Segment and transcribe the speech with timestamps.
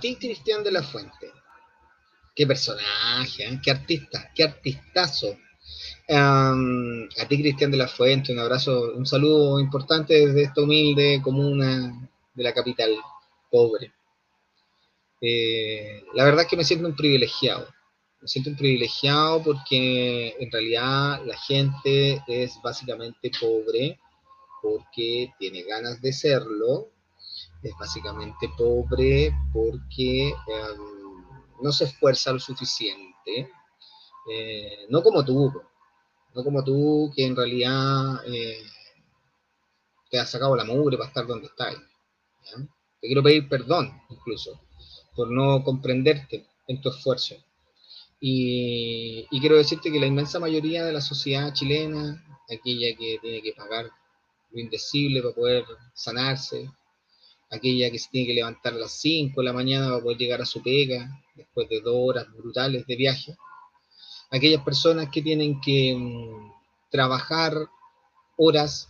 [0.00, 1.30] Ti, Cristian de la Fuente.
[2.34, 3.60] Qué personaje, ¿eh?
[3.62, 5.36] qué artista, qué artistazo.
[6.08, 12.08] a ti, Cristian de la Fuente, un abrazo, un saludo importante desde esta humilde comuna
[12.34, 12.96] de la capital
[13.50, 13.92] pobre.
[15.20, 17.68] Eh, la verdad es que me siento un privilegiado.
[18.20, 23.98] Me siento un privilegiado porque en realidad la gente es básicamente pobre
[24.62, 26.88] porque tiene ganas de serlo.
[27.62, 31.22] Es básicamente pobre porque em,
[31.62, 33.50] no se esfuerza lo suficiente.
[34.30, 35.52] Eh, no como tú,
[36.34, 38.62] no como tú que en realidad eh,
[40.10, 41.76] te has sacado la mugre para estar donde estás.
[43.00, 44.60] Te quiero pedir perdón incluso
[45.14, 47.36] por no comprenderte en tu esfuerzo.
[48.20, 53.52] Y, quiero decirte que la inmensa mayoría de la sociedad chilena, aquella que tiene que
[53.54, 53.90] pagar
[54.50, 55.64] lo indecible para poder
[55.94, 56.70] sanarse,
[57.50, 60.40] aquella que se tiene que levantar a las 5 de la mañana para poder llegar
[60.40, 63.36] a su pega después de dos horas brutales de viaje,
[64.30, 66.52] aquellas personas que tienen que mm,
[66.90, 67.54] trabajar
[68.36, 68.88] horas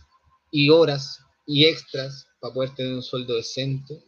[0.51, 4.03] y horas y extras para poder tener un sueldo decente,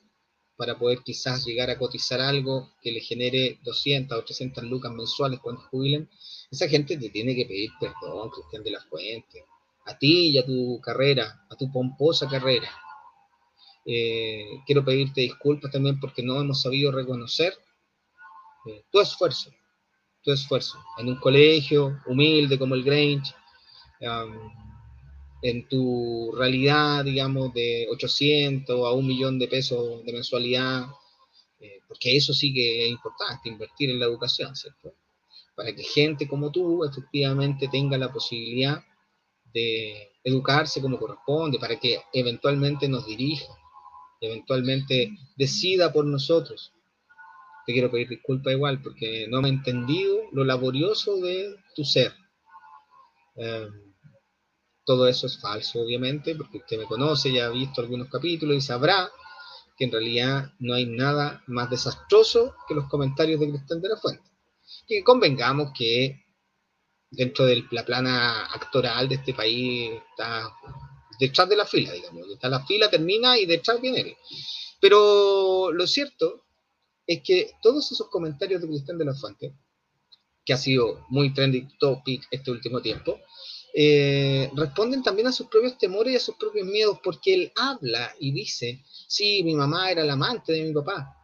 [0.56, 5.40] para poder quizás llegar a cotizar algo que le genere 200 o 300 lucas mensuales
[5.40, 6.10] cuando jubilen,
[6.52, 9.44] esa gente te tiene que pedir perdón, Cristian de la Fuente,
[9.86, 12.70] a ti y a tu carrera, a tu pomposa carrera.
[13.86, 17.54] Eh, quiero pedirte disculpas también porque no hemos sabido reconocer
[18.66, 19.52] eh, tu esfuerzo,
[20.22, 23.34] tu esfuerzo en un colegio humilde como el Grange,
[25.44, 30.88] en tu realidad, digamos, de 800 a un millón de pesos de mensualidad,
[31.60, 34.94] eh, porque eso sí que es importante, invertir en la educación, ¿cierto?
[35.56, 38.84] Para que gente como tú efectivamente tenga la posibilidad
[39.54, 43.54] de educarse como corresponde, para que eventualmente nos dirija,
[44.24, 46.72] eventualmente decida por nosotros.
[47.66, 52.14] Te quiero pedir disculpas igual porque no me he entendido lo laborioso de tu ser.
[53.36, 53.68] Eh,
[54.86, 58.62] todo eso es falso, obviamente, porque usted me conoce, ya ha visto algunos capítulos y
[58.62, 59.10] sabrá
[59.78, 63.98] que en realidad no hay nada más desastroso que los comentarios de Cristian de la
[63.98, 64.30] Fuente.
[64.88, 66.26] Que convengamos que
[67.10, 70.50] dentro de la plana actoral de este país está
[71.24, 72.30] detrás de la fila, digamos.
[72.30, 74.18] Está la fila, termina y detrás viene él.
[74.82, 76.44] Pero lo cierto
[77.08, 79.54] es que todos esos comentarios de Cristian de la Fuente,
[80.46, 83.20] que ha sido muy trending topic este último tiempo,
[83.74, 88.14] eh, responden también a sus propios temores y a sus propios miedos, porque él habla
[88.20, 91.16] y dice, sí, mi mamá era la amante de mi papá.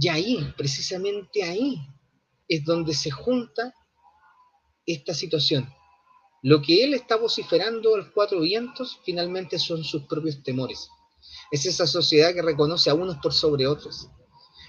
[0.00, 1.76] Y ahí, precisamente ahí,
[2.46, 3.74] es donde se junta
[4.86, 5.68] esta situación.
[6.42, 10.88] Lo que él está vociferando a los cuatro vientos finalmente son sus propios temores.
[11.52, 14.08] Es esa sociedad que reconoce a unos por sobre otros.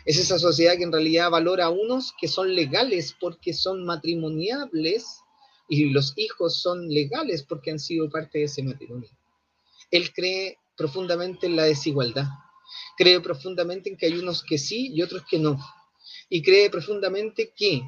[0.05, 5.21] Es esa sociedad que en realidad valora a unos que son legales porque son matrimoniables
[5.67, 9.09] y los hijos son legales porque han sido parte de ese matrimonio.
[9.89, 12.27] Él cree profundamente en la desigualdad,
[12.97, 15.57] cree profundamente en que hay unos que sí y otros que no,
[16.29, 17.81] y cree profundamente que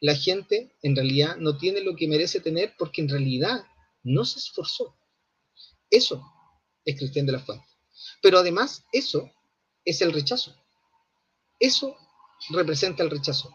[0.00, 3.64] la gente en realidad no tiene lo que merece tener porque en realidad
[4.02, 4.96] no se esforzó.
[5.90, 6.24] Eso
[6.84, 7.66] es Cristian de la Fuente.
[8.22, 9.30] Pero además eso
[9.84, 10.54] es el rechazo.
[11.58, 11.96] Eso
[12.50, 13.54] representa el rechazo,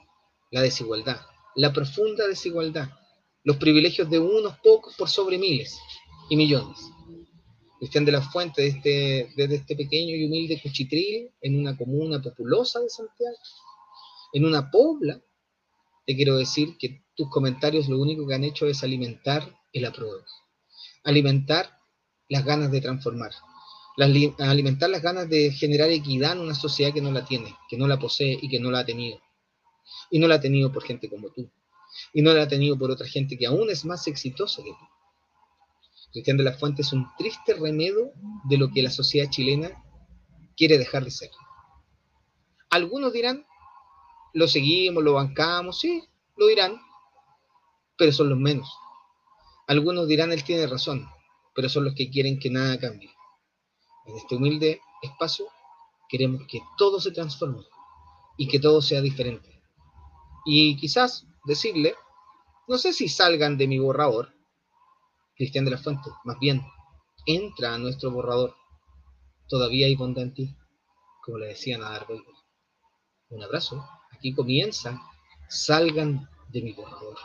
[0.51, 1.21] la desigualdad,
[1.55, 2.89] la profunda desigualdad
[3.45, 5.79] los privilegios de unos pocos por sobre miles
[6.29, 6.79] y millones.
[7.77, 12.79] Cristian de la Fuente, desde, desde este pequeño y humilde Cuchitril, en una comuna populosa
[12.81, 13.37] de Santiago,
[14.33, 15.21] en una pobla,
[16.05, 20.23] te quiero decir que tus comentarios lo único que han hecho es alimentar el apruebo,
[21.03, 21.79] alimentar
[22.29, 23.31] las ganas de transformar,
[23.97, 27.87] alimentar las ganas de generar equidad en una sociedad que no la tiene, que no
[27.87, 29.19] la posee y que no la ha tenido.
[30.11, 31.49] Y no la ha tenido por gente como tú,
[32.13, 34.85] y no la ha tenido por otra gente que aún es más exitosa que tú.
[36.11, 38.13] Cristian de la Fuente es un triste remedio
[38.45, 39.83] de lo que la sociedad chilena
[40.55, 41.29] quiere dejar de ser.
[42.69, 43.45] Algunos dirán,
[44.35, 46.03] lo seguimos, lo bancamos, sí,
[46.35, 46.77] lo dirán,
[47.97, 48.69] pero son los menos.
[49.65, 51.09] Algunos dirán, él tiene razón,
[51.55, 53.09] pero son los que quieren que nada cambie.
[54.05, 55.47] En este humilde espacio
[56.09, 57.63] queremos que todo se transforme
[58.37, 59.63] y que todo sea diferente.
[60.45, 61.95] Y quizás decirle,
[62.67, 64.33] no sé si salgan de mi borrador,
[65.37, 66.61] Cristian de la Fuente, más bien,
[67.25, 68.53] entra a nuestro borrador.
[69.47, 70.55] Todavía hay bondad en ti,
[71.23, 72.09] como le decían a Darth
[73.29, 73.87] Un abrazo,
[74.25, 74.99] aquí comienza,
[75.47, 77.15] salgan de mi borrador.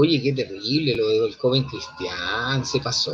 [0.00, 3.12] Oye, qué terrible lo del joven cristian, se pasó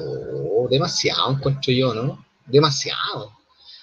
[0.68, 2.26] demasiado, encuentro yo, ¿no?
[2.44, 3.32] Demasiado.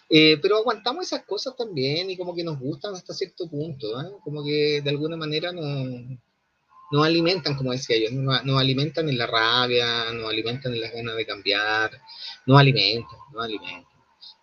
[0.08, 4.12] Eh, pero aguantamos esas cosas también y como que nos gustan hasta cierto punto, ¿eh?
[4.24, 6.20] como que de alguna manera nos,
[6.92, 11.16] nos alimentan, como decía yo, nos, alimentan en la rabia, nos alimentan en las ganas
[11.16, 11.90] de cambiar,
[12.46, 13.86] nos alimentan, nos alimentan.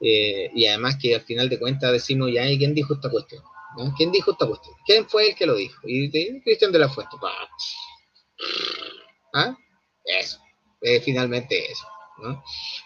[0.00, 3.40] Eh, y además que al final de cuentas decimos, ya, ¿y quién dijo esta cuestión?
[3.96, 4.74] ¿Quién dijo esta cuestión?
[4.84, 5.80] ¿Quién fue el que lo dijo?
[5.86, 7.16] Y de, Cristian de la Fuente.
[9.34, 9.56] ¿Ah?
[10.04, 10.38] Eso,
[11.04, 11.86] finalmente eso.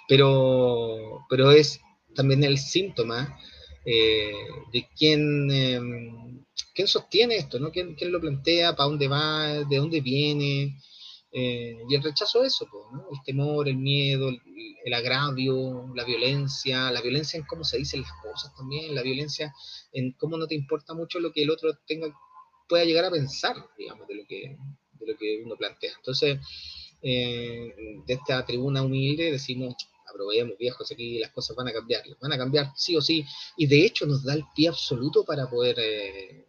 [0.09, 1.81] Pero, pero es
[2.15, 3.39] también el síntoma
[3.85, 4.33] eh,
[4.73, 6.45] de quién, em,
[6.75, 7.71] quién sostiene esto, ¿no?
[7.71, 10.77] ¿Quién, quién lo plantea, para dónde va, de dónde viene,
[11.33, 12.69] eh, y el rechazo de eso,
[13.11, 14.39] el temor, el miedo, el,
[14.85, 19.53] el, agravio, la violencia, la violencia en cómo se dicen las cosas también, la violencia
[19.93, 22.15] en cómo no te importa mucho lo que el otro tenga,
[22.69, 24.57] pueda llegar a pensar, digamos, de lo que,
[25.05, 25.93] de lo que uno plantea.
[25.97, 26.39] Entonces,
[27.03, 27.75] eh,
[28.07, 29.75] de esta tribuna humilde decimos,
[30.09, 33.25] aprobemos viejos, aquí las cosas van a cambiar, van a cambiar sí o sí,
[33.57, 36.47] y de hecho nos da el pie absoluto para poder eh,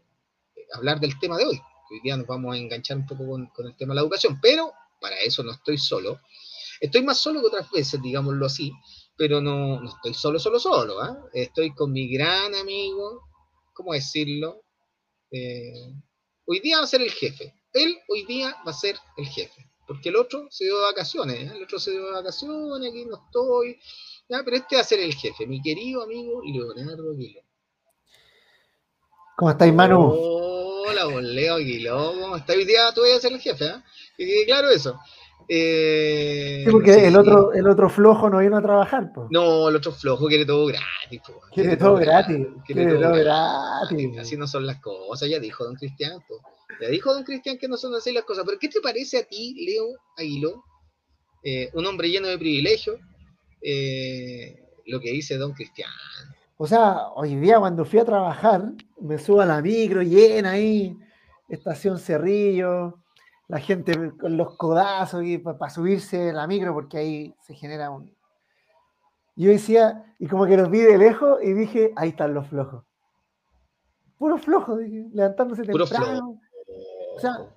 [0.74, 1.62] hablar del tema de hoy
[1.94, 4.74] hoy día nos vamos a enganchar un poco con, el tema de la educación, pero
[5.00, 6.20] para eso no estoy solo.
[6.80, 8.72] Estoy más solo que otras veces, digámoslo así,
[9.16, 11.04] pero no, no estoy solo, solo, solo.
[11.06, 11.16] ¿eh?
[11.34, 13.22] Estoy con mi gran amigo,
[13.74, 14.64] ¿cómo decirlo?
[15.32, 15.94] Eh,
[16.46, 17.54] hoy día va a ser el jefe.
[17.74, 21.40] Él hoy día va a ser el jefe, porque el otro se dio de vacaciones,
[21.40, 21.52] ¿eh?
[21.56, 23.80] el otro se dio de vacaciones, aquí no estoy,
[24.28, 27.46] pero este va a ser el jefe, mi querido amigo Leonardo Aguilera.
[29.36, 30.14] ¿Cómo estáis, Manu?
[30.86, 32.54] Hola, Leo Aguiló, ¿cómo está?
[32.54, 33.82] Hoy día tú vas a ser el jefe, ¿eh?
[34.18, 35.00] Y claro eso.
[35.48, 39.28] Eh, sí, porque el, otro, el otro flojo no vino a trabajar, pues.
[39.32, 41.42] No, el otro flojo quiere todo gratis, po.
[41.54, 42.48] Quiere, todo, gratis.
[42.66, 44.18] Quiere, todo, gratis.
[44.20, 46.42] Así no son las cosas, ya dijo don Cristian, po.
[46.82, 48.44] Ya dijo don Cristian que no son así las cosas.
[48.46, 49.86] Pero ¿qué te parece a ti, Leo
[50.18, 50.64] Aguiló,
[51.44, 52.98] eh, un hombre lleno de privilegios,
[53.62, 55.90] eh, lo que dice don Cristian?
[56.58, 60.96] O sea, hoy día cuando fui a trabajar, me subo a la micro llena ahí,
[61.50, 63.04] estación Cerrillo,
[63.48, 68.16] la gente con los codazos para subirse a la micro porque ahí se genera un...
[69.36, 72.84] Yo decía, y como que los vi de lejos y dije, ahí están los flojos.
[74.18, 76.40] Puro flojo, levantándose temprano.
[77.16, 77.48] O sea,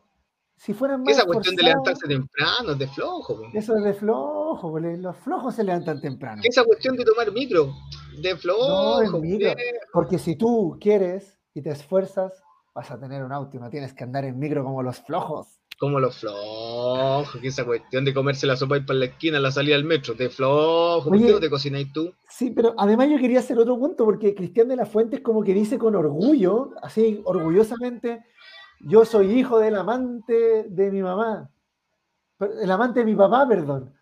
[0.56, 1.16] si fueran más.
[1.16, 3.40] Esa cuestión de levantarse temprano es de flojo.
[3.52, 6.42] Eso es de flojo, los flojos se levantan temprano.
[6.44, 7.72] Esa cuestión de tomar micro,
[8.20, 9.02] de flojo.
[9.02, 9.50] No, micro,
[9.92, 12.32] porque si tú quieres y te esfuerzas,
[12.74, 15.60] vas a tener un auto y no tienes que andar en micro como los flojos.
[15.78, 19.50] Como los flojos, que esa cuestión de comerse la sopa y para la esquina, la
[19.50, 22.14] salida del metro, de flojo, ¿por qué no te cocináis tú?
[22.30, 25.42] Sí, pero además yo quería hacer otro punto, porque Cristian de la Fuente es como
[25.42, 28.24] que dice con orgullo, así orgullosamente,
[28.80, 31.50] yo soy hijo del amante de mi mamá,
[32.38, 33.94] el amante de mi papá, perdón.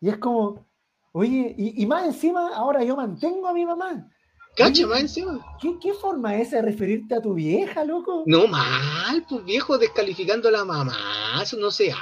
[0.00, 0.66] Y es como,
[1.12, 4.08] oye, y, más encima, ahora yo mantengo a mi mamá.
[4.56, 5.40] Cacha, más encima.
[5.80, 8.22] ¿qué, forma es esa de referirte a tu vieja, loco?
[8.26, 10.96] No, mal, pues viejo, descalificando a la mamá,
[11.42, 11.92] eso no se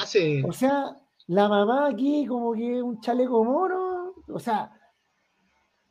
[0.00, 0.42] hace.
[0.44, 0.96] O sea,
[1.26, 4.72] la mamá aquí como que un chaleco moro, o sea,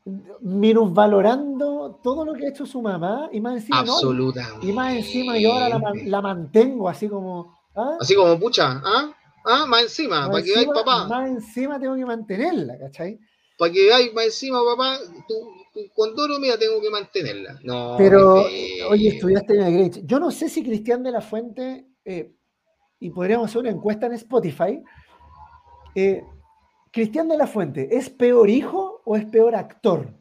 [0.05, 4.67] valorando todo lo que ha hecho su mamá y más encima Absolutamente.
[4.67, 7.97] y más encima yo ahora la, mantengo así como ¿ah?
[8.01, 9.15] así como pucha ¿ah?
[9.45, 9.65] ¿Ah?
[9.65, 13.17] más encima para que veáis papá más encima tengo que mantenerla ¿cachai?
[13.57, 15.35] para que veáis más encima papá tú,
[15.73, 18.43] tú mira tengo que mantenerla no pero
[18.89, 22.35] oye estudiaste en el Grech yo no sé si Cristian de la Fuente eh,
[22.99, 24.83] y podríamos hacer una encuesta en Spotify
[25.95, 26.23] eh,
[26.91, 30.13] Cristian de la Fuente, ¿es peor hijo o es peor actor?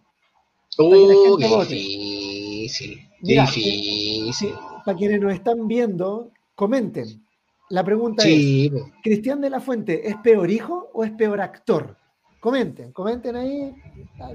[0.78, 4.54] Uh, difícil, difícil.
[4.84, 7.22] para quienes nos están viendo, comenten.
[7.68, 8.70] La pregunta es,
[9.02, 11.96] ¿Cristian de la Fuente es peor hijo o es peor actor?
[12.40, 13.74] Comenten, comenten ahí,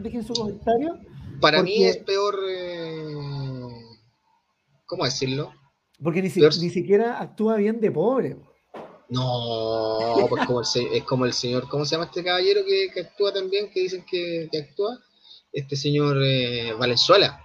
[0.02, 0.98] dejen su comentario.
[1.42, 3.70] Para mí es peor, eh,
[4.86, 5.54] ¿cómo decirlo?
[6.02, 8.38] Porque ni, ni siquiera actúa bien de pobre.
[9.10, 13.70] No, pues como es como el señor, ¿cómo se llama este caballero que, actúa también,
[13.72, 15.00] que dicen que, actúa?
[15.54, 17.42] Este señor eh, Valenzuela.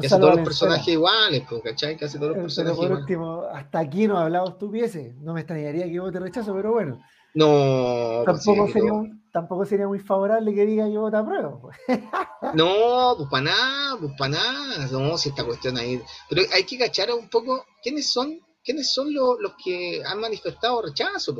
[0.00, 1.96] que hace todos los personajes iguales, pues, ¿cachai?
[1.96, 5.14] Que hace todos los personajes pero por último, hasta aquí no ha hablado estupideces.
[5.18, 7.00] No me extrañaría que vote rechazo, pero bueno.
[7.34, 8.92] No, pues tampoco, sería,
[9.30, 11.60] tampoco sería muy favorable que diga yo vote a prueba.
[11.60, 11.76] Pues.
[12.54, 14.86] no, pues para nada, pues para nada.
[14.90, 16.02] No, si esta cuestión ahí.
[16.28, 21.34] Pero hay que cachar un poco quiénes son quiénes son los, que han manifestado rechazo,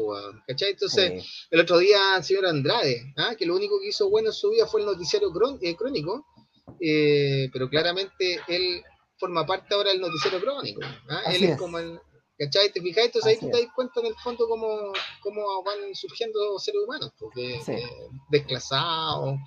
[0.47, 0.71] ¿cachai?
[0.71, 3.35] Entonces, el otro día el señor Andrade, ¿ah?
[3.37, 5.29] que lo único que hizo bueno en su vida fue el noticiero
[5.61, 6.25] eh, crónico,
[6.81, 8.81] eh, pero claramente él
[9.19, 10.81] forma parte ahora del noticiero crónico.
[11.09, 11.23] ¿ah?
[11.33, 11.99] Él es, como el,
[12.39, 12.71] ¿Cachai?
[12.71, 13.07] ¿Te fijáis?
[13.07, 17.11] Entonces ahí tú te das cuenta en el fondo cómo, cómo van surgiendo seres humanos,
[17.19, 17.83] porque pues,
[18.31, 19.39] desclasados,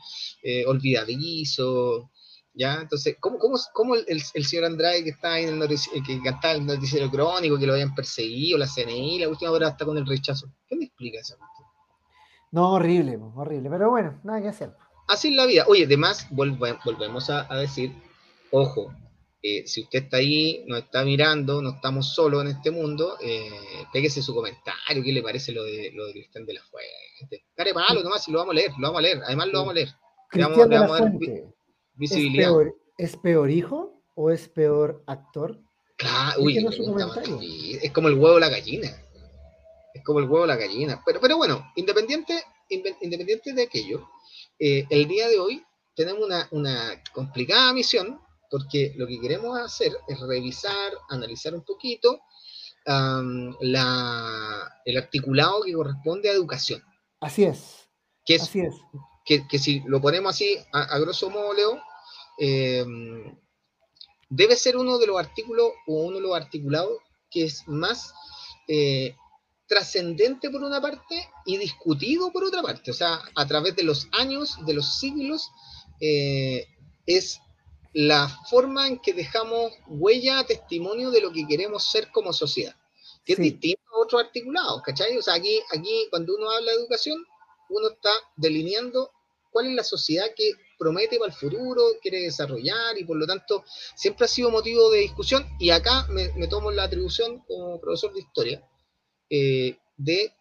[0.44, 2.06] eh, olvidadizos,
[2.60, 2.82] ¿ya?
[2.82, 5.70] Entonces, ¿cómo, cómo, cómo el, el, señor Andrade que está ahí en el
[6.06, 9.86] que cantaba el noticiero crónico, que lo habían perseguido, la CNI, la última hora hasta
[9.86, 10.48] con el rechazo?
[10.68, 11.68] ¿Qué me explica esa cuestión?
[12.52, 14.74] No, horrible, horrible, pero bueno, nada que hacer.
[15.08, 15.66] Así es la vida.
[15.68, 17.94] Oye, además, volvemos a decir,
[18.52, 18.94] ojo,
[19.42, 23.50] eh, si usted está ahí, nos está mirando, no estamos solos en este mundo, eh,
[23.94, 27.46] pégese su comentario, qué le parece lo de, lo de Cristian de la Fuente.
[27.56, 29.72] Care palo nomás, si lo vamos a leer, lo vamos a leer, además lo vamos
[29.72, 29.90] a leer.
[30.30, 31.46] Cristian de la Fuente,
[32.00, 32.52] visibilidad.
[32.98, 35.62] ¿Es peor, hijo o es peor actor?
[35.98, 38.90] Claro, uy, es como el huevo de la gallina.
[39.94, 41.02] Es como el huevo de la gallina.
[41.06, 44.10] Pero, pero bueno, independiente, independiente de aquello,
[44.58, 45.64] eh, el día de hoy
[45.96, 52.20] tenemos una, una complicada misión porque lo que queremos hacer es revisar, analizar un poquito
[52.86, 56.84] la, el articulado que corresponde a educación.
[57.20, 57.88] Así es.
[58.26, 58.76] Que así es.
[59.26, 61.80] Que, si lo ponemos así, a, grosso modo, Leo,
[62.40, 63.38] em,
[64.30, 68.14] debe ser uno de los artículos o uno de los articulados que es más
[68.68, 69.16] eh,
[69.68, 72.92] trascendente por una parte y discutido por otra parte.
[72.92, 75.52] O sea, a través de los años, de los siglos,
[76.02, 76.68] eh,
[77.06, 77.40] es
[77.94, 82.76] la forma en que dejamos huella, testimonio de lo que queremos ser como sociedad,
[83.26, 85.18] que es distinto a otros articulados, ¿cachai?
[85.18, 87.24] O sea, aquí, aquí cuando uno habla de educación,
[87.70, 89.12] uno está delineando
[89.52, 93.64] cuál es la sociedad que promete para el futuro, quiere desarrollar y por lo tanto
[93.96, 98.22] siempre ha sido motivo de discusión y acá me, tomo la atribución como profesor de
[98.22, 98.68] historia
[99.30, 100.34] eh, de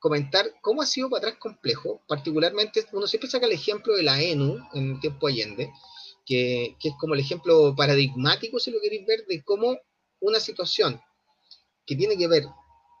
[0.00, 4.20] comentar cómo ha sido para atrás complejo, particularmente uno siempre saca el ejemplo de la
[4.20, 5.72] ENU en el tiempo Allende,
[6.26, 9.78] que, es como el ejemplo paradigmático, si lo queréis ver, de cómo
[10.20, 11.00] una situación
[11.86, 12.44] que tiene que ver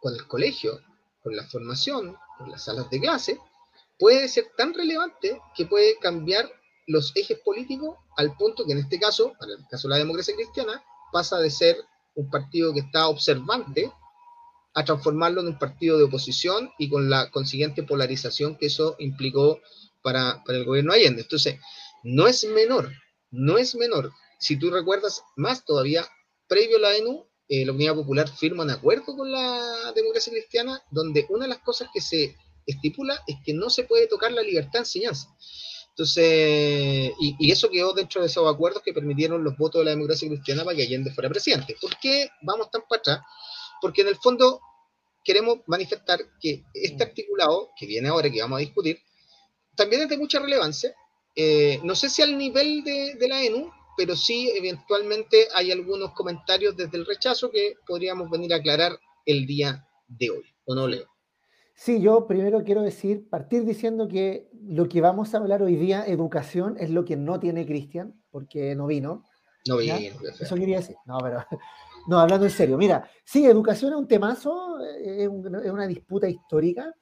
[0.00, 0.80] con el colegio,
[1.22, 3.38] con la formación, con las salas de clase,
[3.98, 6.50] puede ser tan relevante que puede cambiar
[6.86, 10.34] los ejes políticos al punto que en este caso, para el caso de la democracia
[10.34, 11.76] cristiana, pasa de ser
[12.14, 13.90] un partido que está observante
[14.74, 19.60] a transformarlo en un partido de oposición y con la consiguiente polarización que eso implicó
[20.02, 21.22] para, para el gobierno Allende.
[21.22, 21.60] Entonces,
[22.02, 22.90] no es menor
[23.34, 24.12] no es menor.
[24.38, 26.06] Si tú recuerdas más todavía,
[26.46, 30.82] previo a la ENU, eh, la Unidad Popular firma un acuerdo con la democracia cristiana
[30.90, 32.36] donde una de las cosas que se
[32.66, 35.28] estipula es que no se puede tocar la libertad de enseñanza.
[35.96, 40.28] Entonces, y, eso quedó dentro de esos acuerdos que permitieron los votos de la democracia
[40.28, 41.76] cristiana para que Allende fuera presidente.
[41.80, 43.20] ¿Por qué vamos tan para atrás?
[43.80, 44.60] Porque en el fondo
[45.24, 48.98] queremos manifestar que este articulado, que viene ahora, que vamos a discutir,
[49.76, 50.94] también es de mucha relevancia
[51.36, 56.76] eh, no sé si al nivel de, la ENU, pero sí eventualmente hay algunos comentarios
[56.76, 61.08] desde el rechazo que podríamos venir a aclarar el día de hoy, ¿o no, Leo?
[61.74, 66.04] Sí, yo primero quiero decir, partir diciendo que lo que vamos a hablar hoy día,
[66.06, 69.24] educación, es lo que no tiene Cristian, porque no vino.
[69.68, 69.96] No vino.
[70.40, 70.96] Eso quería decir.
[71.04, 71.44] No, pero,
[72.06, 72.78] no, hablando en serio.
[72.78, 76.94] Mira, sí, educación es un temazo, es, una disputa histórica.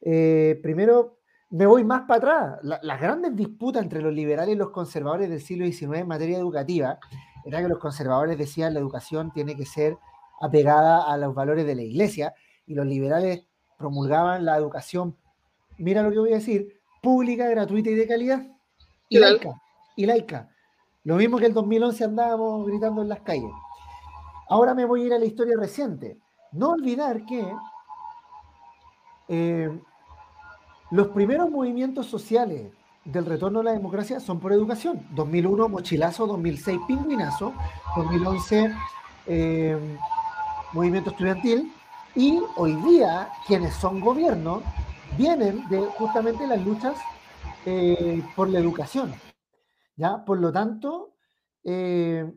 [0.00, 2.80] Eh, primero, me voy más para atrás.
[2.82, 6.98] las grandes disputas entre los liberales y los conservadores del siglo XIX en materia educativa
[7.44, 9.96] era que los conservadores decían la educación tiene que ser
[10.40, 12.34] apegada a los valores de la iglesia
[12.66, 13.46] y los liberales
[13.82, 15.14] promulgaban la educación,
[15.76, 18.46] mira lo que voy a decir, pública, gratuita y de calidad
[19.08, 19.60] y laica.
[19.96, 20.48] Y laica.
[21.04, 23.50] Lo mismo que el 2011 andábamos gritando en las calles.
[24.48, 26.16] Ahora me voy a ir a la historia reciente.
[26.52, 27.44] No olvidar que
[29.28, 29.80] eh,
[30.90, 32.70] los primeros movimientos sociales
[33.04, 35.06] del retorno a la democracia son por educación.
[35.10, 37.52] 2001, mochilazo, 2006, pingüinazo,
[37.96, 38.72] 2011,
[39.26, 39.98] eh,
[40.72, 41.72] movimiento estudiantil,
[42.14, 44.62] y hoy día quienes son gobierno
[45.16, 46.98] vienen de justamente las luchas
[47.66, 49.14] eh, por la educación.
[49.96, 50.24] ¿ya?
[50.24, 51.14] Por lo tanto,
[51.64, 52.30] eh,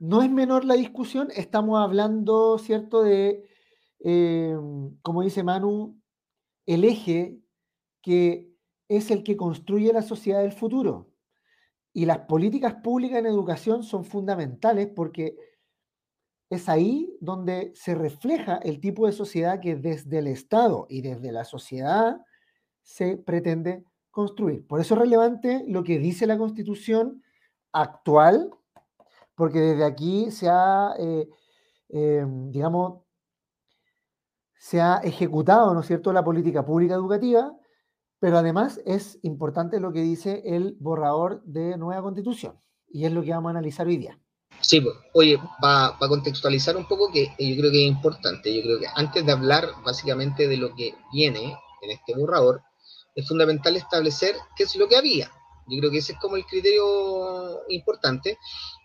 [0.00, 3.44] no es menor la discusión, estamos hablando, ¿cierto?, de,
[5.02, 6.00] como dice Manu,
[6.66, 7.40] el eje
[8.02, 8.52] que
[8.88, 11.10] es el que construye la sociedad del futuro.
[11.92, 15.36] Y las políticas públicas en educación son fundamentales porque
[16.50, 21.32] es ahí donde se refleja el tipo de sociedad que desde el Estado y desde
[21.32, 22.20] la sociedad
[22.82, 24.66] se pretende construir.
[24.66, 27.22] Por eso es relevante lo que dice la constitución
[27.72, 28.50] actual,
[29.34, 31.28] porque desde aquí se ha, eh,
[31.88, 33.02] eh, digamos,
[34.58, 37.54] se ha ejecutado, ¿no es cierto?, la política pública educativa,
[38.18, 43.22] pero además es importante lo que dice el borrador de nueva constitución, y es lo
[43.22, 44.18] que vamos a analizar hoy día.
[44.66, 48.80] Sí, pues, oye, para contextualizar un poco, que yo creo que es importante, yo creo
[48.80, 52.62] que antes de hablar básicamente de lo que viene en este borrador,
[53.14, 55.30] es fundamental establecer qué es lo que había.
[55.68, 58.38] Yo creo que ese es como el criterio importante.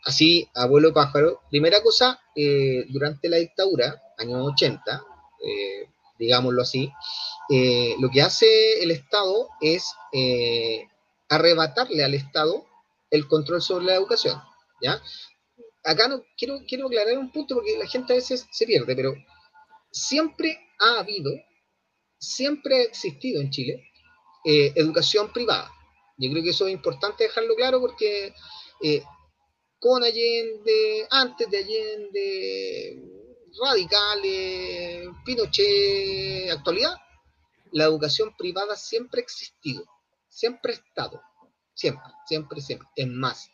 [0.06, 5.04] Así, abuelo pájaro, primera cosa, eh, durante la dictadura, años 80,
[5.44, 5.90] eh,
[6.20, 6.94] digámoslo así,
[7.50, 9.96] eh, lo que hace el Estado es
[11.28, 12.68] arrebatarle al Estado
[13.10, 14.40] el control sobre la educación,
[14.80, 15.02] ¿ya?
[15.84, 19.14] Acá no quiero, quiero aclarar un punto porque la gente a veces se pierde, pero
[19.92, 21.32] siempre ha habido,
[22.18, 23.84] siempre ha existido en Chile
[24.46, 25.72] eh, educación privada.
[26.18, 28.34] Yo creo que eso es importante dejarlo claro porque
[28.84, 29.04] eh,
[29.80, 33.04] con Allende, antes de Allende,
[33.60, 36.96] radicales, Pinochet, actualidad,
[37.72, 39.84] la educación privada siempre ha existido,
[40.28, 41.22] siempre ha estado,
[41.74, 42.88] siempre, siempre, siempre.
[42.96, 43.50] Es más,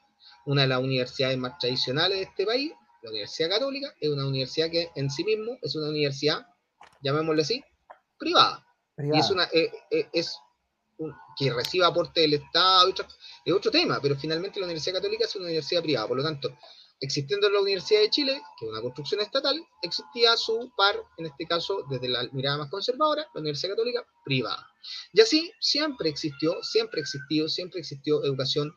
[0.47, 2.71] una de las universidades más tradicionales de este país,
[3.03, 6.47] la Universidad Católica, es una universidad que en sí mismo es una universidad,
[7.01, 7.63] llamémosle así,
[8.17, 8.65] privada.
[8.97, 10.37] Y es una, eh, eh, es
[11.37, 12.93] que recibe aporte del Estado,
[13.45, 16.57] es otro tema, pero finalmente la Universidad Católica es una universidad privada, por lo tanto,
[17.01, 21.45] existiendo la Universidad de Chile, que es una construcción estatal, existía su par, en este
[21.45, 24.65] caso, desde la mirada más conservadora, la Universidad Católica privada.
[25.11, 28.73] Y así siempre existió, siempre existió, siempre existió educación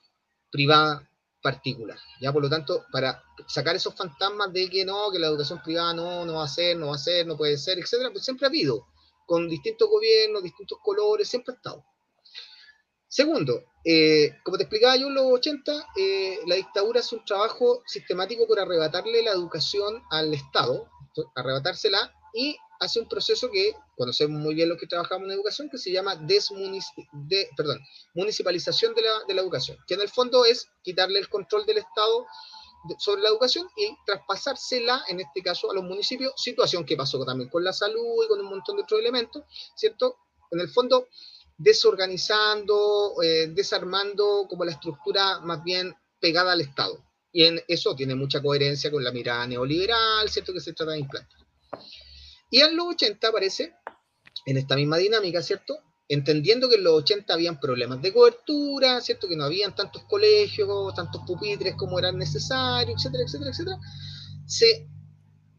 [0.50, 1.09] privada
[1.42, 1.98] particular.
[2.20, 5.94] Ya, por lo tanto, para sacar esos fantasmas de que no, que la educación privada
[5.94, 8.46] no, no va a ser, no va a ser, no puede ser, etcétera, pues siempre
[8.46, 8.86] ha habido,
[9.26, 11.84] con distintos gobiernos, distintos colores, siempre ha estado.
[13.08, 17.82] Segundo, eh, como te explicaba yo en los 80, eh, la dictadura es un trabajo
[17.86, 20.88] sistemático por arrebatarle la educación al Estado,
[21.34, 25.78] arrebatársela y hace un proceso que conocemos muy bien los que trabajamos en educación, que
[25.78, 26.40] se llama de,
[28.14, 31.78] municipalización de la, de la, educación, que en el fondo es quitarle el control del
[31.78, 32.26] Estado
[32.98, 37.50] sobre la educación y traspasársela, en este caso, a los municipios, situación que pasó también
[37.50, 39.44] con la salud y con un montón de otros elementos,
[39.76, 40.16] ¿cierto?
[40.50, 41.08] En el fondo,
[41.58, 47.04] desorganizando, eh, desarmando como la estructura más bien pegada al Estado.
[47.32, 50.52] Y en eso tiene mucha coherencia con la mirada neoliberal, ¿cierto?
[50.54, 51.49] Que se trata de implantar.
[52.50, 53.72] Y en los 80 aparece,
[54.44, 55.78] en esta misma dinámica, ¿cierto?
[56.08, 59.28] Entendiendo que en los 80 habían problemas de cobertura, ¿cierto?
[59.28, 63.78] Que no habían tantos colegios, tantos pupitres como eran necesarios, etcétera, etcétera, etcétera.
[64.46, 64.88] Se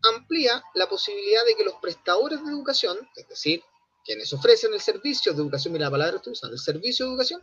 [0.04, 3.64] amplía la posibilidad de que los prestadores de educación, es decir,
[4.04, 7.42] quienes ofrecen el servicio de educación, mira la palabra estoy usando, el servicio de educación,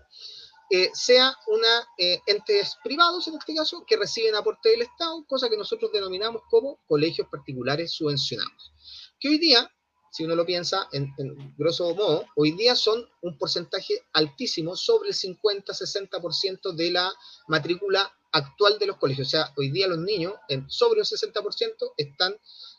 [0.71, 5.49] eh, sea una eh, entes privados en este caso que reciben aporte del Estado, cosa
[5.49, 8.75] que nosotros denominamos como colegios particulares subvencionados
[9.21, 9.71] que hoy día,
[10.11, 11.15] si uno lo piensa en,
[11.57, 17.13] grosso modo, hoy día son un porcentaje altísimo, sobre el 50-60% de la
[17.49, 19.29] matrícula actual de los colegios.
[19.29, 20.35] O sea, hoy día los niños,
[20.69, 22.37] sobre un 60%, están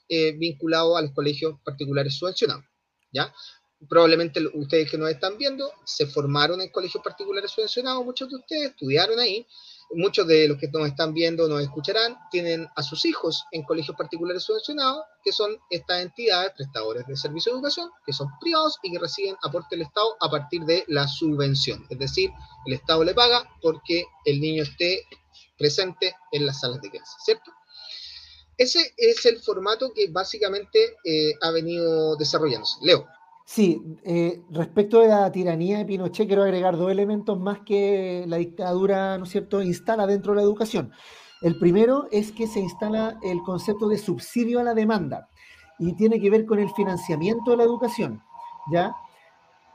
[0.07, 2.65] eh, vinculados a los colegios particulares subvencionados.
[3.11, 3.33] ¿ya?
[3.87, 8.71] Probablemente ustedes que nos están viendo se formaron en colegios particulares subvencionados, muchos de ustedes
[8.71, 9.45] estudiaron ahí,
[9.91, 13.97] muchos de los que nos están viendo, nos escucharán, tienen a sus hijos en colegios
[13.97, 18.91] particulares subvencionados, que son estas entidades prestadores de servicio de educación, que son privados y
[18.91, 21.85] que reciben aporte del Estado a partir de la subvención.
[21.89, 22.31] Es decir,
[22.65, 25.03] el Estado le paga porque el niño esté
[25.57, 27.51] presente en las salas de clase, ¿cierto?
[28.57, 32.77] Ese es el formato que básicamente eh, ha venido desarrollándose.
[32.81, 33.07] Leo.
[33.51, 38.37] Sí, eh, respecto de la tiranía de Pinochet, quiero agregar dos elementos más que la
[38.37, 40.91] dictadura, ¿no es cierto?, instala dentro de la educación.
[41.41, 45.29] El primero es que se instala el concepto de subsidio a la demanda
[45.79, 48.21] y tiene que ver con el financiamiento de la educación,
[48.71, 48.93] ¿ya?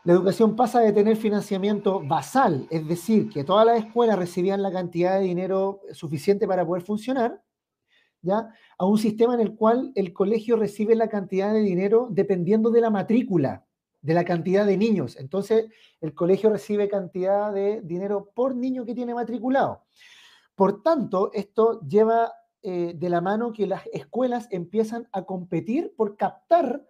[0.05, 4.71] La educación pasa de tener financiamiento basal, es decir, que todas las escuelas recibían la
[4.71, 7.43] cantidad de dinero suficiente para poder funcionar,
[8.25, 8.49] ¿ya?
[8.79, 12.81] A un sistema en el cual el colegio recibe la cantidad de dinero dependiendo de
[12.81, 13.65] la matrícula,
[14.01, 15.17] de la cantidad de niños.
[15.17, 15.67] Entonces,
[16.01, 19.85] el colegio recibe cantidad de dinero por niño que tiene matriculado.
[20.55, 22.33] Por tanto, esto lleva
[22.63, 26.85] eh, de la mano que las escuelas empiezan a competir por captar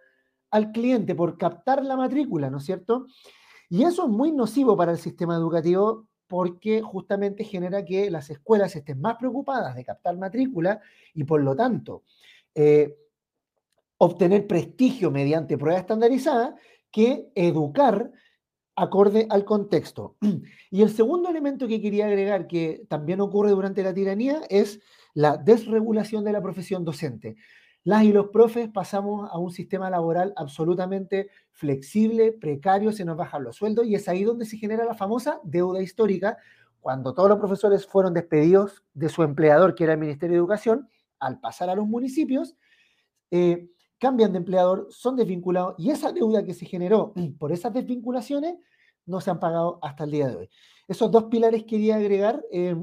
[0.51, 3.07] al cliente, por captar la matrícula, ¿no es cierto?
[3.69, 8.75] Y eso es muy nocivo para el sistema educativo porque justamente genera que las escuelas
[8.75, 10.81] estén más preocupadas de captar matrícula
[11.13, 12.03] y por lo tanto
[12.53, 12.93] eh,
[13.99, 16.57] obtener prestigio mediante prueba estandarizada
[16.91, 18.11] que educar
[18.75, 20.17] acorde al contexto.
[20.71, 24.81] Y el segundo elemento que quería agregar que también ocurre durante la tiranía es
[25.13, 27.37] la desregulación de la profesión docente
[27.85, 33.43] las y los profes pasamos a un sistema laboral absolutamente flexible, precario, se nos bajan
[33.43, 36.37] los sueldos y es ahí donde se genera la famosa deuda histórica,
[36.79, 40.89] cuando todos los profesores fueron despedidos de su empleador, que era el Ministerio de Educación,
[41.19, 42.55] al pasar a los municipios,
[43.29, 43.69] eh,
[43.99, 48.55] cambian de empleador, son desvinculados y esa deuda que se generó por esas desvinculaciones
[49.05, 50.49] no se han pagado hasta el día de hoy.
[50.87, 52.75] Esos dos pilares quería agregar eh,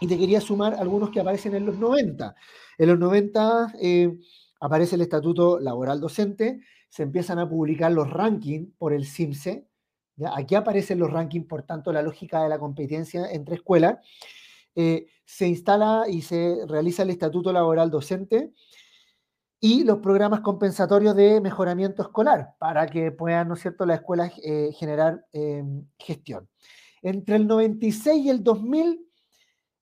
[0.00, 2.34] y te quería sumar algunos que aparecen en los 90.
[2.78, 4.18] En los 90 eh,
[4.60, 9.66] aparece el Estatuto Laboral Docente, se empiezan a publicar los rankings por el CIMSE.
[10.34, 13.98] Aquí aparecen los rankings, por tanto, la lógica de la competencia entre escuelas.
[14.74, 18.52] Eh, se instala y se realiza el Estatuto Laboral Docente
[19.60, 24.32] y los programas compensatorios de mejoramiento escolar para que puedan, ¿no es cierto?, las escuelas
[24.42, 25.64] eh, generar eh,
[25.98, 26.48] gestión.
[27.02, 29.04] Entre el 96 y el 2000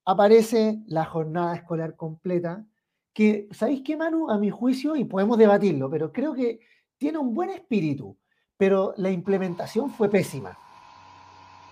[0.06, 2.64] aparece la jornada escolar completa,
[3.12, 4.30] que, ¿sabéis qué, Manu?
[4.30, 6.60] A mi juicio, y podemos debatirlo, pero creo que
[6.98, 8.16] tiene un buen espíritu,
[8.56, 10.56] pero la implementación fue pésima.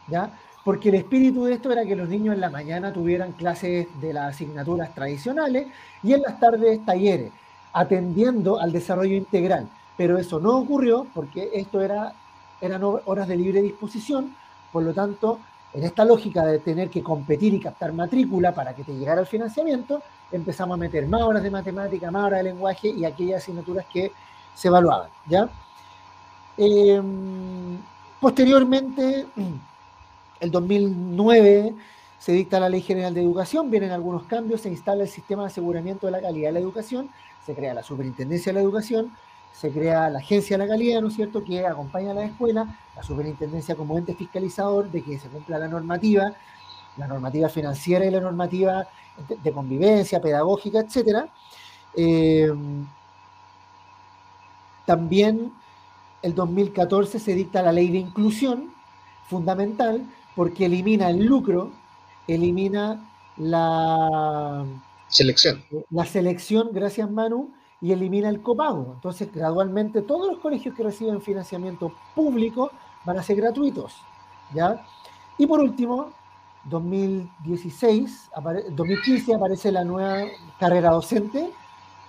[0.09, 0.39] ¿Ya?
[0.65, 4.13] Porque el espíritu de esto era que los niños en la mañana tuvieran clases de
[4.13, 5.67] las asignaturas tradicionales
[6.03, 7.33] y en las tardes talleres
[7.75, 9.69] atendiendo al desarrollo integral.
[9.97, 12.15] Pero eso no ocurrió porque esto era,
[12.61, 14.35] eran horas de libre disposición,
[14.73, 15.39] por lo tanto,
[15.75, 19.27] en esta lógica de tener que competir y captar matrícula para que te llegara el
[19.27, 23.85] financiamiento, empezamos a meter más horas de matemática, más horas de lenguaje y aquellas asignaturas
[23.93, 24.13] que
[24.55, 25.11] se evaluaban.
[25.27, 25.49] ¿ya?
[26.57, 27.79] Em,
[28.21, 29.27] posteriormente,
[30.41, 31.75] el 2009
[32.19, 35.49] se dicta la Ley General de Educación, vienen algunos cambios, se instala el sistema de
[35.49, 37.11] aseguramiento de la calidad de la educación,
[37.45, 39.13] se crea la Superintendencia de la Educación,
[39.53, 42.67] se crea la Agencia de la Calidad, ¿no es cierto?, que acompaña a la escuela,
[42.97, 46.33] la Superintendencia como ente fiscalizador de que se cumpla la normativa,
[46.97, 48.87] la normativa financiera y la normativa
[49.43, 51.27] de convivencia, pedagógica, etc.
[51.97, 52.53] Eh,
[54.87, 55.53] también
[56.23, 58.73] el 2014 se dicta la ley de inclusión,
[59.29, 60.05] fundamental,
[60.35, 61.71] porque elimina el lucro,
[62.27, 63.05] elimina
[63.37, 64.65] la
[65.15, 65.65] Selección.
[65.91, 68.95] La selección, gracias Manu, y elimina el copago.
[68.97, 72.73] Entonces, gradualmente todos los colegios que reciben financiamiento público
[73.05, 73.95] van a ser gratuitos.
[74.53, 74.85] ¿ya?
[75.39, 76.13] Y por último,
[76.65, 78.31] 2016,
[78.71, 80.25] 2015 aparece la nueva
[80.59, 81.51] carrera docente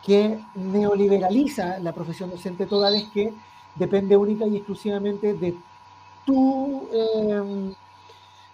[0.04, 3.32] que neoliberaliza la profesión docente toda vez que
[3.76, 5.56] depende única y exclusivamente de
[6.26, 7.76] tu, em,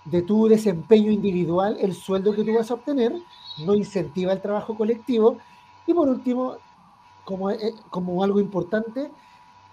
[0.06, 3.14] de tu desempeño individual, el sueldo que tú vas a obtener,
[3.60, 5.38] no incentiva el trabajo colectivo.
[5.86, 6.58] Y por último,
[7.24, 9.12] como, eh, como algo importante,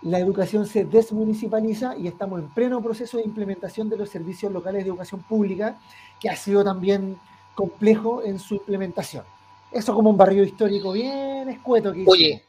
[0.03, 4.85] la educación se desmunicipaliza y estamos en pleno proceso de implementación de los servicios locales
[4.85, 5.81] de educación pública,
[6.21, 7.19] que ha sido también
[7.55, 9.25] complejo en su implementación.
[9.73, 11.93] Eso como un barrio histórico bien escueto.
[11.93, 12.45] Que Oye,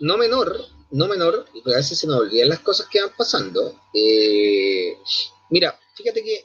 [0.00, 0.56] no menor,
[0.90, 3.74] no menor, a veces se nos olvidan las cosas que van pasando.
[3.94, 4.98] Eh,
[5.50, 6.44] mira, fíjate que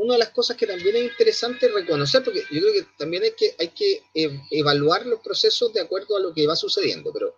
[0.00, 3.32] una de las cosas que también es interesante reconocer, porque yo creo que también hay
[3.32, 4.02] que, hay que
[4.50, 7.36] evaluar los procesos de acuerdo a lo que va sucediendo, pero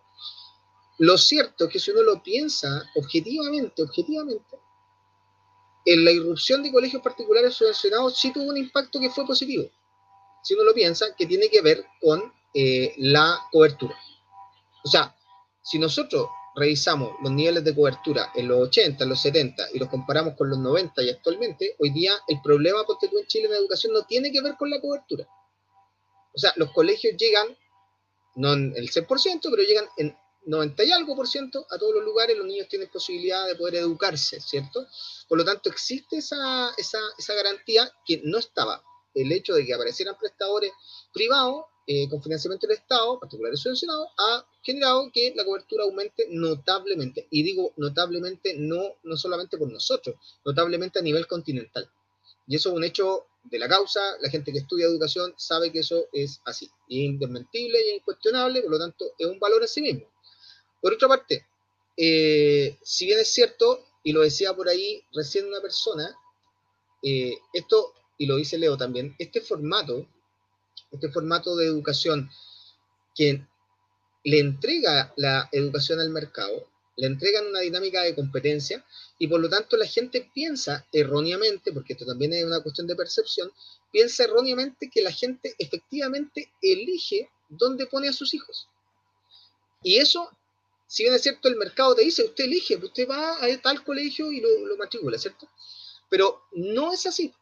[0.99, 4.59] lo cierto es que si uno lo piensa objetivamente, objetivamente,
[5.85, 9.69] en la irrupción de colegios particulares subvencionados sí tuvo un impacto que fue positivo.
[10.45, 13.97] Si uno lo piensa, que tiene que ver con eh, la cobertura.
[14.85, 15.17] O sea,
[15.63, 19.89] si nosotros revisamos los niveles de cobertura en los 80, en los 70 y los
[19.89, 23.93] comparamos con los 90 y actualmente, hoy día el problema tú en Chile en educación
[23.93, 25.27] no tiene que ver con la cobertura.
[26.35, 27.47] O sea, los colegios llegan,
[28.37, 32.05] no en el 100%, pero llegan en 90 y algo por ciento a todos los
[32.05, 34.87] lugares, los niños tienen posibilidad de poder educarse, ¿cierto?
[35.29, 38.83] Por lo tanto, existe esa, esa, esa garantía que no estaba.
[39.15, 40.73] El hecho de que aparecieran prestadores
[41.13, 47.27] privados eh, con financiamiento del Estado, particulares subvencionados, ha generado que la cobertura aumente notablemente.
[47.31, 51.91] Y digo notablemente no, no solamente por nosotros, notablemente a nivel continental.
[52.47, 55.81] Y eso es un hecho de la causa, la gente que estudia educación sabe que
[55.81, 60.07] eso es así, indesmentible y incuestionable, por lo tanto es un valor en sí mismo.
[60.81, 61.47] Por otra parte,
[61.97, 66.17] eh, si bien es cierto, y lo decía por ahí recién una persona,
[67.03, 70.07] eh, esto, y lo dice Leo también, este formato
[70.93, 72.31] este formato de educación
[73.15, 73.47] que
[74.25, 78.85] le entrega la educación al mercado, le entregan una dinámica de competencia
[79.19, 82.95] y por lo tanto la gente piensa erróneamente, porque esto también es una cuestión de
[82.95, 83.51] percepción,
[83.91, 88.69] piensa erróneamente que la gente efectivamente elige dónde pone a sus hijos.
[89.83, 90.31] Y eso,
[90.87, 94.31] si bien es cierto, el mercado te dice, usted elige, usted va a tal colegio
[94.31, 95.49] y lo, lo matricula, ¿cierto?
[96.09, 97.33] Pero no es así.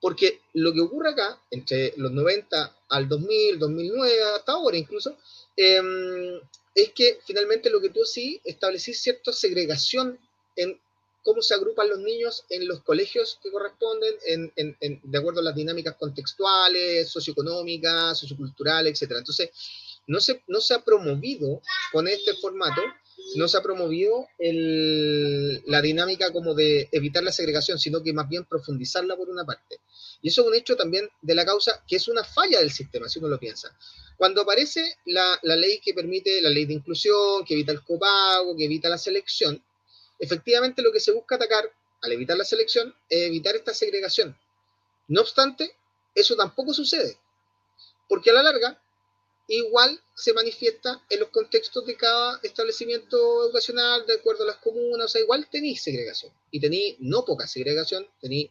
[0.00, 5.16] Porque lo que ocurre acá, entre los 90 al 2000, 2009, hasta ahora incluso,
[5.56, 6.40] em,
[6.74, 10.18] es que finalmente lo que tú sí establecís cierta segregación
[10.56, 10.78] en
[11.22, 14.14] cómo se agrupan los niños en los colegios que corresponden,
[14.54, 19.16] de acuerdo a las dinámicas contextuales, socioeconómicas, socioculturales, etc.
[19.18, 19.50] Entonces,
[20.06, 22.80] no se, no se ha promovido con este formato,
[23.36, 28.44] no se ha promovido la dinámica como de evitar la segregación, sino que más bien
[28.44, 29.80] profundizarla por una parte.
[30.22, 33.08] Y eso es un hecho también de la causa que es una falla del sistema,
[33.08, 33.76] si uno lo piensa.
[34.16, 38.56] Cuando aparece la, la ley que permite, la ley de inclusión, que evita el copago,
[38.56, 39.62] que evita la selección,
[40.18, 41.70] efectivamente lo que se busca atacar
[42.02, 44.36] al evitar la selección es evitar esta segregación.
[45.08, 45.74] No obstante,
[46.14, 47.18] eso tampoco sucede,
[48.08, 48.80] porque a la larga
[49.48, 55.06] igual se manifiesta en los contextos de cada establecimiento educacional, de acuerdo a las comunas,
[55.06, 58.50] o sea, igual tenéis segregación, y tenéis no poca segregación, tenéis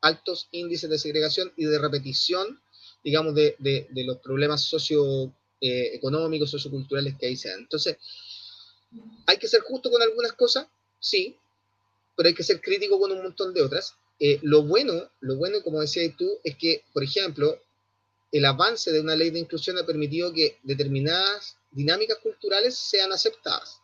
[0.00, 2.60] altos índices de segregación y de repetición,
[3.04, 3.56] digamos, de,
[3.94, 7.60] los problemas socioeconómicos, socioculturales que ahí se dan.
[7.60, 7.96] Entonces,
[9.26, 10.66] hay que ser justo con algunas cosas,
[10.98, 11.36] sí,
[12.16, 13.94] pero hay que ser crítico con un montón de otras.
[14.18, 17.58] Eh, lo bueno, lo bueno, como decías tú, es que, por ejemplo,
[18.32, 23.80] el avance de una ley de inclusión ha permitido que determinadas dinámicas culturales sean aceptadas.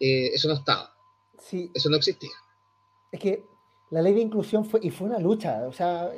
[0.00, 0.92] Eh, eso no estaba.
[1.38, 1.70] Sí.
[1.72, 2.32] Eso no existía.
[3.12, 3.44] Es que
[3.90, 6.10] la ley de inclusión fue, y fue una lucha, o sea,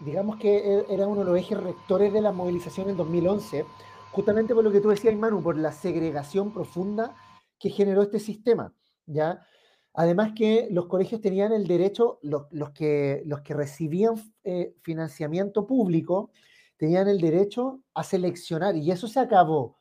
[0.00, 3.64] digamos que e, era uno de los ejes rectores de la movilización en 2011,
[4.10, 7.14] justamente por lo que tú decías, Manu, por la segregación profunda
[7.58, 8.74] que generó este sistema,
[9.06, 9.46] ¿ya?
[9.94, 16.30] Además que los colegios tenían el derecho, los, que, los que recibían eh, financiamiento público,
[16.76, 19.78] tenían el derecho a seleccionar, y eso se acabó.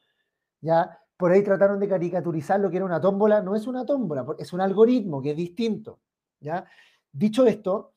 [0.60, 4.26] Ya por ahí trataron de caricaturizar lo que era una tómbola, no es una tómbola,
[4.38, 6.00] es un algoritmo que es distinto.
[6.40, 6.66] ¿ya?
[7.12, 7.94] Dicho esto,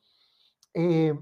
[0.73, 1.13] eh,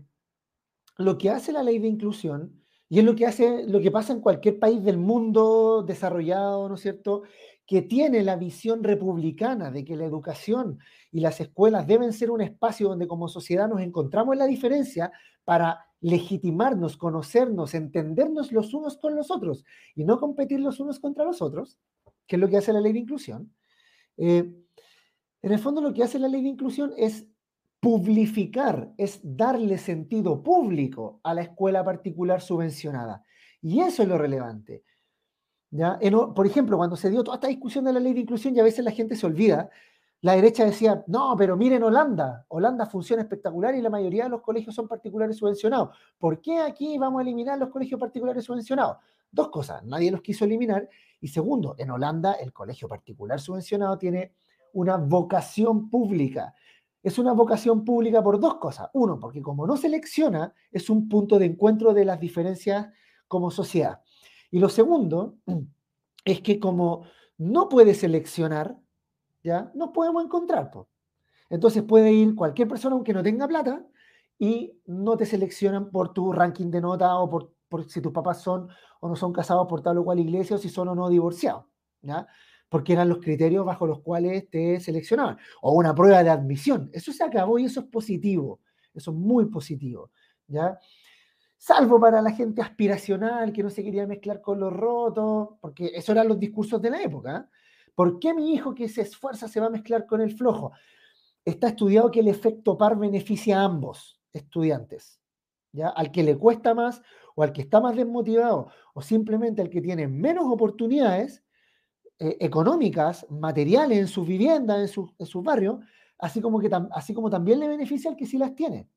[0.97, 4.13] lo que hace la ley de inclusión, y es lo que hace, lo que pasa
[4.13, 7.23] en cualquier país del mundo desarrollado, ¿no es cierto?,
[7.65, 10.79] que tiene la visión republicana de que la educación
[11.11, 15.11] y las escuelas deben ser un espacio donde como sociedad nos encontramos en la diferencia
[15.45, 19.63] para legitimarnos, conocernos, entendernos los unos con los otros
[19.95, 21.79] y no competir los unos contra los otros,
[22.27, 23.53] que es lo que hace la ley de inclusión.
[24.17, 24.53] Eh,
[25.41, 27.25] en el fondo lo que hace la ley de inclusión es
[27.79, 33.23] publificar, es darle sentido público a la escuela particular subvencionada.
[33.61, 34.83] Y eso es lo relevante.
[36.35, 38.63] Por ejemplo, cuando se dio toda esta discusión de la ley de inclusión y a
[38.63, 39.69] veces la gente se olvida,
[40.21, 44.41] la derecha decía, no, pero miren Holanda, Holanda funciona espectacular y la mayoría de los
[44.41, 45.97] colegios son particulares subvencionados.
[46.17, 48.97] ¿Por qué aquí vamos a eliminar los colegios particulares subvencionados?
[49.29, 50.87] Dos cosas, nadie los quiso eliminar.
[51.19, 54.33] Y segundo, en Holanda el colegio particular subvencionado tiene
[54.71, 56.53] una vocación pública.
[57.01, 58.89] Es una vocación pública por dos cosas.
[58.93, 62.87] Uno, porque como no selecciona, es un punto de encuentro de las diferencias
[63.27, 64.01] como sociedad.
[64.53, 65.39] Y lo segundo
[66.25, 67.05] es que como
[67.39, 68.77] no puede seleccionar,
[69.43, 69.71] ¿ya?
[69.73, 70.69] No podemos encontrar.
[71.49, 73.83] Entonces puede ir cualquier persona aunque no tenga plata
[74.37, 78.69] y no te seleccionan por tu ranking de nota o por, si tus papás son
[78.99, 81.65] o no son casados por tal o cual iglesia o si son o no divorciados,
[82.03, 82.27] ¿ya?
[82.69, 85.39] Porque eran los criterios bajo los cuales te seleccionaban.
[85.63, 86.91] O una prueba de admisión.
[86.93, 88.59] Eso se acabó y eso es positivo.
[88.93, 90.11] Eso es muy positivo,
[90.47, 90.77] ¿ya?
[91.63, 96.09] Salvo para la gente aspiracional que no se quería mezclar con los rotos, porque esos
[96.09, 97.49] eran los discursos de la época.
[97.95, 100.73] ¿Por qué mi hijo que se esfuerza se va a mezclar con el flojo?
[101.45, 105.21] Está estudiado que el efecto par beneficia a ambos estudiantes,
[105.71, 105.87] ¿ya?
[105.87, 107.01] Al que le cuesta más
[107.33, 111.45] o al que está más desmotivado o simplemente al que tiene menos oportunidades
[112.19, 115.79] eh, económicas, materiales en su vivienda, en su, en barrio,
[116.17, 118.89] así como, que así como también le beneficia al que sí las tiene.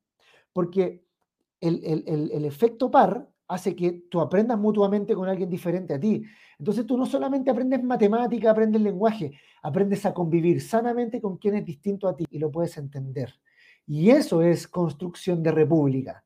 [0.51, 1.06] Porque
[1.61, 6.23] el, efecto par hace que tú aprendas mutuamente con alguien diferente a ti.
[6.59, 11.65] Entonces tú no solamente aprendes matemática, aprendes lenguaje, aprendes a convivir sanamente con quien es
[11.65, 13.33] distinto a ti y lo puedes entender.
[13.85, 16.25] Y eso es construcción de república.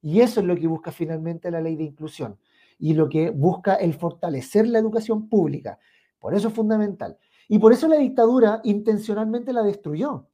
[0.00, 2.38] Y eso es lo que busca finalmente la ley de inclusión.
[2.78, 5.78] Y lo que busca el fortalecer la educación pública.
[6.18, 7.18] Por eso es fundamental.
[7.48, 10.28] Y por eso la dictadura intencionalmente la destruyó.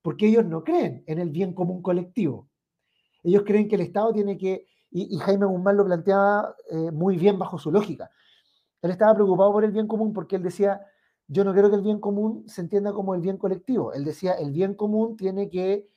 [0.00, 2.48] Porque ellos no creen en el bien común colectivo.
[3.22, 7.38] Ellos creen que el Estado tiene que, y, Jaime Guzmán lo planteaba eh, muy bien
[7.38, 8.10] bajo su lógica.
[8.82, 10.80] Él estaba preocupado por el bien común porque él decía,
[11.28, 13.92] yo no quiero que el bien común se entienda como el bien colectivo.
[13.92, 15.88] Él decía, el bien común tiene que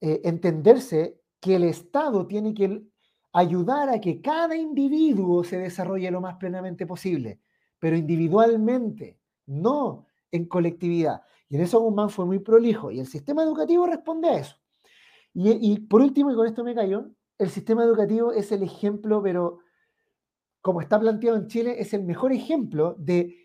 [0.00, 2.82] eh, entenderse que el Estado tiene que
[3.32, 7.40] ayudar a que cada individuo se desarrolle lo más plenamente posible,
[7.78, 11.22] pero individualmente, no en colectividad.
[11.48, 14.56] Y en eso Guzmán fue muy prolijo y el sistema educativo responde a eso.
[15.34, 19.58] Y, por último, y con esto me callo, el sistema educativo es el ejemplo, pero
[20.60, 23.36] como está planteado en Chile, es el mejor ejemplo de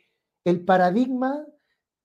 [0.46, 1.46] el paradigma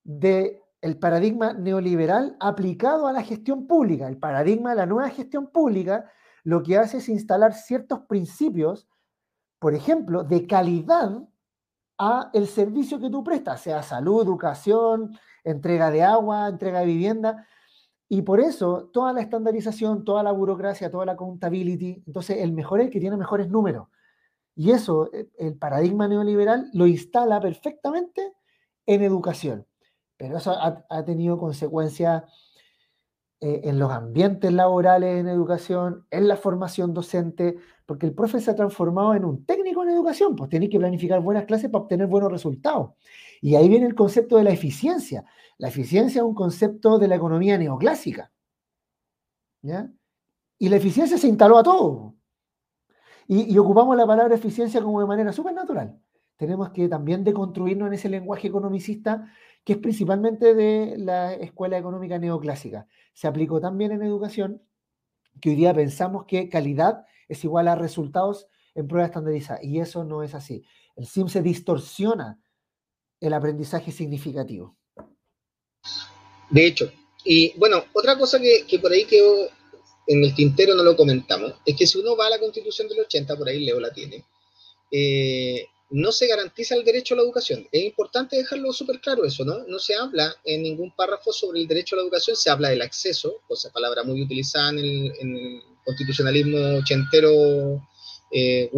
[0.02, 4.06] de el paradigma neoliberal aplicado a la gestión pública.
[4.06, 6.10] El paradigma de la nueva gestión pública
[6.42, 8.86] lo que hace es instalar ciertos principios,
[9.58, 11.22] por ejemplo, de calidad
[11.98, 17.46] a el servicio que tú prestas, sea salud, educación, entrega de agua, entrega de vivienda.
[18.14, 22.78] Y por eso toda la estandarización, toda la burocracia, toda la accountability, entonces el mejor
[22.78, 23.88] es el que tiene mejores números.
[24.54, 28.32] Y eso, eh, el paradigma neoliberal lo instala perfectamente
[28.86, 29.66] en educación.
[30.16, 32.22] Pero eso ha, tenido consecuencias
[33.40, 38.52] eh, en los ambientes laborales en educación, en la formación docente, porque el profe se
[38.52, 42.06] ha transformado en un técnico en educación, pues tiene que planificar buenas clases para obtener
[42.06, 42.90] buenos resultados.
[43.44, 45.26] Y ahí viene el concepto de la eficiencia.
[45.58, 48.32] La eficiencia es un concepto de la economía neoclásica.
[49.60, 49.92] ¿ya?
[50.58, 52.14] Y la eficiencia se instaló a todo.
[53.28, 56.00] Y, ocupamos la palabra eficiencia como de manera súper natural.
[56.38, 59.30] Tenemos que también deconstruirnos en ese lenguaje economicista
[59.62, 62.86] que es principalmente de la escuela económica neoclásica.
[63.12, 64.62] Se aplicó también en educación,
[65.42, 70.02] que hoy día pensamos que calidad es igual a resultados en pruebas estandarizadas, y eso
[70.02, 70.64] no es así.
[70.96, 72.40] El SIM se distorsiona
[73.28, 74.76] el aprendizaje significativo.
[76.50, 76.92] De hecho,
[77.24, 79.48] y bueno, otra cosa que, que por ahí quedó
[80.06, 83.00] en el tintero no lo comentamos, es que si uno va a la constitución del
[83.00, 84.24] 80, por ahí Leo la tiene,
[84.90, 87.68] eh, no se garantiza el derecho a la educación.
[87.70, 89.64] Es importante dejarlo súper claro eso, ¿no?
[89.66, 92.82] No se habla en ningún párrafo sobre el derecho a la educación, se habla del
[92.82, 97.86] acceso, cosa palabra muy utilizada en el, constitucionalismo ochentero
[98.30, 98.70] eh,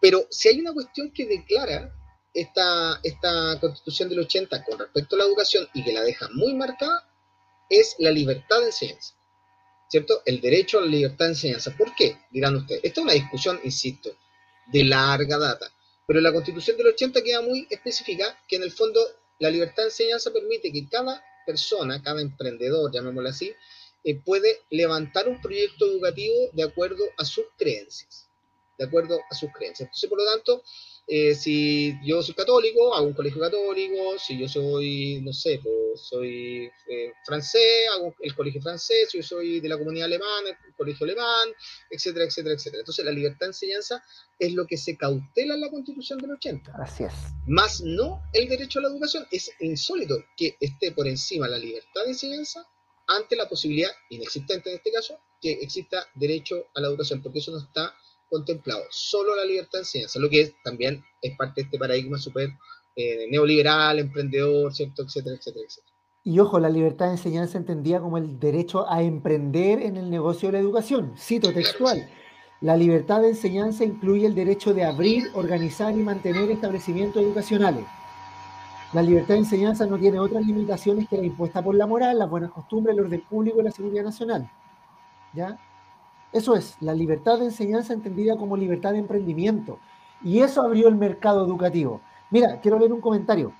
[0.00, 1.92] pero si hay una cuestión que declara
[2.36, 6.54] esta, esta constitución del 80 con respecto a la educación y que la deja muy
[6.54, 7.08] marcada,
[7.68, 9.16] es la libertad de enseñanza.
[9.88, 10.22] ¿cierto?
[10.24, 11.74] El derecho a la libertad de enseñanza.
[11.76, 12.18] ¿Por qué?
[12.30, 12.82] Dirán ustedes.
[12.84, 14.16] Esta es una discusión, insisto,
[14.66, 15.72] de larga data.
[16.06, 19.00] Pero la constitución del 80 queda muy específica que en el fondo
[19.38, 23.52] la libertad de enseñanza permite que cada persona, cada emprendedor, llamémoslo así,
[24.04, 28.28] eh, puede levantar un proyecto educativo de acuerdo a sus creencias.
[28.78, 29.88] De acuerdo a sus creencias.
[29.88, 30.62] Entonces, por lo tanto,
[31.08, 36.00] eh, si yo soy católico, hago un colegio católico, si yo soy, no sé, pues,
[36.00, 40.74] soy eh, francés, hago el colegio francés, si yo soy de la comunidad alemana, el
[40.74, 41.48] colegio alemán,
[41.90, 42.80] etcétera, etcétera, etcétera.
[42.80, 44.02] Entonces la libertad de enseñanza
[44.36, 46.72] es lo que se cautela en la constitución del 80.
[46.82, 47.12] Así es.
[47.46, 49.26] Más no el derecho a la educación.
[49.30, 52.66] Es insólito que esté por encima la libertad de enseñanza
[53.06, 57.52] ante la posibilidad, inexistente en este caso, que exista derecho a la educación, porque eso
[57.52, 57.94] no está
[58.28, 62.50] contemplado, solo la libertad de enseñanza, lo que también es parte de este paradigma súper
[62.96, 65.02] eh, neoliberal, emprendedor, ¿cierto?
[65.02, 65.96] etcétera, etcétera, etcétera.
[66.24, 70.48] Y ojo, la libertad de enseñanza entendía como el derecho a emprender en el negocio
[70.48, 71.14] de la educación.
[71.16, 72.10] Cito textual.
[72.60, 77.84] La libertad de enseñanza incluye el derecho de abrir, organizar y mantener establecimientos educacionales.
[78.92, 82.30] La libertad de enseñanza no tiene otras limitaciones que la impuesta por la moral, las
[82.30, 84.50] buenas costumbres, el orden público y la seguridad nacional.
[85.34, 85.58] ¿Ya?
[86.32, 89.78] Eso es, la libertad de enseñanza entendida como libertad de emprendimiento.
[90.22, 92.00] Y eso abrió el mercado educativo.
[92.30, 93.52] Mira, quiero leer un comentario.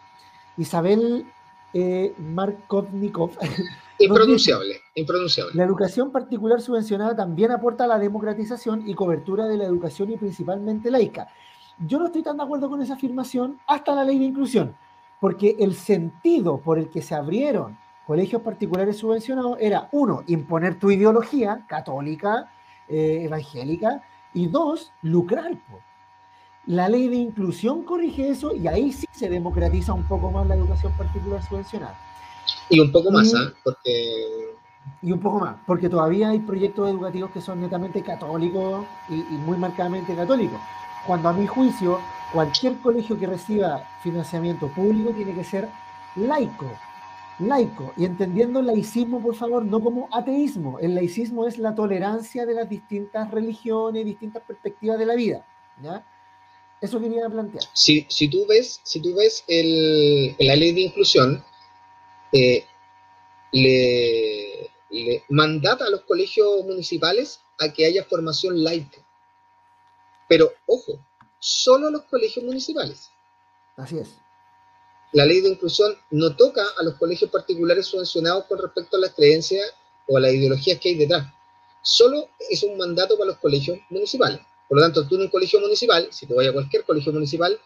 [0.56, 1.26] Isabel
[1.72, 3.30] eh, Markovnikov.
[3.98, 5.54] Impronunciable, impronunciable.
[5.54, 10.18] La educación particular subvencionada también aporta a la democratización y cobertura de la educación y
[10.18, 11.28] principalmente laica.
[11.78, 14.76] Yo no estoy tan de acuerdo con esa afirmación hasta la ley de inclusión,
[15.18, 20.90] porque el sentido por el que se abrieron colegios particulares subvencionados era, uno, imponer tu
[20.90, 22.52] ideología católica,
[22.88, 24.02] eh, evangélica,
[24.34, 25.52] y dos, lucrar.
[26.66, 30.56] La ley de inclusión corrige eso y ahí sí se democratiza un poco más la
[30.56, 31.98] educación particular subvencionada.
[32.68, 33.52] Y un poco más, ¿ah?
[33.64, 34.54] Porque...
[35.02, 39.38] Y un poco más, porque todavía hay proyectos educativos que son netamente católicos y, y
[39.44, 40.60] muy marcadamente católicos.
[41.06, 42.00] Cuando a mi juicio,
[42.32, 45.68] cualquier colegio que reciba financiamiento público tiene que ser
[46.16, 46.66] laico,
[47.38, 50.78] laico y entendiendo el laicismo, por favor, no como ateísmo.
[50.78, 55.46] El laicismo es la tolerancia de las distintas religiones, distintas perspectivas de la vida.
[55.82, 56.04] ¿ya?
[56.80, 57.64] Eso quería plantear.
[57.72, 61.44] Si, si tú ves, si tú ves el, la ley de inclusión,
[62.32, 62.64] eh,
[63.52, 68.98] le, le mandata a los colegios municipales a que haya formación laica.
[70.28, 70.98] Pero, ojo,
[71.38, 73.10] solo los colegios municipales.
[73.76, 74.25] Así es
[75.12, 79.14] la ley de inclusión no toca a los colegios particulares subvencionados con respecto a las
[79.14, 79.66] creencias
[80.08, 81.26] o a las ideologías que hay detrás.
[81.82, 84.40] Solo es un mandato para los colegios municipales.
[84.68, 87.58] Por lo tanto, tú en un colegio municipal, si te vas a cualquier colegio municipal,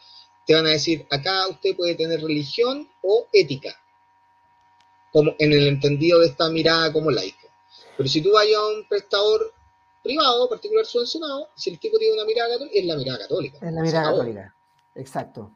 [0.46, 3.74] te van a decir, acá usted puede tener religión o ética,
[5.12, 7.48] como en el entendido de esta mirada como laica.
[7.96, 9.52] Pero si tú vas a un prestador
[10.02, 13.58] privado, particular subvencionado, si el tipo tiene una mirada católica, es la mirada católica.
[13.66, 14.54] Es la mirada católica,
[14.94, 15.52] exacto.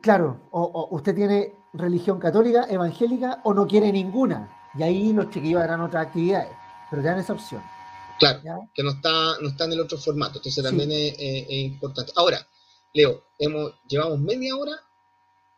[0.00, 4.70] Claro, o, usted tiene religión católica, evangélica o no quiere ninguna.
[4.78, 6.50] Y ahí los chiquillos harán otras actividades,
[6.90, 7.62] pero te dan esa opción.
[8.18, 8.40] Claro,
[8.72, 11.14] que no está, no está en el otro formato, entonces también es,
[11.50, 12.12] importante.
[12.14, 12.46] Ahora,
[12.94, 14.72] Leo, hemos, llevamos media hora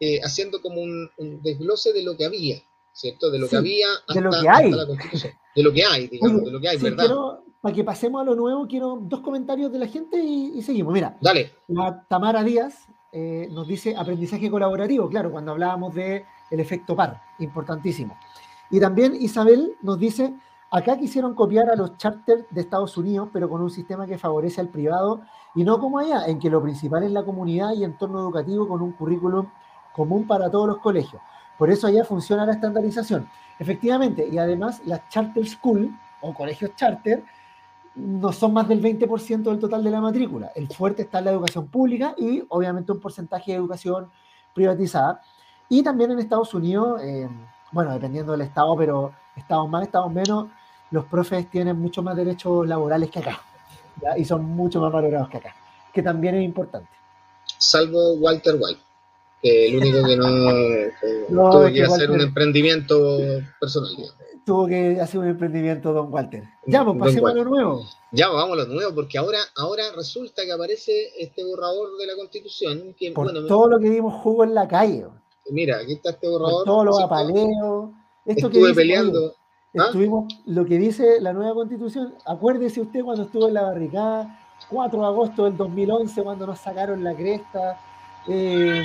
[0.01, 1.11] eh, haciendo como un,
[1.43, 2.62] desglose de lo que había,
[2.93, 3.30] ¿cierto?
[3.30, 4.70] De lo que había hasta, de lo que hay.
[4.70, 5.32] la Constitución.
[5.55, 7.41] De lo que hay, digamos, de lo que hay, ¿verdad?
[7.64, 10.93] para que pasemos a lo nuevo, quiero dos comentarios de la gente y, seguimos.
[10.93, 11.51] Mira, Dale.
[11.68, 12.74] la Tamara Díaz
[13.16, 18.18] eh, nos dice aprendizaje colaborativo, claro, cuando hablábamos de el efecto par, importantísimo.
[18.70, 20.34] Y también Isabel nos dice,
[20.68, 24.60] acá quisieron copiar a los charters de Estados Unidos, pero con un sistema que favorece
[24.60, 25.20] al privado
[25.54, 28.82] y no como allá, en que lo principal es la comunidad y entorno educativo con
[28.82, 29.46] un currículum
[29.92, 31.22] común para todos los colegios.
[31.56, 33.28] Por eso allá funciona la estandarización.
[33.60, 37.22] Efectivamente, y además las charter school o colegios charter
[37.95, 40.51] no son más del 20% del total de la matrícula.
[40.55, 44.11] El fuerte está en la educación pública y obviamente un porcentaje de educación
[44.55, 45.20] privatizada.
[45.68, 47.28] Y también en Estados Unidos, eh,
[47.72, 50.49] bueno, dependiendo del estado, pero estados más, estados menos,
[50.90, 53.40] los profes tienen mucho más derechos laborales que acá.
[54.16, 55.55] Y son mucho más valorados que acá,
[55.92, 56.88] que también es importante.
[57.59, 58.80] Salvo Walter White,
[59.45, 60.26] que el único que no,
[61.53, 63.18] tuvo que, hacer un emprendimiento
[63.61, 63.92] personal
[64.45, 66.45] tuvo que hacer un emprendimiento Don Walter.
[66.66, 67.84] Ya, pues pasemos a lo nuevo.
[68.12, 72.07] Ya, pues, vamos a lo nuevo, porque ahora, ahora resulta que aparece este borrador de
[72.07, 72.95] la Constitución.
[72.99, 75.07] Que, Por todo lo que dimos jugo en la calle.
[75.51, 76.64] Mira, aquí está este borrador.
[76.64, 77.90] Por todos los apaleos.
[78.26, 79.34] Esto estuve peleando.
[79.78, 79.86] ¿ah?
[79.86, 84.40] Estuvimos, lo que dice la nueva Constitución, acuérdese usted cuando estuvo en la barricada,
[84.70, 87.80] 4 de agosto del 2011, cuando nos sacaron la cresta,
[88.28, 88.82] eh,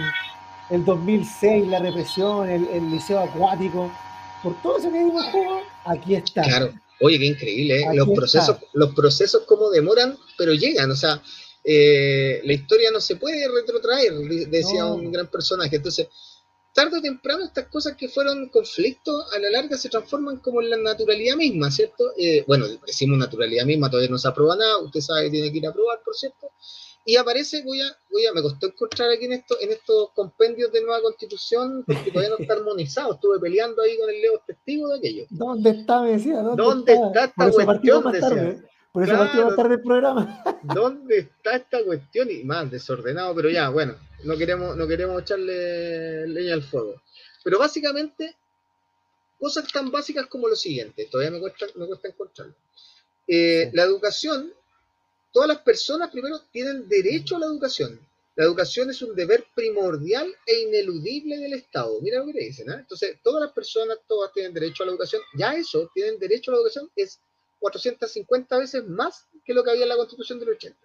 [0.69, 3.91] el 2006, la represión, el, el liceo acuático.
[4.43, 6.43] Por todo eso que dimos juego, aquí está.
[6.43, 7.85] Claro, oye, qué increíble, ¿eh?
[7.93, 11.21] los procesos, los procesos como demoran, pero llegan, o sea,
[11.63, 14.13] eh, la historia no se puede retrotraer,
[14.47, 16.07] decía un gran personaje, entonces,
[16.73, 20.69] tarde o temprano estas cosas que fueron conflictos, a la larga se transforman como en
[20.69, 22.13] la naturalidad misma, ¿cierto?
[22.17, 25.57] Eh, bueno, decimos naturalidad misma, todavía no se aprueba nada, usted sabe que tiene que
[25.57, 26.51] ir a aprobar, por cierto,
[27.09, 30.71] y aparece, voy a, voy a, me costó encontrar aquí en, esto, en estos compendios
[30.71, 34.89] de nueva constitución, porque todavía no está armonizado, estuve peleando ahí con el Leo testigo
[34.89, 35.25] de aquello.
[35.31, 36.39] ¿Dónde está, me decía?
[36.41, 37.25] ¿Dónde, está?
[37.25, 38.03] esta cuestión?
[38.03, 40.43] Más tarde, por eso claro, más tarde el programa.
[40.61, 42.29] ¿Dónde está esta cuestión?
[42.29, 47.01] Y más desordenado, pero ya, bueno, no queremos, no queremos echarle leña al fuego.
[47.43, 48.35] Pero básicamente,
[49.39, 52.53] cosas tan básicas como lo siguiente, todavía me cuesta, me cuesta encontrarlo.
[53.27, 54.53] Eh, la educación
[55.31, 57.99] todas las personas primero tienen derecho a la educación.
[58.35, 61.99] La educación es un deber primordial e ineludible del Estado.
[62.01, 62.69] Mira lo que le dicen.
[62.69, 62.75] ¿eh?
[62.79, 65.21] Entonces, todas las personas, todas tienen derecho a la educación.
[65.37, 67.19] Ya eso, tienen derecho a la educación, es
[67.59, 70.77] 450 veces más que lo que había en la Constitución del 80.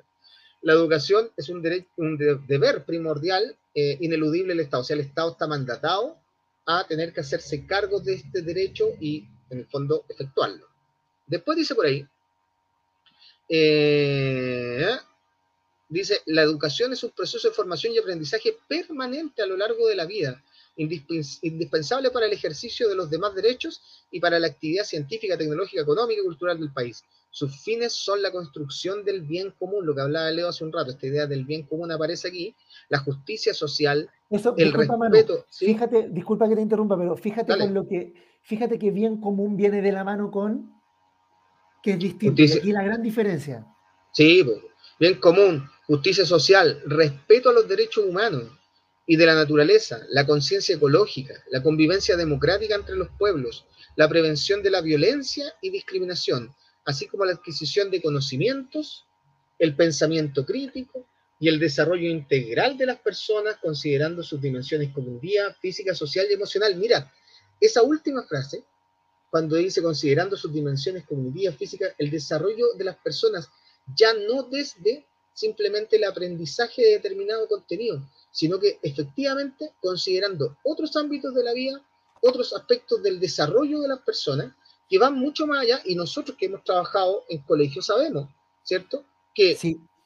[0.62, 1.62] La educación es un,
[1.96, 2.18] un
[2.48, 4.80] deber primordial, eh, ineludible del Estado.
[4.82, 6.18] O sea, el Estado está mandatado
[6.66, 10.66] a tener que hacerse cargo de este derecho y, en el fondo, efectuarlo.
[11.26, 12.04] Después dice por ahí,
[13.48, 14.96] eh,
[15.88, 19.96] dice, la educación es un proceso de formación y aprendizaje permanente a lo largo de
[19.96, 20.42] la vida,
[20.76, 26.20] indispensable para el ejercicio de los demás derechos y para la actividad científica, tecnológica, económica
[26.20, 27.04] y cultural del país.
[27.30, 30.90] Sus fines son la construcción del bien común, lo que hablaba Leo hace un rato,
[30.90, 32.54] esta idea del bien común aparece aquí,
[32.88, 34.08] la justicia social,
[34.56, 35.44] el respeto.
[35.50, 39.82] Fíjate, disculpa que te interrumpa, pero fíjate con lo que, fíjate que bien común viene
[39.82, 40.74] de la mano con
[41.84, 42.42] que es distinto.
[42.42, 43.66] y la gran diferencia.
[44.12, 44.42] Sí,
[44.98, 48.44] bien común, justicia social, respeto a los derechos humanos
[49.06, 53.66] y de la naturaleza, la conciencia ecológica, la convivencia democrática entre los pueblos,
[53.96, 56.54] la prevención de la violencia y discriminación,
[56.86, 59.04] así como la adquisición de conocimientos,
[59.58, 61.06] el pensamiento crítico
[61.38, 66.76] y el desarrollo integral de las personas considerando sus dimensiones cognitiva, física, social y emocional.
[66.76, 67.12] Mira,
[67.60, 68.64] esa última frase
[69.34, 73.50] cuando dice considerando sus dimensiones cognitivas, físicas, el desarrollo de las personas,
[73.96, 81.34] ya no desde simplemente el aprendizaje de determinado contenido, sino que efectivamente considerando otros ámbitos
[81.34, 81.84] de la vida,
[82.22, 84.54] otros aspectos del desarrollo de las personas,
[84.88, 88.28] que van mucho más allá, y nosotros que hemos trabajado en colegios sabemos,
[88.62, 89.04] ¿cierto?
[89.34, 89.58] Que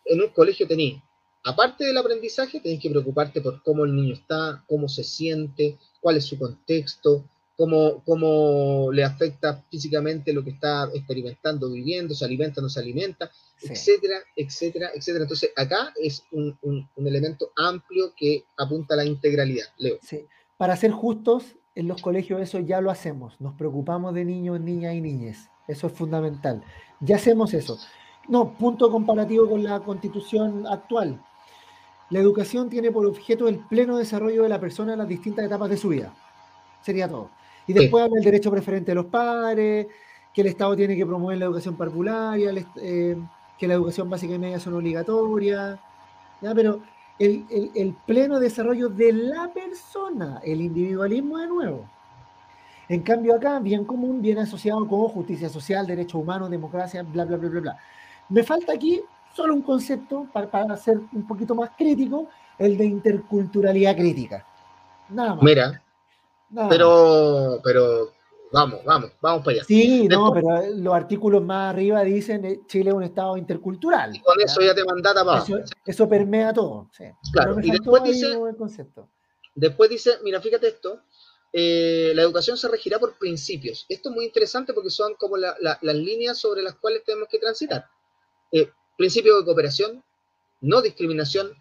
[0.06, 1.02] en un colegio tenéis,
[1.44, 6.16] aparte del aprendizaje, tenéis que preocuparte por cómo el niño está, cómo se siente, cuál
[6.16, 7.26] es su contexto,
[7.58, 13.30] cómo, le afecta físicamente lo que está experimentando, viviendo, se alimenta, no se alimenta,
[13.60, 15.24] etcétera, etcétera, etcétera.
[15.24, 16.56] Entonces, acá es un,
[16.96, 19.66] elemento amplio que apunta a la integralidad.
[19.78, 19.98] Leo.
[20.02, 20.24] Sí.
[20.56, 23.40] Para ser justos, en los colegios eso ya lo hacemos.
[23.40, 25.50] Nos preocupamos de niños, niñas y niñas.
[25.66, 26.62] Eso es fundamental.
[27.00, 27.78] Ya hacemos eso.
[28.28, 31.24] No, punto comparativo con la constitución actual.
[32.10, 35.70] La educación tiene por objeto el pleno desarrollo de la persona en las distintas etapas
[35.70, 36.14] de su vida
[36.82, 37.30] sería todo.
[37.68, 39.86] Y después habla del derecho preferente de los padres,
[40.34, 43.16] que el Estado tiene que promover la educación parvularia, eh,
[43.58, 45.78] que la educación básica y media son obligatorias,
[46.40, 46.54] ¿ya?
[46.54, 46.80] pero
[47.18, 47.44] el,
[47.74, 51.84] el, pleno desarrollo de la persona, el individualismo de nuevo.
[52.88, 57.36] En cambio acá, bien común viene asociado con justicia social, derechos humanos, democracia, bla, bla,
[57.36, 57.78] bla, bla, bla.
[58.30, 59.02] Me falta aquí
[59.34, 64.46] solo un concepto para, para ser un poquito más crítico, el de interculturalidad crítica.
[65.10, 65.44] Nada más.
[65.44, 65.82] Mira,
[66.68, 68.12] pero, pero
[68.52, 69.64] vamos, vamos, vamos para allá.
[69.64, 74.14] Sí, no, pero los artículos más arriba dicen que eh, Chile es un estado intercultural.
[74.16, 76.90] Y con eso ya te mandata para eso, eso, permea todo.
[77.32, 78.38] Claro, y después dice,
[79.54, 81.02] después dice, mira, fíjate esto,
[81.52, 83.86] eh, la educación se regirá por principios.
[83.88, 87.86] Esto es muy interesante porque son como las líneas sobre las cuales tenemos que transitar.
[88.52, 90.02] Eh, principio de cooperación,
[90.60, 91.52] no discriminación,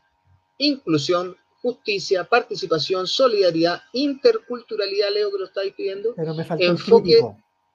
[0.57, 6.13] inclusión, justicia, participación, solidaridad, interculturalidad, Leo, que lo estáis pidiendo.
[6.15, 7.19] Pero me faltó enfoque,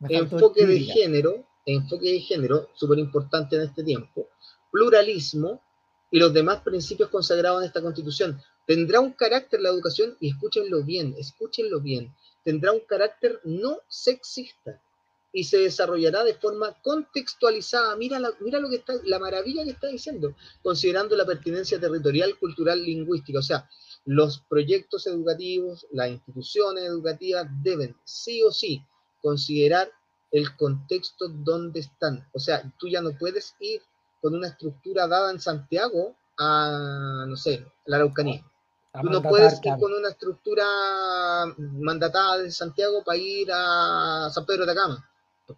[0.09, 4.29] enfoque de género, enfoque de género, súper importante en este tiempo,
[4.71, 5.61] pluralismo
[6.11, 8.41] y los demás principios consagrados en esta constitución.
[8.67, 12.15] Tendrá un carácter la educación, y escúchenlo bien, escúchenlo bien,
[12.45, 14.81] tendrá un carácter no sexista
[15.33, 17.97] y se desarrollará de forma contextualizada.
[17.97, 22.83] Mira, mira lo que está, la maravilla que está diciendo, considerando la pertinencia territorial, cultural,
[22.83, 23.39] lingüística.
[23.39, 23.69] O sea,
[24.05, 28.85] los proyectos educativos, las instituciones educativas deben sí o sí
[29.23, 29.91] considerar
[30.31, 32.29] el contexto donde están.
[32.33, 33.81] O sea, tú ya no puedes ir
[34.21, 38.45] con una estructura dada en Santiago a, no sé, la Araucanía.
[39.01, 40.67] Tú no puedes ir con una estructura
[41.57, 45.09] mandatada de Santiago para ir a San Pedro de Atacama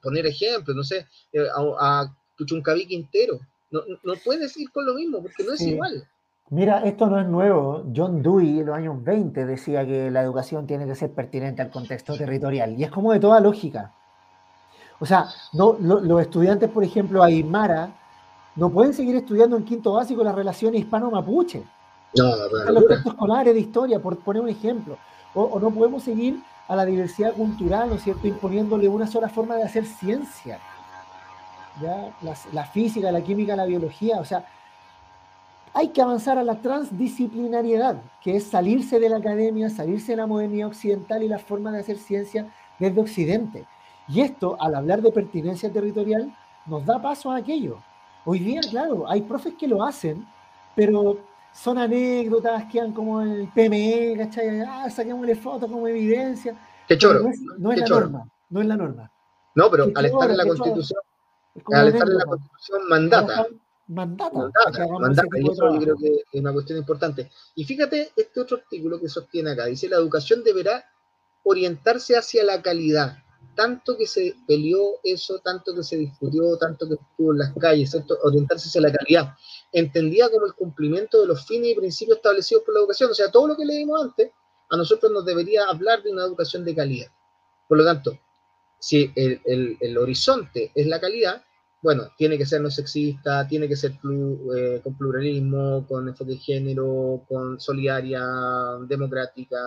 [0.02, 3.40] poner ejemplos, no sé, eh, a, a Puchuncaví Quintero.
[3.70, 6.06] No, no puedes ir con lo mismo porque no es igual.
[6.50, 7.84] Mira, esto no es nuevo.
[7.94, 11.70] John Dewey en los años 20 decía que la educación tiene que ser pertinente al
[11.70, 13.94] contexto territorial y es como de toda lógica.
[15.00, 17.92] O sea, no, los estudiantes, por ejemplo, Aymara,
[18.56, 21.64] no pueden seguir estudiando en quinto básico las relaciones hispano-mapuche.
[22.16, 24.96] No, no, los textos escolares de historia, por poner un ejemplo.
[25.34, 26.38] o, no podemos seguir
[26.68, 30.58] a la diversidad cultural, ¿no es cierto?, imponiéndole una sola forma de hacer ciencia.
[31.80, 32.12] ¿ya?
[32.52, 34.46] La, física, la química, la biología, o sea,
[35.72, 40.26] hay que avanzar a la transdisciplinariedad, que es salirse de la academia, salirse de la
[40.26, 42.46] modernidad occidental y la forma de hacer ciencia
[42.78, 43.66] desde Occidente.
[44.06, 46.32] Y esto, al hablar de pertinencia territorial,
[46.66, 47.78] nos da paso a aquello.
[48.24, 50.24] Hoy día, claro, hay profes que lo hacen,
[50.74, 51.18] pero
[51.54, 54.60] son anécdotas, quedan como el PME, ¿cachai?
[54.60, 56.56] Ah, saquémosle fotos como evidencia.
[56.88, 57.20] Qué choro.
[57.58, 59.12] No es, la norma, no es la norma.
[59.54, 61.00] No, pero al estar en la Constitución,
[61.72, 63.46] al estar en la Constitución mandata.
[63.86, 64.38] Mandata.
[64.38, 67.30] Mandata, mandata y eso yo creo que es una cuestión importante.
[67.54, 69.66] Y fíjate este otro artículo que sostiene acá.
[69.66, 70.84] Dice, la educación deberá
[71.44, 73.18] orientarse hacia la calidad
[73.54, 77.96] tanto que se peleó eso, tanto que se discutió, tanto que estuvo en las calles,
[78.22, 79.34] orientarse hacia la calidad,
[79.74, 83.10] entendía como el cumplimiento de los fines y principios establecidos por la educación.
[83.10, 84.30] O sea, todo lo que leímos antes,
[84.70, 87.08] a nosotros nos debería hablar de una educación de calidad.
[87.68, 88.16] Por lo tanto,
[88.78, 91.42] si el, horizonte es la calidad,
[91.82, 93.98] bueno, tiene que ser no sexista, tiene que ser
[94.56, 98.22] eh, con pluralismo, con enfoque de género, con solidaria,
[98.86, 99.58] democrática,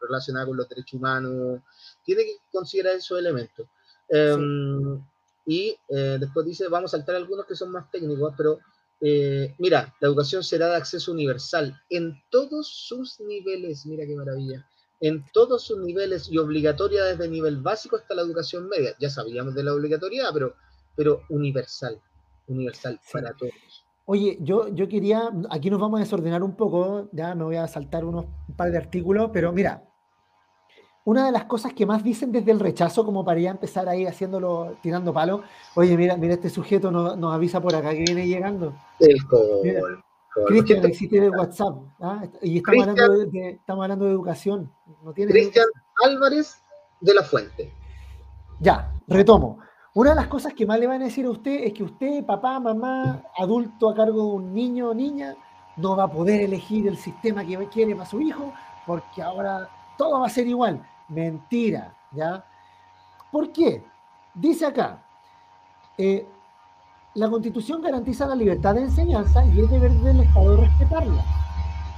[0.00, 1.60] relacionada con los derechos humanos,
[2.02, 3.68] tiene que considerar esos elementos.
[4.08, 5.00] Em,
[5.46, 8.58] y eh, después dice, vamos a saltar algunos que son más técnicos, pero
[9.00, 14.66] eh, mira, la educación será de acceso universal en todos sus niveles, mira qué maravilla,
[15.00, 18.94] en todos sus niveles y obligatoria desde el nivel básico hasta la educación media.
[18.98, 20.54] Ya sabíamos de la obligatoriedad, pero,
[20.96, 22.00] pero universal,
[22.48, 23.52] universal para todos.
[24.06, 27.68] Oye, yo, yo quería, aquí nos vamos a desordenar un poco, ya me voy a
[27.68, 29.87] saltar unos un par de artículos, pero mira,
[31.08, 34.04] una de las cosas que más dicen desde el rechazo, como para ya empezar ahí
[34.04, 35.42] haciéndolo, tirando palo,
[35.74, 38.74] oye, mira, mira, este sujeto nos, avisa por acá que viene llegando.
[40.46, 42.24] Cristian, existe de WhatsApp, ¿ah?
[42.42, 44.70] y estamos hablando de, estamos hablando de educación.
[45.02, 45.64] No Cristian
[46.04, 46.62] Álvarez
[47.00, 47.72] de la Fuente.
[48.60, 49.60] Ya, retomo.
[49.94, 52.22] Una de las cosas que más le van a decir a usted es que usted,
[52.26, 55.34] papá, mamá, adulto a cargo de un niño o niña,
[55.78, 58.52] no va a poder elegir el sistema que quiere para su hijo,
[58.86, 60.86] porque ahora todo va a ser igual.
[61.08, 62.44] Mentira, ¿ya?
[63.30, 63.82] ¿Por qué?
[64.34, 65.02] Dice acá,
[65.96, 66.26] eh,
[67.14, 71.24] la Constitución garantiza la libertad de enseñanza y es deber del Estado respetarla.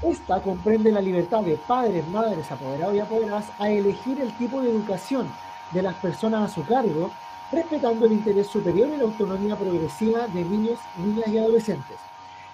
[0.03, 4.71] Esta comprende la libertad de padres, madres, apoderados y apoderadas a elegir el tipo de
[4.71, 5.29] educación
[5.73, 7.11] de las personas a su cargo,
[7.53, 11.99] respetando el interés superior y la autonomía progresiva de niños, niñas y adolescentes.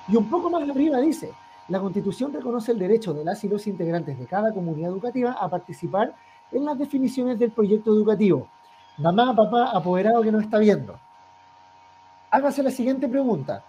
[0.09, 1.33] Y un poco más arriba dice,
[1.69, 5.49] la Constitución reconoce el derecho de las y los integrantes de cada comunidad educativa a
[5.49, 6.15] participar
[6.53, 8.49] en las definiciones del proyecto educativo.
[8.99, 10.99] Mamá, papá, apoderado que no está viendo.
[12.31, 13.65] Hágase la siguiente pregunta.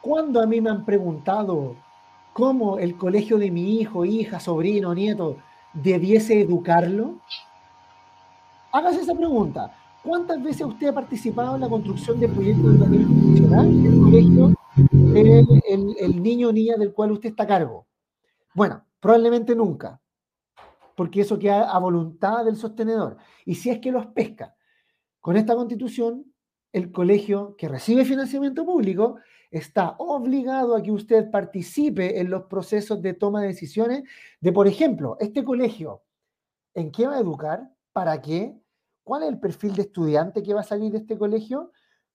[0.00, 1.76] ¿Cuándo a mí me han preguntado
[2.32, 5.36] cómo el colegio de mi hijo, hija, sobrino, nieto
[5.72, 7.18] debiese educarlo?
[8.72, 9.72] Hágase esa pregunta.
[10.02, 14.54] ¿Cuántas veces usted ha participado en la construcción de proyectos educativos funcional del colegio
[15.14, 17.86] el, el niño o niña del cual usted está a cargo?
[18.54, 20.00] Bueno, probablemente nunca,
[20.96, 23.16] porque eso queda a voluntad del sostenedor.
[23.44, 24.54] Y si es que los pesca,
[25.20, 26.32] con esta constitución,
[26.72, 29.18] el colegio que recibe financiamiento público
[29.50, 34.02] está obligado a que usted participe en los procesos de toma de decisiones
[34.40, 36.02] de, por ejemplo, este colegio,
[36.74, 37.70] ¿en qué va a educar?
[37.92, 38.58] ¿Para qué?
[39.04, 41.72] ¿Cuál es el perfil de estudiante que va a salir de este colegio?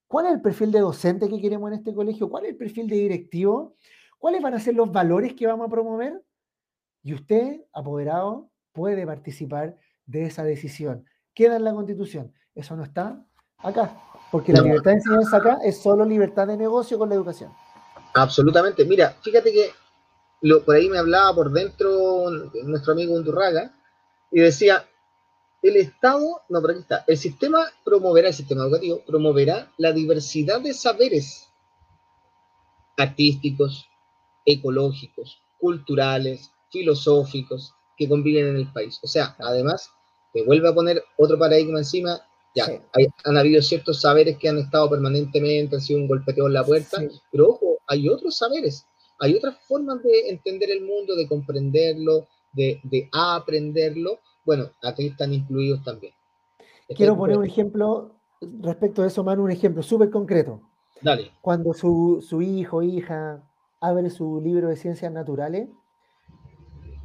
[0.07, 2.29] ¿Cuál es el perfil de docente que queremos en este colegio?
[2.29, 3.75] ¿Cuál es el perfil de directivo?
[4.17, 6.23] ¿Cuáles van a ser los valores que vamos a promover?
[7.03, 9.75] Y usted, apoderado, puede participar
[10.05, 11.03] de esa decisión.
[11.33, 12.31] Queda en la Constitución.
[12.53, 13.25] Eso no está
[13.57, 13.99] acá.
[14.31, 17.51] Porque la libertad de enseñanza acá es solo libertad de negocio con la educación.
[18.13, 18.85] Absolutamente.
[18.85, 19.71] Mira, fíjate que
[20.41, 22.29] lo, por ahí me hablaba por dentro
[22.65, 23.73] nuestro amigo Undurraga
[24.31, 24.85] y decía,
[25.63, 30.61] el Estado, no, pero aquí está, el sistema promoverá, el sistema educativo promoverá la diversidad
[30.61, 31.49] de saberes
[32.95, 33.89] artísticos,
[34.45, 38.99] ecológicos, culturales, filosóficos que conviven en el país.
[39.03, 39.89] O sea, además,
[40.33, 42.21] te vuelve a poner otro paradigma encima.
[42.55, 42.65] Ya,
[43.25, 46.97] han habido ciertos saberes que han estado permanentemente, han sido un golpeteo en la puerta,
[47.31, 48.87] pero ojo, hay otros saberes,
[49.19, 55.33] hay otras formas de entender el mundo, de comprenderlo, de, de aprenderlo, bueno, aquí están
[55.33, 56.13] incluidos también.
[56.95, 60.61] Quiero poner un ejemplo respecto a eso, Manu, un ejemplo súper concreto.
[61.01, 61.31] Dale.
[61.41, 63.43] Cuando su, su hijo hija
[63.79, 65.67] abre su libro de ciencias naturales,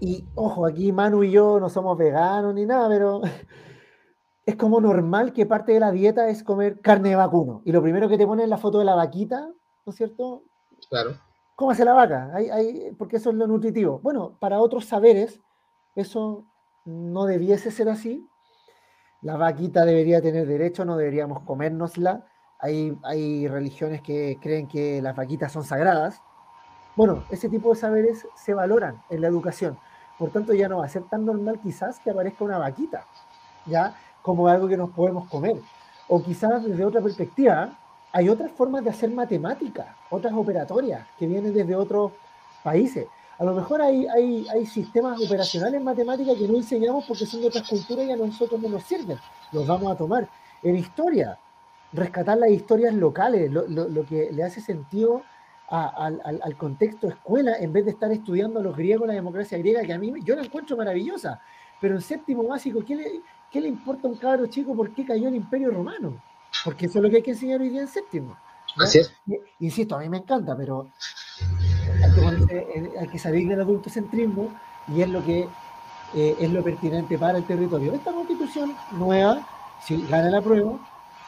[0.05, 3.21] y ojo, aquí Manu y yo no somos veganos ni nada, pero
[4.45, 7.63] es como normal que parte de la dieta es comer carne de vacuno.
[7.65, 9.47] Y lo primero que te ponen es la foto de la vaquita,
[9.87, 10.43] ¿no es cierto?
[10.91, 11.13] Claro.
[11.55, 12.33] ¿Cómo hace la vaca?
[12.35, 14.01] Hay, hay, porque eso es lo nutritivo.
[14.01, 15.41] Bueno, para otros saberes,
[15.95, 16.47] eso
[16.85, 18.27] no debiese ser así.
[19.21, 22.27] La vaquita debería tener derecho, no deberíamos comérnosla.
[22.59, 26.21] Hay, hay religiones que creen que las vaquitas son sagradas.
[26.97, 29.79] Bueno, ese tipo de saberes se valoran en la educación.
[30.19, 33.05] Por tanto, ya no va a ser tan normal quizás que aparezca una vaquita,
[33.67, 35.57] ya como algo que nos podemos comer.
[36.09, 37.77] O quizás desde otra perspectiva,
[38.13, 42.13] hay otras formas de hacer matemática, otras operatorias que vienen desde otros
[42.63, 43.07] países.
[43.39, 47.41] A lo mejor hay, hay, hay sistemas operacionales en matemática que no enseñamos porque son
[47.41, 49.19] de otras culturas y a nosotros no nos sirven.
[49.51, 50.29] Los vamos a tomar.
[50.63, 51.39] En historia,
[51.93, 55.23] rescatar las historias locales, lo, lo, que le hace sentido
[55.69, 59.83] al, al, contexto escuela en vez de estar estudiando a los griegos, la democracia griega,
[59.83, 61.41] que a mí yo la encuentro maravillosa.
[61.81, 65.05] Pero en séptimo básico, ¿qué le, qué le importa a un cabro chico por qué
[65.05, 66.23] cayó el imperio romano?
[66.65, 68.37] Porque eso es lo que hay que enseñar hoy día en séptimo.
[68.77, 69.13] Así es.
[69.61, 70.89] Insisto, a mí me encanta, pero
[73.01, 74.55] hay que, salir del adultocentrismo
[74.89, 75.49] y es lo que
[76.15, 77.95] eh, es lo pertinente para el territorio.
[77.95, 79.47] Esta constitución nueva,
[79.83, 80.79] si gana la prueba,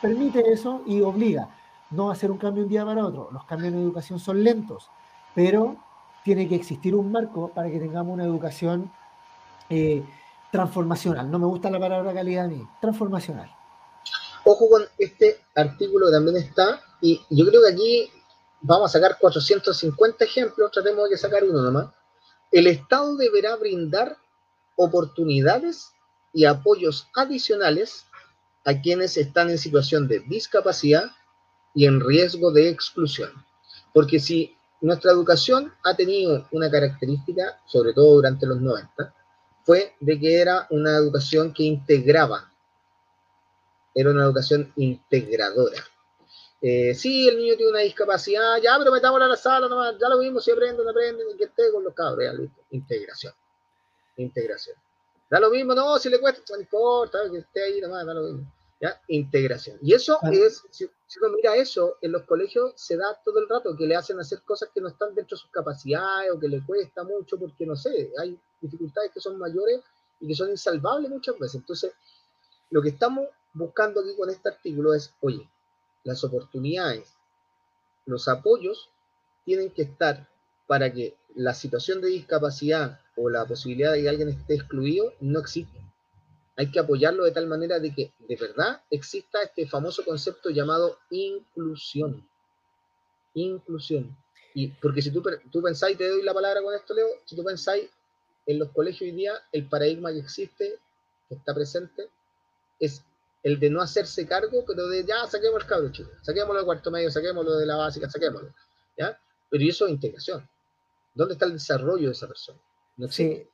[0.00, 1.48] permite eso y obliga
[1.94, 3.28] no a hacer un cambio un día para otro.
[3.32, 4.88] Los cambios en educación son lentos,
[5.34, 5.76] pero
[6.24, 8.90] tiene que existir un marco para que tengamos una educación
[9.68, 10.02] eh,
[10.50, 11.30] transformacional.
[11.30, 13.50] No me gusta la palabra calidad a mí, transformacional.
[14.44, 18.10] Ojo con este artículo que también está, y yo creo que aquí
[18.60, 21.86] vamos a sacar 450 ejemplos, tratemos de sacar uno nomás.
[22.50, 24.16] El Estado deberá brindar
[24.76, 25.92] oportunidades
[26.32, 28.06] y apoyos adicionales
[28.64, 31.10] a quienes están en situación de discapacidad
[31.74, 33.30] y en riesgo de exclusión.
[33.92, 39.14] Porque si nuestra educación ha tenido una característica, sobre todo durante los 90,
[39.64, 42.52] fue de que era una educación que integraba,
[43.94, 45.82] era una educación integradora.
[46.60, 50.08] Eh, sí, el niño tiene una discapacidad, ya, pero metámoslo a la sala nomás, ya
[50.08, 52.62] lo vimos, si aprenden, aprenden, que esté con los cabros, ya, listo.
[52.70, 53.34] Integración.
[54.16, 54.76] Integración.
[55.30, 58.22] Da lo mismo, no, si le cuesta, no importa, que esté ahí nomás, da lo
[58.22, 58.53] mismo.
[58.84, 59.00] ¿Ya?
[59.08, 59.78] Integración.
[59.80, 63.74] Y eso es, si, uno mira eso, en los colegios se da todo el rato,
[63.74, 66.62] que le hacen hacer cosas que no están dentro de sus capacidades o que le
[66.62, 69.80] cuesta mucho, porque no sé, hay dificultades que son mayores
[70.20, 71.54] y que son insalvables muchas veces.
[71.54, 71.92] Entonces,
[72.68, 75.48] lo que estamos buscando aquí con este artículo es, oye,
[76.02, 77.08] las oportunidades,
[78.04, 78.90] los apoyos
[79.46, 80.28] tienen que estar
[80.66, 85.40] para que la situación de discapacidad o la posibilidad de que alguien esté excluido no
[85.40, 85.80] exista.
[86.56, 90.98] Hay que apoyarlo de tal manera de que de verdad exista este famoso concepto llamado
[91.10, 92.26] inclusión.
[93.34, 94.16] Inclusión.
[94.54, 97.42] Y porque si tú, tú pensáis, te doy la palabra con esto, Leo, si tú
[97.42, 97.90] pensáis
[98.46, 100.78] en los colegios hoy día, el paradigma que existe
[101.28, 102.08] que está presente
[102.78, 103.02] es
[103.42, 106.90] el de no hacerse cargo, pero de ya saquemos el cabro chico, saquémoslo del cuarto
[106.90, 108.54] medio, saquémoslo de la básica, saquémoslo.
[108.96, 109.18] ¿ya?
[109.50, 110.48] Pero eso es integración.
[111.14, 112.58] ¿Dónde está el desarrollo de esa persona?
[112.96, 113.46] No sí.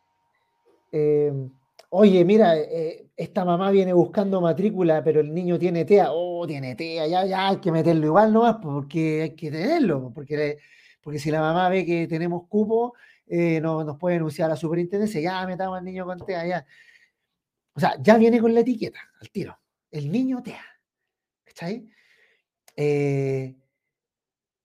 [0.92, 1.50] Eh,
[1.90, 6.08] oye, mira, eh, esta mamá viene buscando matrícula, pero el niño tiene TEA.
[6.12, 10.58] Oh, tiene TEA, ya, ya hay que meterlo igual nomás, porque hay que tenerlo, porque,
[11.02, 12.94] porque si la mamá ve que tenemos cupo,
[13.26, 16.66] eh, no, nos puede denunciar a la superintendencia, ya metamos al niño con TEA, ya.
[17.74, 19.58] O sea, ya viene con la etiqueta, al tiro.
[19.90, 20.64] El niño TEA.
[21.46, 21.68] ¿Está
[22.76, 23.56] Eh,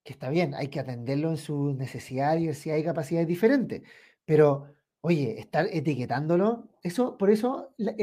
[0.03, 3.81] que está bien, hay que atenderlo en sus necesidades y si hay capacidades diferentes,
[4.23, 4.74] pero
[5.05, 7.93] oye, estar etiquetándolo, eso, por eso la,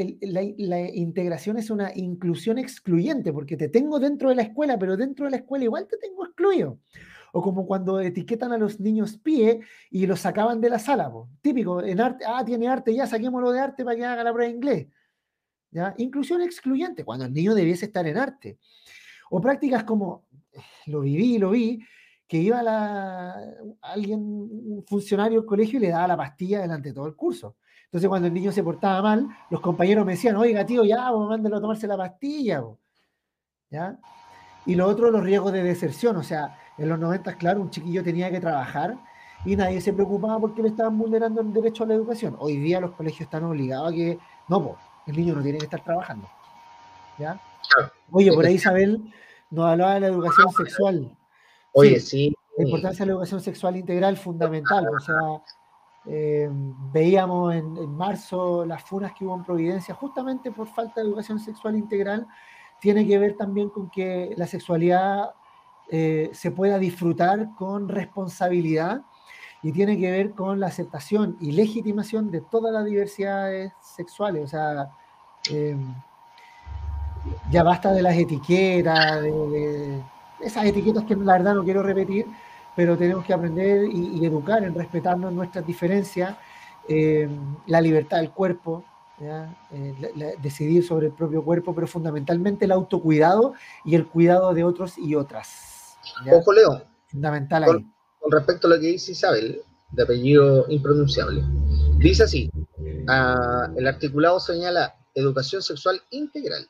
[0.41, 5.31] integración es una inclusión excluyente, porque te tengo dentro de la escuela, pero dentro de
[5.31, 6.79] la escuela igual te tengo excluido.
[7.33, 9.59] O como cuando etiquetan a los niños pie
[9.91, 13.59] y los sacaban de la sala, típico, en arte, ah, tiene arte, ya saquémoslo de
[13.59, 14.87] arte para que haga la prueba de inglés.
[15.71, 15.93] ¿Ya?
[15.97, 18.59] Inclusión excluyente, cuando el niño debiese estar en arte.
[19.29, 20.23] O prácticas como,
[20.85, 21.81] lo viví, lo vi,
[22.33, 23.35] que iba la,
[23.79, 27.57] alguien, un funcionario del colegio y le daba la pastilla delante de todo el curso.
[27.85, 31.29] Entonces, cuando el niño se portaba mal, los compañeros me decían, oiga, tío, ya, vos
[31.29, 32.63] mándelo a tomarse la pastilla.
[33.69, 33.99] ¿Ya?
[34.65, 36.17] Y lo otro, los riesgos de deserción.
[36.17, 38.97] O sea, en los 90, claro, un chiquillo tenía que trabajar
[39.45, 42.35] y nadie se preocupaba porque le estaban vulnerando el derecho a la educación.
[42.39, 44.17] Hoy día los colegios están obligados a que,
[44.47, 44.75] no,
[45.05, 46.27] el niño no tiene que estar trabajando.
[47.19, 47.39] ¿Ya?
[48.09, 49.13] Oye, por ahí Isabel
[49.51, 51.15] nos hablaba de la educación sexual.
[51.73, 52.33] Oye, sí.
[52.57, 54.87] La importancia de la educación sexual integral fundamental.
[54.89, 55.41] O sea,
[56.05, 56.49] eh,
[56.91, 61.75] veíamos en, marzo las funas que hubo en Providencia justamente por falta de educación sexual
[61.75, 62.27] integral.
[62.79, 65.31] Tiene que ver también con que la sexualidad
[65.89, 69.01] eh, se pueda disfrutar con responsabilidad
[69.63, 74.43] y tiene que ver con la aceptación y legitimación de todas las diversidades sexuales.
[74.43, 74.91] O sea,
[75.49, 75.77] eh,
[77.49, 80.03] ya basta de las etiquetas, de,
[80.43, 82.25] esas etiquetas que la verdad no quiero repetir,
[82.75, 86.35] pero tenemos que aprender y, educar en respetarnos nuestras diferencias,
[86.87, 87.29] eh,
[87.67, 88.83] la libertad del cuerpo,
[89.21, 93.53] eh, decidir sobre el propio cuerpo, pero fundamentalmente el autocuidado
[93.85, 95.97] y el cuidado de otros y otras.
[96.31, 96.83] Ojo, Leo.
[97.07, 97.85] Fundamental ahí.
[98.19, 101.43] Con, respecto a lo que dice Isabel, de apellido impronunciable,
[101.97, 102.49] dice así:
[103.07, 106.67] ah, el articulado señala educación sexual integral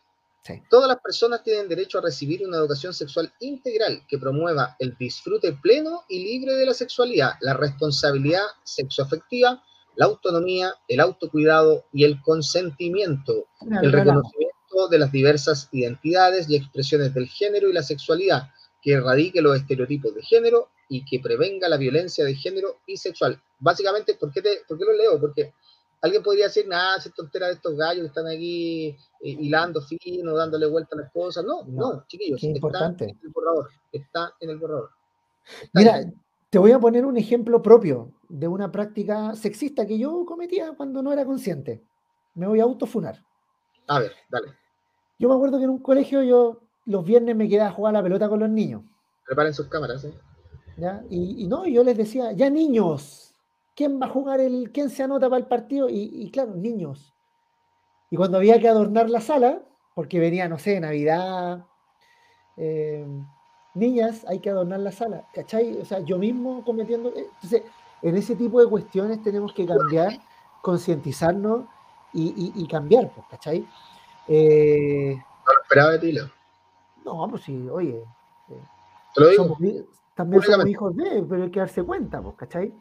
[0.69, 5.53] Todas las personas tienen derecho a recibir una educación sexual integral que promueva el disfrute
[5.53, 9.63] pleno y libre de la sexualidad, la responsabilidad sexoafectiva,
[9.95, 13.47] la autonomía, el autocuidado y el consentimiento,
[13.81, 18.49] el reconocimiento de las diversas identidades y expresiones del género y la sexualidad,
[18.81, 23.41] que erradique los estereotipos de género y que prevenga la violencia de género y sexual.
[23.59, 25.19] Básicamente, ¿por qué, por qué lo leo?
[25.21, 25.53] Porque
[26.03, 30.35] alguien podría decir, nada, se tontera de estos gallos que están aquí eh, hilando fino,
[30.35, 31.45] dándole vuelta a las cosas.
[31.45, 33.05] No, no, chiquillos, está importante.
[33.05, 33.69] en el borrador.
[33.91, 34.89] Está en el borrador.
[35.73, 36.03] Mira,
[36.49, 41.01] te voy a poner un ejemplo propio de una práctica sexista que yo cometía cuando
[41.01, 41.81] no era consciente.
[42.35, 43.23] Me voy a autofunar.
[43.87, 44.49] A ver, dale.
[45.17, 48.03] Yo me acuerdo que en un colegio yo los viernes me quedaba a jugar la
[48.03, 48.83] pelota con los niños.
[49.25, 50.13] Preparen sus cámaras, ¿eh?
[50.75, 51.01] ¿Ya?
[51.09, 53.32] Y, y no, yo les decía, ya niños,
[53.75, 57.13] quién va a jugar el, quién se anota para el partido, y, claro, niños.
[58.09, 59.61] Y cuando había que adornar la sala,
[59.95, 61.65] porque venía, no sé, Navidad,
[62.57, 63.05] eh,
[63.73, 65.77] niñas, hay que adornar la sala, ¿cachai?
[65.77, 67.09] O sea, yo mismo cometiendo.
[67.09, 67.63] Eh, entonces,
[68.01, 70.19] en ese tipo de cuestiones tenemos que cambiar,
[70.61, 71.65] concientizarnos
[72.13, 73.67] y, cambiar, pues, ¿cachai?
[74.27, 76.17] Eh, no lo esperaba de ti,
[77.03, 78.03] No, pues sí, oye.
[80.15, 82.73] también somos hijos de, pero hay que darse cuenta, pues, ¿cachai?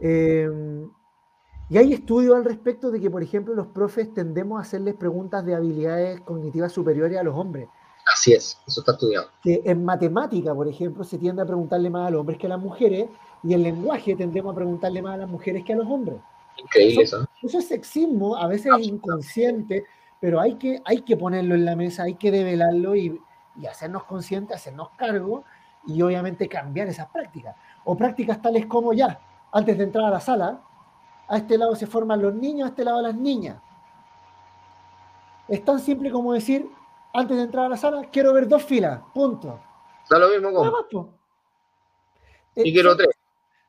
[0.00, 0.90] Em,
[1.68, 5.44] y hay estudios al respecto de que, por ejemplo, los profes tendemos a hacerles preguntas
[5.44, 7.68] de habilidades cognitivas superiores a los hombres.
[8.12, 9.28] Así es, eso está estudiado.
[9.42, 12.50] Que en matemática, por ejemplo, se tiende a preguntarle más a los hombres que a
[12.50, 13.08] las mujeres,
[13.42, 16.18] y en lenguaje tendemos a preguntarle más a las mujeres que a los hombres.
[16.56, 17.26] Increíble eso.
[17.42, 19.84] Eso, es sexismo, a veces es inconsciente,
[20.18, 23.20] pero hay que, hay que ponerlo en la mesa, hay que develarlo y,
[23.60, 25.44] y hacernos conscientes, hacernos cargo
[25.86, 27.54] y obviamente cambiar esas prácticas.
[27.84, 29.20] O prácticas tales como ya,
[29.52, 30.62] antes de entrar a la sala,
[31.28, 33.60] a este lado se forman los niños, a este lado las niñas.
[35.48, 36.68] Es tan simple como decir,
[37.12, 39.60] antes de entrar a la sala, quiero ver dos filas, punto.
[40.08, 41.14] Da lo mismo como.
[42.56, 43.10] y quiero tres.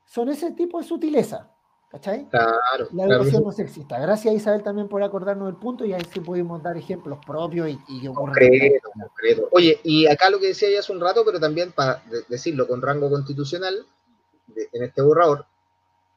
[0.06, 1.48] Son ese tipo de sutileza.
[1.92, 2.30] ¿Cachai?
[2.30, 2.88] Claro.
[2.94, 4.00] La educación no sexista.
[4.00, 7.78] Gracias Isabel también por acordarnos del punto y ahí sí pudimos dar ejemplos propios y,
[7.90, 8.08] y
[9.52, 12.82] Oye, y acá lo que decía ya hace un rato, pero también para decirlo con
[12.82, 13.86] rango constitucional,
[14.56, 15.46] en este borrador,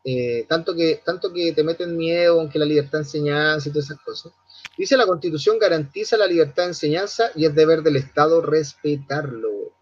[0.05, 3.87] eh, tanto, que, tanto que te meten miedo, aunque la libertad de enseñanza y todas
[3.87, 4.33] esas cosas,
[4.77, 9.73] Dice la Constitución garantiza la libertad de enseñanza y es deber del Estado respetarlo.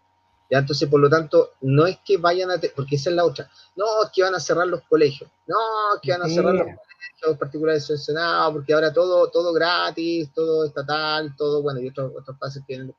[0.51, 3.49] Ya, entonces, por lo tanto, no es que vayan a, porque esa es la otra,
[3.75, 6.63] no, es que van a cerrar los colegios, no, es que van a cerrar los
[6.63, 12.11] colegios particulares del Senado, porque ahora todo, todo gratis, todo estatal, todo, bueno, y otros,
[12.15, 12.93] otros pases tienen.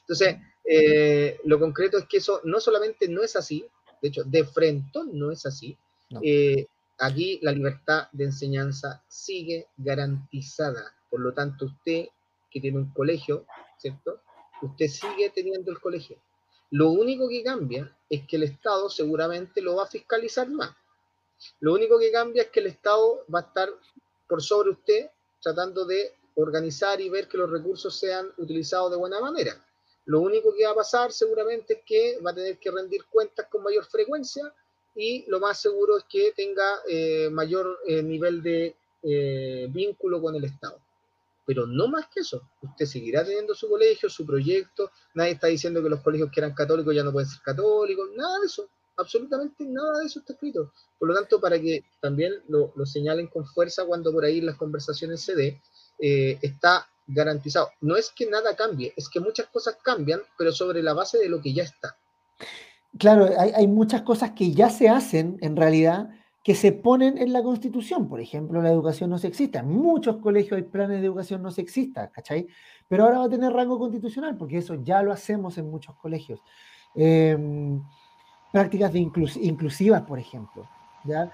[0.00, 3.64] Entonces, eh, lo concreto es que eso no solamente no es así,
[4.02, 5.78] de hecho, de frente no es así,
[6.22, 6.66] eh,
[6.98, 10.94] aquí la libertad de enseñanza sigue garantizada.
[11.10, 12.06] Por lo tanto, usted
[12.50, 13.46] que tiene un colegio,
[13.78, 14.20] ¿cierto?
[14.62, 16.16] Usted sigue teniendo el colegio.
[16.70, 20.74] Lo único que cambia es que el Estado seguramente lo va a fiscalizar más.
[21.60, 23.68] Lo único que cambia es que el Estado va a estar
[24.28, 29.20] por sobre usted tratando de organizar y ver que los recursos sean utilizados de buena
[29.20, 29.52] manera.
[30.06, 33.46] Lo único que va a pasar seguramente es que va a tener que rendir cuentas
[33.50, 34.52] con mayor frecuencia
[34.96, 40.34] y lo más seguro es que tenga eh, mayor eh, nivel de eh, vínculo con
[40.34, 40.80] el Estado.
[41.44, 45.80] Pero no más que eso, usted seguirá teniendo su colegio, su proyecto, nadie está diciendo
[45.82, 49.64] que los colegios que eran católicos ya no pueden ser católicos, nada de eso, absolutamente
[49.64, 50.72] nada de eso está escrito.
[50.98, 55.20] Por lo tanto, para que también lo, señalen con fuerza cuando por ahí las conversaciones
[55.20, 55.60] se dé,
[55.98, 57.70] está garantizado.
[57.80, 61.28] No es que nada cambie, es que muchas cosas cambian, pero sobre la base de
[61.28, 61.96] lo que ya está.
[62.98, 66.10] Claro, hay, muchas cosas que ya se hacen en realidad
[66.42, 68.08] que se ponen en la Constitución.
[68.08, 69.60] Por ejemplo, la educación no sexista.
[69.60, 72.46] En muchos colegios hay planes de educación no sexista, ¿cachai?
[72.88, 76.40] Pero ahora va a tener rango constitucional, porque eso ya lo hacemos en muchos colegios.
[76.94, 77.82] Em,
[78.52, 80.68] prácticas de inclusivas, por ejemplo.
[81.04, 81.32] ¿ya?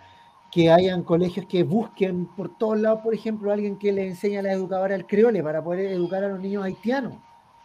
[0.52, 4.42] que hayan colegios que busquen por todos lados, por ejemplo, alguien que le enseñe a
[4.42, 7.14] la educadora el creole para poder educar a los niños haitianos.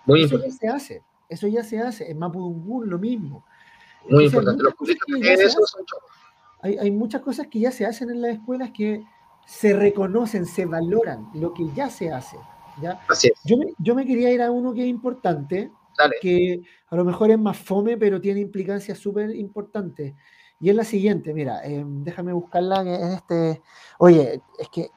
[0.08, 2.10] eso ya se hace, eso ya se hace.
[2.10, 3.44] En Mapudungun lo mismo.
[4.10, 4.64] Muy importante.
[6.62, 9.04] hay, hay, muchas cosas que ya se hacen en las escuelas que
[9.46, 12.38] se reconocen, se valoran, lo que ya se hace.
[12.82, 13.00] ¿ya?
[13.46, 15.72] Yo, me, yo me quería ir a uno que es importante,
[16.22, 20.14] que a lo mejor es más fome, pero tiene implicancias súper importantes.
[20.60, 23.62] Y es la siguiente, mira, eh, déjame buscarla en este.
[24.00, 24.90] Oye, es que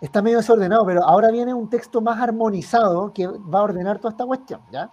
[0.00, 4.10] está medio desordenado, pero ahora viene un texto más armonizado que va a ordenar toda
[4.10, 4.90] esta cuestión, ¿ya?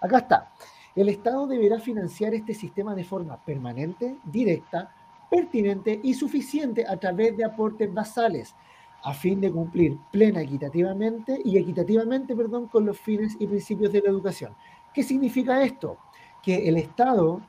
[0.00, 0.52] Acá está.
[0.96, 4.90] El Estado deberá financiar este sistema de forma permanente, directa,
[5.30, 8.54] pertinente y suficiente a través de aportes basales,
[9.02, 14.00] a fin de cumplir plena equitativamente y equitativamente, perdón, con los fines y principios de
[14.00, 14.54] la educación.
[14.94, 15.98] ¿Qué significa esto?
[16.42, 17.42] Que el Estado,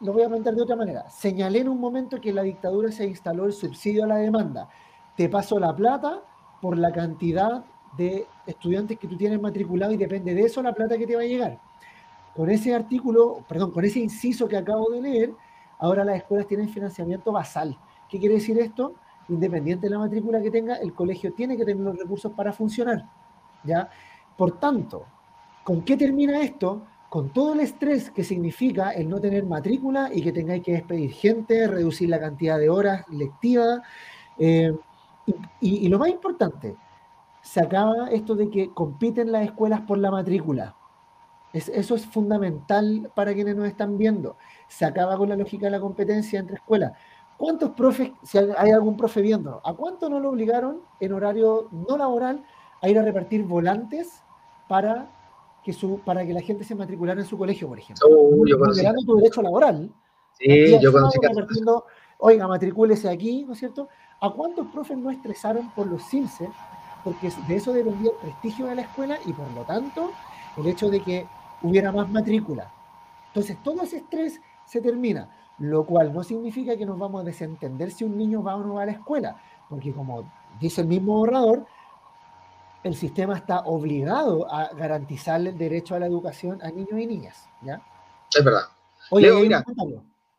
[0.00, 1.08] lo voy a plantear de otra manera.
[1.08, 4.68] Señalé en un momento que en la dictadura se instaló el subsidio a la demanda.
[5.16, 6.22] Te paso la plata
[6.60, 7.64] por la cantidad
[7.96, 11.22] de estudiantes que tú tienes matriculado y depende de eso la plata que te va
[11.22, 11.58] a llegar.
[12.34, 15.32] Con ese artículo, perdón, con ese inciso que acabo de leer,
[15.78, 17.76] ahora las escuelas tienen financiamiento basal.
[18.08, 18.94] ¿Qué quiere decir esto?
[19.28, 23.04] Independiente de la matrícula que tenga, el colegio tiene que tener los recursos para funcionar.
[23.64, 23.90] ¿ya?
[24.36, 25.04] Por tanto,
[25.64, 26.82] ¿con qué termina esto?
[27.08, 31.12] con todo el estrés que significa el no tener matrícula y que tengáis que despedir
[31.12, 33.80] gente, reducir la cantidad de horas lectivas.
[34.38, 34.76] Eh,
[35.60, 36.76] y, lo más importante,
[37.48, 40.76] se acaba esto de que compiten las escuelas por la matrícula.
[41.54, 44.36] eso es fundamental para quienes nos están viendo.
[44.68, 46.92] Se acaba con la lógica de la competencia entre escuelas.
[47.38, 51.96] ¿Cuántos profes, si hay algún profe viendo, a cuánto no lo obligaron en horario no
[51.96, 52.44] laboral
[52.82, 54.22] a ir a repartir volantes
[54.68, 55.08] para
[55.72, 58.06] su, para que la gente se matriculara en su colegio, por ejemplo.
[58.10, 58.44] Oh,
[59.06, 59.90] tu derecho laboral.
[60.34, 61.18] Sí, yo conocí
[62.18, 63.88] Oiga, matricúlese aquí, ¿no es cierto?
[64.20, 66.50] ¿A cuántos profes no estresaron por los CIMSE?
[67.04, 70.12] Porque de eso dependía el prestigio de la escuela y por lo tanto
[70.56, 71.26] el hecho de que
[71.62, 72.72] hubiera más matrícula.
[73.28, 75.28] Entonces todo ese estrés se termina,
[75.58, 78.74] lo cual no significa que nos vamos a desentender si un niño va o no
[78.74, 80.30] va a la escuela, porque como
[80.60, 81.66] dice el mismo borrador,
[82.84, 87.48] el sistema está obligado a garantizarle el derecho a la educación a niños y niñas.
[87.62, 87.80] ¿ya?
[88.34, 88.62] Es verdad.
[89.10, 89.64] Oye, mira,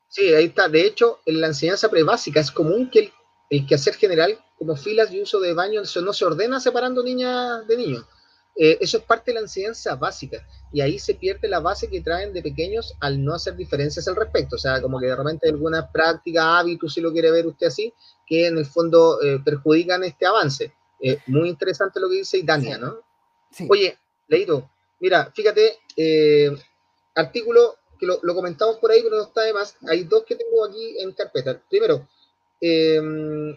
[0.07, 0.67] sí, ahí está.
[0.67, 3.13] De hecho, en la enseñanza prebásica es común que el,
[3.49, 7.77] el quehacer general, como filas y uso de baños, no se ordena separando niñas de
[7.77, 8.05] niños.
[8.55, 10.45] Eh, eso es parte de la enseñanza básica.
[10.71, 14.15] Y ahí se pierde la base que traen de pequeños al no hacer diferencias al
[14.15, 14.57] respecto.
[14.57, 17.67] O sea, como que de repente hay algunas prácticas, hábitos, si lo quiere ver usted
[17.67, 17.93] así,
[18.27, 20.73] que en el fondo eh, perjudican este avance.
[21.01, 22.99] Eh, muy interesante lo que dice Idania, ¿no?
[23.69, 23.97] Oye,
[24.27, 24.69] Leito,
[24.99, 26.51] mira, fíjate, eh,
[27.15, 29.75] artículo que lo, comentamos por ahí, pero no está de más.
[29.87, 31.61] Hay dos que tengo aquí en carpeta.
[31.69, 32.07] Primero,
[32.61, 33.01] eh,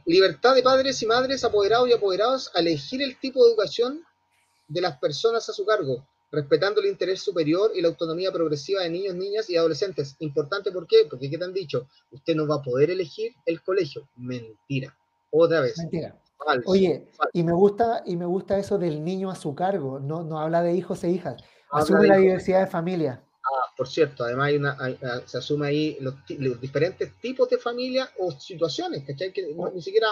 [0.07, 4.05] libertad de padres y madres apoderados y apoderados a elegir el tipo de educación
[4.69, 8.91] de las personas a su cargo, respetando el interés superior y la autonomía progresiva de
[8.91, 10.17] niños, niñas y adolescentes.
[10.21, 11.07] Importante, ¿por qué?
[11.11, 11.87] Porque, ¿qué te han dicho?
[12.11, 14.09] Usted no va a poder elegir el colegio.
[14.17, 14.97] Mentira.
[15.31, 15.79] Otra vez.
[15.79, 16.23] Mentira
[16.67, 20.39] Oye, y me gusta, y me gusta eso del niño a su cargo, no, no
[20.39, 23.23] habla de hijos e hijas, asume la diversidad de familia.
[23.77, 26.15] Por cierto, además hay una, ah, se asume ahí los,
[26.61, 29.33] diferentes tipos de familia o situaciones, ¿cachai?
[29.33, 30.09] Que ni siquiera...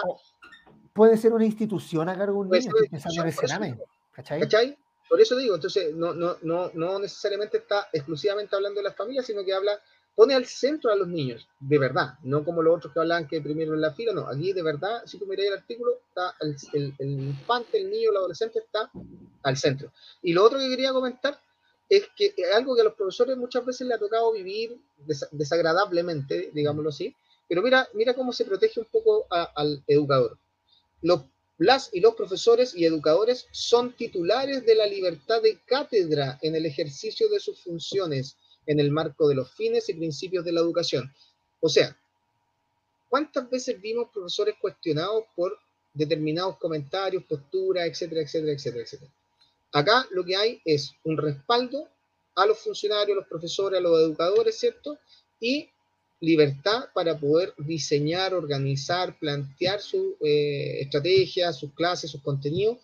[0.93, 4.77] puede ser una institución a cargo de un niño, pensando en ¿cachai?
[5.07, 9.21] Por eso digo, entonces no, no, no, no necesariamente está exclusivamente hablando de la familia,
[9.21, 9.77] sino que habla
[10.15, 13.41] pone al centro a los niños, de verdad, no como los otros que hablan que
[13.41, 16.93] primero en la fila, no, aquí de verdad, si tú miras el artículo, está el,
[16.99, 18.91] el, infante, el niño, el adolescente está
[19.43, 19.91] al centro.
[20.21, 21.39] Y lo otro que quería comentar
[21.91, 24.79] es que algo que a los profesores muchas veces le ha tocado vivir
[25.31, 27.13] desagradablemente, digámoslo así,
[27.49, 30.37] pero mira, mira cómo se protege un poco al educador.
[31.01, 31.25] Los,
[31.57, 36.65] las y los profesores y educadores son titulares de la libertad de cátedra en el
[36.65, 38.37] ejercicio de sus funciones
[38.67, 41.13] en el marco de los fines y principios de la educación.
[41.59, 41.93] O sea,
[43.09, 45.59] ¿cuántas veces vimos profesores cuestionados por
[45.93, 49.11] determinados comentarios, posturas, etcétera, etcétera, etcétera, etcétera?
[49.71, 51.87] Acá lo que hay es un respaldo
[52.35, 54.97] a los funcionarios, a los profesores, a los educadores, ¿cierto?
[55.39, 55.69] Y
[56.19, 62.77] libertad para poder diseñar, organizar, plantear su eh, estrategia, sus clases, sus contenidos,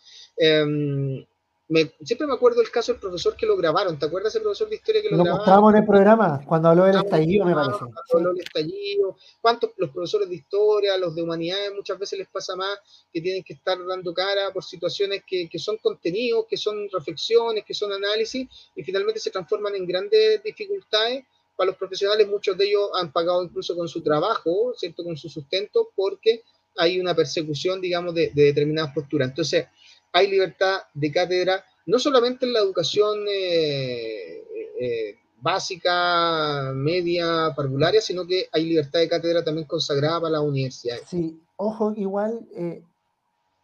[1.69, 3.99] em, siempre me acuerdo el caso del profesor que lo grabaron.
[3.99, 6.85] ¿Te acuerdas ese profesor de historia que lo, lo mostramos en el programa cuando habló
[6.85, 7.79] del estallido, me parece.
[7.79, 9.17] Cuando habló del estallido.
[9.41, 12.79] ¿Cuántos los profesores de historia, los de humanidades, muchas veces les pasa más
[13.11, 17.65] que tienen que estar dando cara por situaciones que, que son contenidos, que son reflexiones,
[17.65, 21.25] que son análisis y finalmente se transforman en grandes dificultades?
[21.55, 25.03] Para los profesionales, muchos de ellos han pagado incluso con su trabajo, ¿cierto?
[25.03, 26.43] Con su sustento, porque
[26.77, 29.29] hay una persecución, digamos, de, de determinadas posturas.
[29.29, 29.65] Entonces,
[30.11, 34.43] hay libertad de cátedra, no solamente en la educación eh,
[34.79, 41.03] eh, básica, media, parvularia, sino que hay libertad de cátedra también consagrada para las universidades.
[41.07, 42.83] Sí, ojo, igual eh,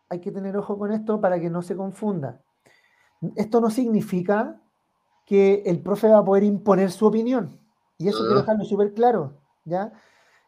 [0.09, 2.41] hay que tener ojo con esto para que no se confunda.
[3.35, 4.61] Esto no significa
[5.25, 7.59] que el profe va a poder imponer su opinión.
[7.97, 9.93] Y eso quiero dejarlo súper claro, ¿ya?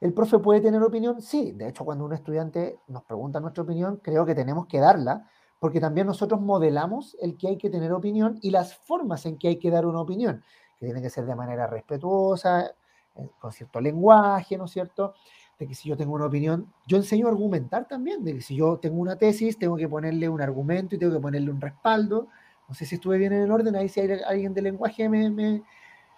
[0.01, 1.21] ¿El profe puede tener opinión?
[1.21, 5.29] Sí, de hecho cuando un estudiante nos pregunta nuestra opinión, creo que tenemos que darla,
[5.59, 9.47] porque también nosotros modelamos el que hay que tener opinión y las formas en que
[9.47, 10.43] hay que dar una opinión,
[10.77, 12.71] que tiene que ser de manera respetuosa,
[13.15, 15.13] eh, con cierto lenguaje, ¿no es cierto?
[15.57, 18.55] De que si yo tengo una opinión, yo enseño a argumentar también, de que si
[18.55, 22.27] yo tengo una tesis, tengo que ponerle un argumento y tengo que ponerle un respaldo.
[22.67, 25.29] No sé si estuve bien en el orden, ahí si hay alguien de lenguaje me...
[25.29, 25.63] me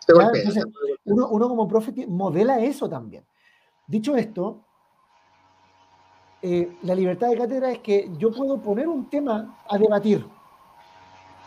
[0.07, 0.65] Entonces,
[1.05, 3.23] uno, uno como profe modela eso también.
[3.85, 4.63] Dicho esto,
[6.41, 10.25] eh, la libertad de cátedra es que yo puedo poner un tema a debatir.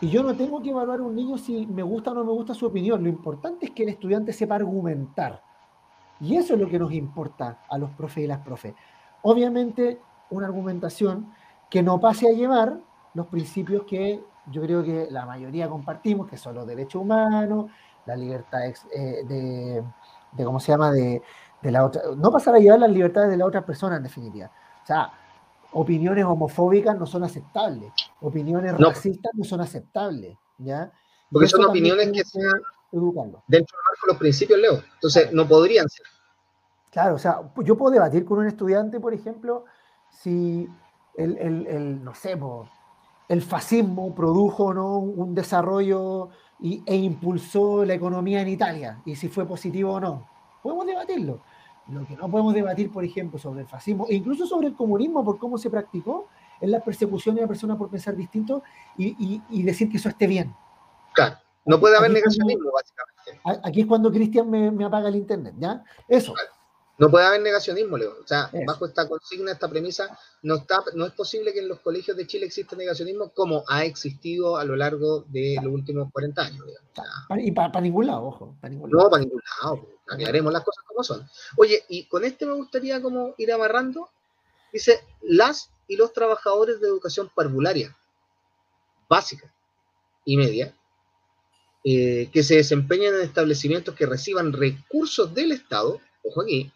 [0.01, 2.31] Y yo no tengo que evaluar a un niño si me gusta o no me
[2.31, 3.03] gusta su opinión.
[3.03, 5.43] Lo importante es que el estudiante sepa argumentar.
[6.19, 8.73] Y eso es lo que nos importa a los profes y las profes.
[9.21, 9.99] Obviamente,
[10.31, 11.31] una argumentación
[11.69, 12.79] que no pase a llevar
[13.13, 17.69] los principios que yo creo que la mayoría compartimos, que son los derechos humanos,
[18.05, 18.61] la libertad
[18.93, 19.83] eh, de,
[20.31, 21.21] de, ¿cómo se llama?, de,
[21.61, 24.51] de la otra, no pasar a llevar las libertades de la otra persona en definitiva.
[24.83, 25.11] O sea,
[25.73, 30.91] opiniones homofóbicas no son aceptables, opiniones racistas no son aceptables, ¿ya?
[31.31, 32.61] Porque son opiniones que sean
[33.47, 34.83] dentro de los principios, Leo.
[34.95, 36.05] Entonces, no podrían ser.
[36.91, 39.65] Claro, o sea, yo puedo debatir con un estudiante, por ejemplo,
[40.09, 40.67] si
[41.15, 42.37] el, el, el no sé,
[43.29, 44.97] el fascismo produjo ¿no?
[44.97, 46.29] un desarrollo
[46.59, 50.27] y, e impulsó la economía en Italia, y si fue positivo o no.
[50.61, 51.41] Podemos debatirlo.
[51.87, 55.25] Lo que no podemos debatir, por ejemplo, sobre el fascismo e incluso sobre el comunismo
[55.25, 56.27] por cómo se practicó
[56.59, 58.63] es la persecución de la persona por pensar distinto
[58.97, 60.55] y, y, decir que eso esté bien.
[61.13, 63.67] Claro, no puede haber negacionismo, básicamente.
[63.67, 65.83] Aquí es cuando Cristian me, me, apaga el internet, ¿ya?
[66.07, 66.33] Eso.
[67.01, 68.15] No puede haber negacionismo, Leo.
[68.23, 71.79] O sea, bajo esta consigna, esta premisa, no, está, no es posible que en los
[71.79, 76.43] colegios de Chile exista negacionismo como ha existido a lo largo de los últimos 40
[76.43, 76.63] años.
[77.39, 78.55] y para ningún lado, ojo.
[78.69, 79.05] ningún lado.
[79.05, 79.87] No, para ningún lado.
[80.11, 81.27] Aclaremos las cosas como son.
[81.57, 84.07] Oye, y con este me gustaría como ir amarrando.
[84.71, 87.97] Dice, las y los trabajadores de educación parvularia,
[89.09, 89.51] básica
[90.23, 90.77] y media,
[91.83, 96.71] eh, que se desempeñan en establecimientos que reciban recursos del Estado, ojo aquí,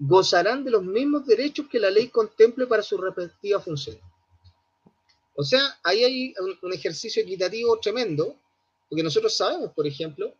[0.00, 3.98] gozarán de los mismos derechos que la ley contemple para su respectiva función.
[5.36, 8.34] O sea, ahí hay un, ejercicio equitativo tremendo,
[8.88, 10.32] porque nosotros sabemos, por ejemplo,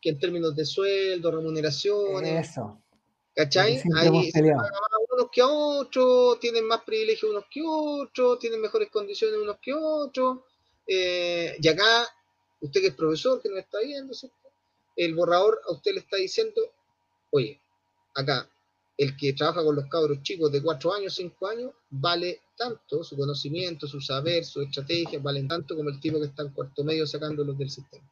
[0.00, 2.80] que en términos de sueldo, remuneraciones, Eso.
[3.34, 3.82] ¿cachai?
[3.96, 9.74] Hay unos que otros, tienen más privilegios unos que otros, tienen mejores condiciones unos que
[9.74, 10.38] otros,
[10.86, 12.06] eh, y acá,
[12.60, 14.14] usted que es profesor, que no está viendo,
[14.94, 16.62] el borrador a usted le está diciendo,
[17.30, 17.60] oye,
[18.14, 18.48] acá
[18.98, 23.16] el que trabaja con los cabros chicos de 4 años, 5 años, vale tanto, su
[23.16, 27.06] conocimiento, su saber, su estrategia, valen tanto como el tipo que está en cuarto medio
[27.06, 28.04] sacándolos del sistema.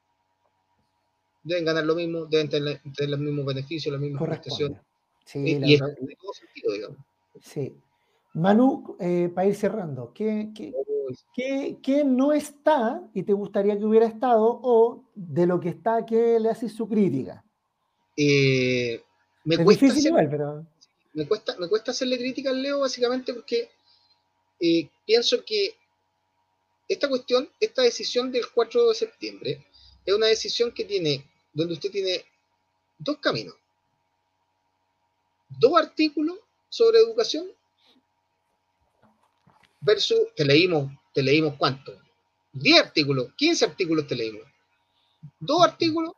[1.43, 4.79] Deben ganar lo mismo, deben tener, los mismos beneficios, las mismas prestaciones.
[5.25, 6.99] Sí, y, es de todo sentido, digamos.
[7.43, 7.75] Sí.
[8.35, 10.51] Manu, eh, para ir cerrando, ¿qué,
[11.83, 16.39] qué, no está y te gustaría que hubiera estado o de lo que está, qué
[16.41, 17.45] le haces su crítica?
[18.17, 19.03] Eh,
[19.45, 19.87] me, cuesta
[20.31, 20.67] pero...
[21.15, 23.71] me, cuesta, me cuesta hacerle crítica al Leo básicamente porque
[24.61, 25.77] eh, pienso que
[26.89, 29.67] esta cuestión, esta decisión del 4 de septiembre,
[30.05, 32.25] es una decisión que tiene, donde usted tiene
[32.99, 33.55] dos caminos,
[35.49, 36.39] dos artículos
[36.69, 37.51] sobre educación
[39.81, 41.99] versus, te leímos, te leímos cuánto,
[42.53, 44.43] 10 artículos, 15 artículos te leímos,
[45.39, 46.13] dos artículos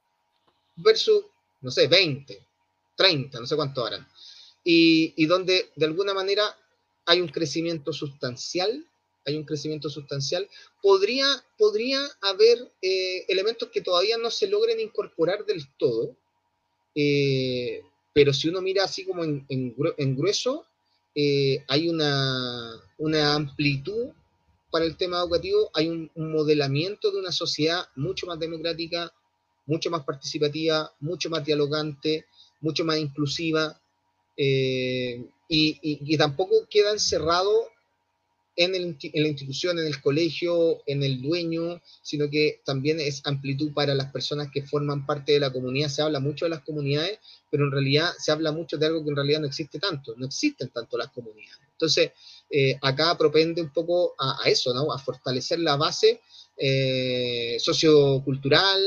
[0.77, 1.25] versus,
[1.61, 2.43] no sé, 20,
[2.97, 4.07] 30, no sé cuánto harán,
[4.67, 6.43] y, y donde de alguna manera
[7.07, 8.85] hay un crecimiento sustancial,
[9.25, 10.49] hay un crecimiento sustancial,
[10.83, 16.17] podría, podría haber eh, elementos que todavía no se logren incorporar del todo,
[16.97, 20.67] eh, pero si uno mira así como en, en, grueso,
[21.15, 24.09] eh, hay una, una, amplitud
[24.71, 29.13] para el tema educativo, hay un, modelamiento de una sociedad mucho más democrática,
[29.67, 32.27] mucho más participativa, mucho más dialogante,
[32.61, 33.81] mucho más inclusiva,
[34.37, 37.69] y, tampoco queda encerrado
[38.57, 43.95] en, la institución, en el colegio, en el dueño, sino que también es amplitud para
[43.95, 45.89] las personas que forman parte de la comunidad.
[45.89, 47.19] Se habla mucho de las comunidades,
[47.51, 50.27] pero en realidad se habla mucho de algo que en realidad no existe tanto, no
[50.27, 51.67] existen tanto las comunidades.
[51.73, 52.13] Entonces,
[52.49, 54.73] eh, acá propende un poco a, eso.
[54.91, 56.21] A fortalecer la base
[56.57, 58.83] eh, sociocultural,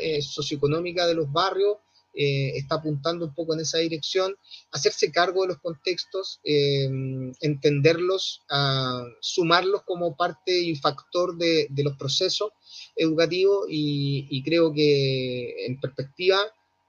[0.00, 1.76] eh, socioeconómica de los barrios,
[2.14, 4.36] eh, está apuntando un poco en esa dirección,
[4.70, 6.88] hacerse cargo de los contextos, eh,
[7.40, 8.42] entenderlos,
[9.20, 12.50] sumarlos como parte y factor de, los procesos
[12.96, 16.38] educativos y, creo que en perspectiva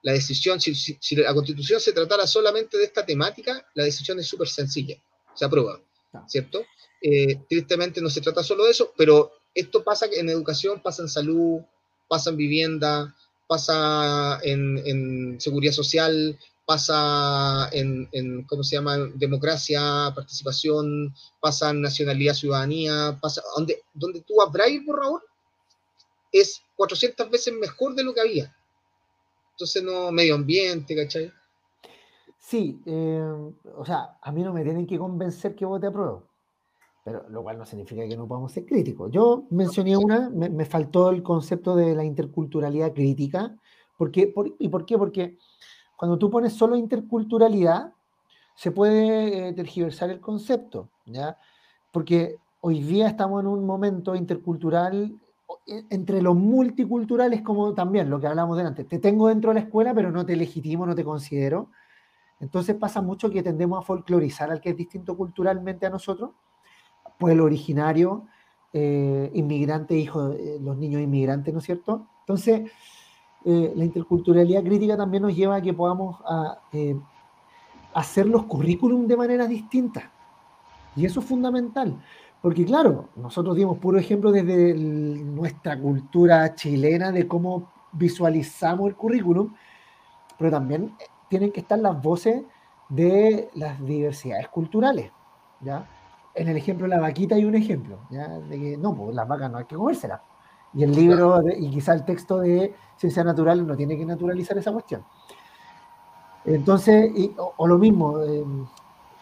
[0.02, 4.48] la decisión, si, la constitución se tratara solamente de esta temática, la decisión es súper
[4.48, 4.96] sencilla,
[5.34, 5.80] se aprueba,
[6.12, 6.24] ah.
[6.28, 6.64] ¿cierto?
[7.02, 11.08] Eh, tristemente no se trata solo de eso, pero esto pasa en educación, pasa en
[11.08, 11.60] salud,
[12.08, 13.14] pasa en vivienda,
[13.46, 23.18] pasa en, seguridad social, pasa en, ¿cómo se llama?, democracia, participación, pasa en nacionalidad, ciudadanía,
[23.20, 25.22] pasa, donde, donde tú abras el borrador,
[26.32, 28.56] es 400 veces mejor de lo que había.
[29.52, 31.32] Entonces, no, medio ambiente, ¿cachai?
[32.38, 36.22] Sí, eh, o sea, a mí no me tienen que convencer que vote a prueba
[37.06, 39.12] pero lo cual no significa que no podamos ser críticos.
[39.12, 43.54] Yo mencioné una, me, faltó el concepto de la interculturalidad crítica.
[43.96, 44.98] Porque, ¿Y por qué?
[44.98, 45.38] Porque
[45.96, 47.92] cuando tú pones solo interculturalidad,
[48.56, 51.38] se puede eh, tergiversar el concepto, ¿ya?
[51.92, 55.14] Porque hoy día estamos en un momento intercultural
[55.64, 58.82] e, entre los multiculturales como también lo que hablamos delante.
[58.82, 61.70] Te tengo dentro de la escuela, pero no te legitimo, no te considero.
[62.40, 66.32] Entonces pasa mucho que tendemos a folclorizar al que es distinto culturalmente a nosotros
[67.18, 68.26] pueblo originario,
[68.72, 72.06] eh, inmigrante, hijo de los niños inmigrantes, ¿no es cierto?
[72.20, 72.70] Entonces,
[73.44, 76.16] eh, la interculturalidad crítica también nos lleva a que podamos
[76.72, 76.98] eh,
[77.94, 80.10] hacer los currículum de manera distinta.
[80.94, 81.96] Y eso es fundamental.
[82.42, 89.54] Porque claro, nosotros dimos puro ejemplo desde nuestra cultura chilena de cómo visualizamos el currículum,
[90.38, 90.92] pero también
[91.28, 92.42] tienen que estar las voces
[92.88, 95.10] de las diversidades culturales.
[95.60, 95.86] ¿ya?
[96.36, 98.28] En el ejemplo de la vaquita hay un ejemplo, ¿ya?
[98.28, 100.20] de que no, pues las vacas no hay que comérselas.
[100.74, 104.72] Y el libro, y quizá el texto de ciencia natural no tiene que naturalizar esa
[104.72, 105.02] cuestión.
[106.44, 107.10] Entonces,
[107.56, 108.66] o, lo mismo, em,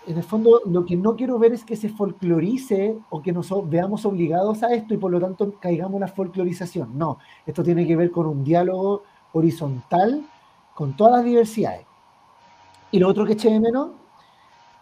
[0.06, 3.48] en el fondo lo que no quiero ver es que se folclorice o que nos
[3.70, 6.98] veamos obligados a esto y por lo tanto caigamos en la folclorización.
[6.98, 10.26] No, esto tiene que ver con un diálogo horizontal
[10.74, 11.86] con todas las diversidades.
[12.90, 13.90] Y lo otro que eché de menos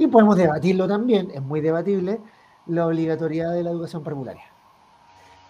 [0.04, 2.20] y podemos debatirlo también, es muy debatible,
[2.66, 4.44] la obligatoriedad de la educación parvularia.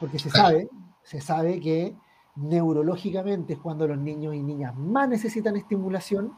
[0.01, 0.69] Porque se sabe,
[1.03, 1.97] se sabe que
[2.37, 6.33] neurológicamente es cuando los niños y niñas más necesitan estimulación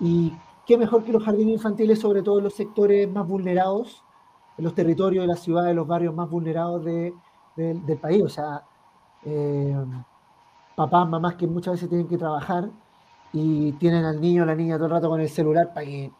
[0.00, 0.32] y
[0.66, 4.04] qué mejor que los jardines infantiles, sobre todo en los sectores más vulnerados,
[4.56, 8.22] en los territorios de las ciudades, los barrios más vulnerados del país.
[8.22, 8.62] O sea,
[9.24, 9.76] eh,
[10.76, 12.70] papás, mamás que muchas veces tienen que trabajar
[13.32, 16.12] y tienen al niño o la niña todo el rato con el celular para que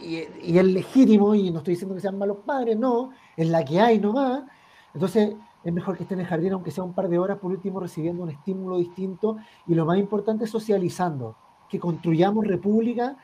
[0.00, 3.80] y, es legítimo, y no estoy diciendo que sean malos padres, no, es la que
[3.80, 4.44] hay nomás.
[4.92, 7.50] Entonces, es mejor que esté en el jardín, aunque sea un par de horas, por
[7.50, 9.36] último, recibiendo un estímulo distinto.
[9.66, 11.36] Y lo más importante socializando,
[11.68, 13.16] que construyamos república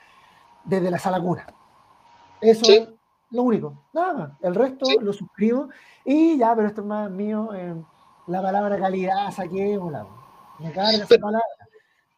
[0.65, 1.47] desde la sala cuna.
[2.41, 2.89] Eso es
[3.31, 4.31] lo único, nada más.
[4.41, 5.69] El resto lo suscribo
[6.05, 7.51] y ya, pero esto es más mío.
[7.55, 7.75] Eh,
[8.27, 10.07] la palabra calidad saquémosla.
[10.59, 11.60] Me carga esa palabra.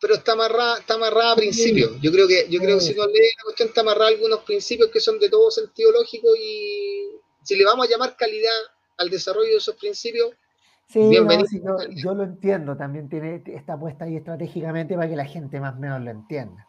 [0.02, 1.92] Pero está amarrada, está amarrada a principios.
[2.02, 4.40] Yo creo que, yo creo que si no lee la cuestión está amarrada a algunos
[4.40, 7.06] principios que son de todo sentido lógico y
[7.42, 8.50] si le vamos a llamar calidad
[8.98, 10.32] al desarrollo de esos principios,
[10.88, 11.78] Sí, bienvenido.
[11.90, 15.78] yo, lo entiendo, también tiene, está puesta ahí estratégicamente para que la gente más o
[15.78, 16.66] menos lo entienda.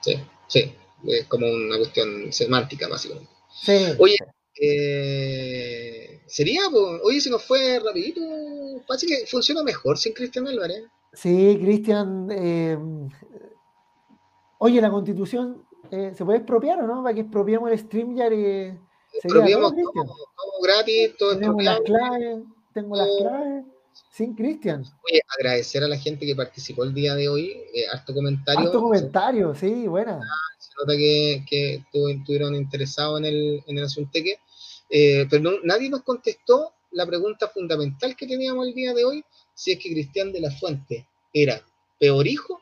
[0.00, 0.14] Sí,
[0.46, 0.74] sí,
[1.06, 3.28] es como una cuestión semántica, básicamente.
[3.50, 3.94] Sí.
[3.98, 4.16] Oye,
[4.58, 6.62] eh, sería,
[7.02, 8.22] oye, se nos fue rapidito,
[8.86, 10.84] parece que funciona mejor sin Cristian Álvarez.
[11.12, 12.78] Sí, Cristian, eh,
[14.58, 18.26] oye, la constitución eh, se puede expropiar o no, para que expropiamos el stream ya.
[18.26, 20.16] expropiamos todo,
[20.62, 23.64] gratis, todo Tenemos las claves tengo las claves.
[24.10, 24.84] Sin Cristian.
[25.04, 27.50] Oye, agradecer a la gente que participó el día de hoy.
[27.74, 28.66] Eh, harto comentario.
[28.66, 30.18] Harto comentario, sí, buena.
[30.22, 34.36] Ah, se nota que, que estuvieron interesados en el, en el asunto que.
[34.88, 39.72] Eh, pero nadie nos contestó la pregunta fundamental que teníamos el día de hoy, si
[39.72, 41.64] es que Cristian de la Fuente era
[41.98, 42.60] peor hijo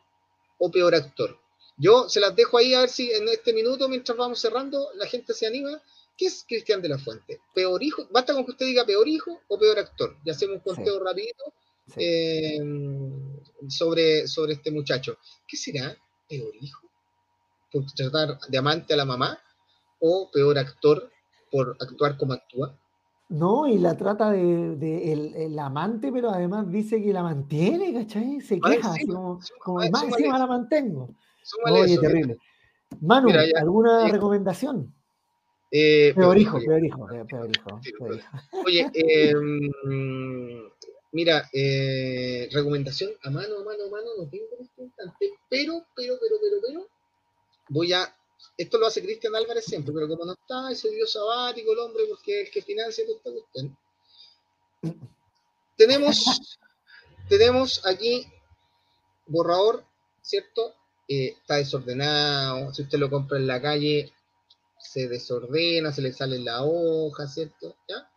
[0.58, 1.38] o peor actor.
[1.76, 5.06] Yo se las dejo ahí a ver si en este minuto, mientras vamos cerrando, la
[5.06, 5.80] gente se anima
[6.20, 7.40] ¿Qué es Cristian de la Fuente?
[7.54, 8.06] ¿Peor hijo?
[8.10, 10.18] Basta con que usted diga peor hijo o peor actor.
[10.22, 11.54] Ya hacemos un conteo rapidito
[11.96, 12.58] eh,
[13.70, 15.16] sobre, sobre este muchacho.
[15.48, 15.96] ¿Qué será
[16.28, 16.90] peor hijo?
[17.72, 19.42] ¿Por tratar de amante a la mamá?
[19.98, 21.10] ¿O peor actor
[21.50, 22.78] por actuar como actúa?
[23.30, 28.40] No, y la trata de, el, amante, pero además dice que la mantiene, ¿cachai?
[28.40, 29.38] Se queja, como,
[29.92, 31.14] más encima la mantengo.
[31.70, 32.38] Oye, terrible.
[33.00, 34.92] Manu, ¿alguna recomendación?
[35.70, 37.80] Eh, peor, hijo, peor hijo, peor hijo,
[38.66, 39.70] Oye, em,
[41.12, 45.86] mira, eh, recomendación a mano, a mano, a mano, no tengo en este instante, pero,
[45.94, 46.88] pero, pero, pero, pero,
[47.68, 48.12] voy a,
[48.60, 52.04] esto lo hace Cristian Álvarez siempre, pero como no está, ese dios sabático el hombre,
[52.10, 53.78] porque es el que financia toda esta cuestión.
[55.78, 56.58] Tenemos,
[57.26, 58.26] tenemos aquí
[59.26, 59.82] borrador,
[60.20, 60.74] ¿cierto?
[61.08, 64.12] Eh, está desordenado, si usted lo compra en la calle,
[64.78, 67.76] se desordena, se le sale la hoja, ¿cierto?
[67.88, 68.10] ¿Ya?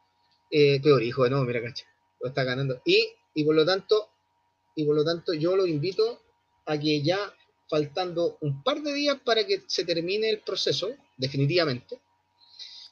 [0.52, 1.86] Eh, peor, hijo, no, mira, cacha,
[2.20, 2.82] lo está ganando.
[2.84, 4.10] Y, y por lo tanto,
[4.76, 6.22] y por lo tanto, yo lo invito
[6.66, 7.34] a que ya
[7.70, 12.00] faltando un par de días para que se termine el proceso, definitivamente.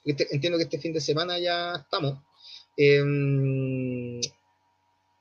[0.03, 2.19] Este, entiendo que este fin de semana ya estamos.
[2.77, 4.19] Em,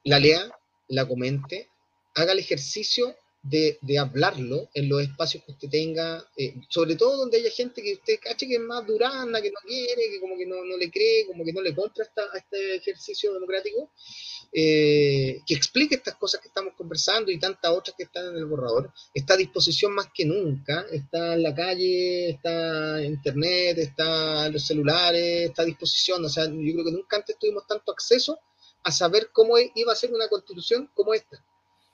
[0.05, 0.51] la lea,
[0.89, 1.68] la comente,
[2.14, 7.38] haga el ejercicio de, hablarlo en los espacios que usted tenga, eh, sobre todo donde
[7.38, 10.46] haya gente que usted cache que es más durana, que no quiere, que como que
[10.46, 13.90] no, le cree, como que no le compra a este ejercicio democrático,
[14.52, 18.46] eh, que explique estas cosas que estamos conversando y tantas otras que están en el
[18.46, 18.92] borrador.
[19.14, 24.52] Está a disposición más que nunca, está en la calle, está en internet, está en
[24.52, 28.38] los celulares, está a disposición, o sea, yo creo que nunca antes tuvimos tanto acceso
[28.82, 31.42] a saber cómo iba a ser una constitución como esta.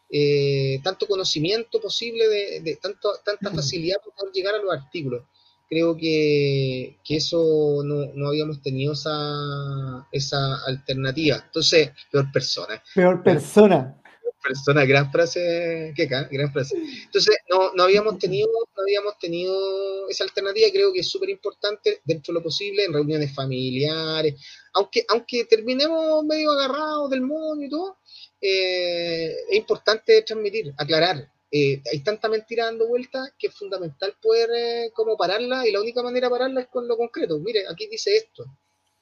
[0.09, 5.25] Eh, tanto conocimiento posible, de, tanto, tanta facilidad para poder llegar a los artículos.
[5.69, 11.43] Creo que, eso no, habíamos tenido esa, esa alternativa.
[11.45, 12.81] Entonces, peor persona.
[12.95, 14.01] Peor persona.
[14.03, 16.77] Peor persona, gran frase, ¿qué gran frase.
[17.05, 22.01] Entonces, no, no, habíamos tenido, no habíamos tenido esa alternativa, creo que es súper importante
[22.05, 24.41] dentro de lo posible en reuniones familiares,
[24.73, 27.97] aunque, aunque terminemos medio agarrados del mundo y todo,
[28.41, 31.31] eh, es importante transmitir, aclarar.
[31.51, 35.81] Eh, hay tanta mentira dando vueltas que es fundamental poder eh, como pararla y la
[35.81, 37.39] única manera de pararla es con lo concreto.
[37.39, 38.45] Mire, aquí dice esto,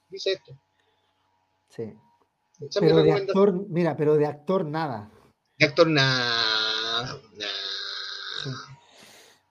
[0.08, 0.52] dice esto.
[1.68, 1.92] Sí.
[2.78, 5.10] pero de actor, mira, pero de actor nada.
[5.58, 7.20] De actor nada.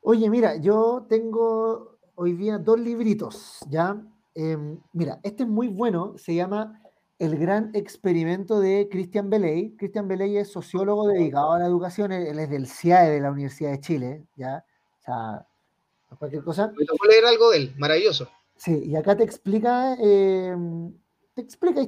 [0.02, 4.02] Oye, mira, yo tengo hoy día dos libritos, ¿ya?
[4.36, 6.83] Em, mira, este es muy bueno, se llama
[7.24, 9.78] el gran experimento de Christian Beley.
[9.78, 13.72] Christian Beley es sociólogo dedicado a la educación, él es del CIAE de la Universidad
[13.72, 14.66] de Chile, ¿ya?
[15.00, 15.48] O sea,
[16.20, 16.74] cualquier cosa.
[16.78, 18.28] Me tocó leer algo de él, maravilloso.
[18.58, 20.54] Sí, y acá te explica, eh,
[21.34, 21.82] te explica,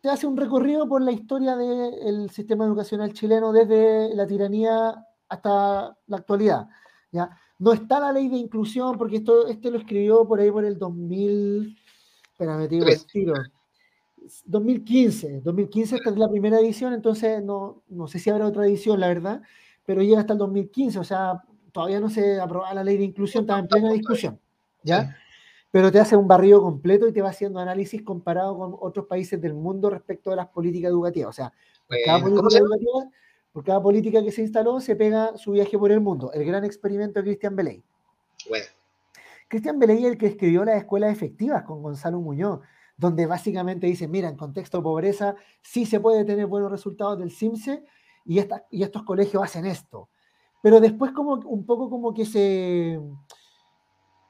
[0.00, 5.96] te hace un recorrido por la historia del sistema educacional chileno desde la tiranía hasta
[6.06, 6.68] la actualidad,
[7.10, 7.28] ¿ya?
[7.58, 10.78] No está la ley de inclusión, porque esto este lo escribió por ahí por el
[10.78, 11.76] 2000,
[12.32, 13.34] espérame, te digo el tiro.
[14.44, 19.00] 2015, 2015 esta es la primera edición, entonces no, no sé si habrá otra edición,
[19.00, 19.42] la verdad,
[19.84, 21.42] pero llega hasta el 2015, o sea,
[21.72, 24.38] todavía no se aprobaba la ley de inclusión, está en plena discusión,
[24.82, 25.16] ¿ya?
[25.70, 29.40] Pero te hace un barrido completo y te va haciendo análisis comparado con otros países
[29.40, 31.52] del mundo respecto a las políticas educativas, o sea,
[31.86, 33.10] por cada, política educativa,
[33.52, 36.64] por cada política que se instaló se pega su viaje por el mundo, el gran
[36.64, 37.82] experimento de Christian Beley.
[38.48, 38.64] Bueno,
[39.50, 42.60] Cristian Beley el que escribió las escuelas efectivas con Gonzalo Muñoz,
[43.00, 47.30] donde básicamente dice, mira, en contexto de pobreza sí se puede tener buenos resultados del
[47.30, 47.82] CIMSE
[48.26, 48.40] y,
[48.70, 50.10] y estos colegios hacen esto.
[50.62, 53.00] Pero después como un poco como que se...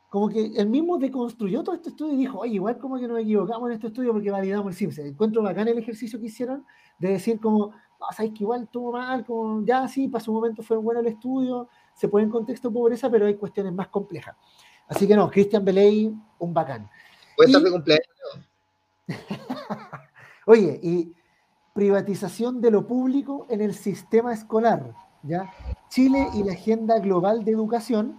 [0.08, 3.18] Como que él mismo deconstruyó todo este estudio y dijo, oye, igual como que nos
[3.20, 5.08] equivocamos en este estudio porque validamos el CIMSE.
[5.08, 6.64] Encuentro bacán el ejercicio que hicieron
[6.98, 10.62] de decir como, no, sabes que igual estuvo mal, como ya sí, para su momento
[10.62, 14.36] fue bueno el estudio, se pone en contexto de pobreza, pero hay cuestiones más complejas.
[14.88, 16.88] Así que no, Cristian Beley, un bacán.
[17.36, 18.49] Puede estar de cumpleaños.
[20.46, 21.12] Oye, y
[21.72, 24.92] privatización de lo público en el sistema escolar,
[25.22, 25.52] ¿ya?
[25.88, 28.18] Chile y la Agenda Global de Educación.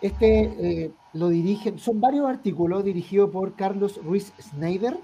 [0.00, 4.98] Este eh, lo dirigen, son varios artículos dirigidos por Carlos Ruiz Schneider,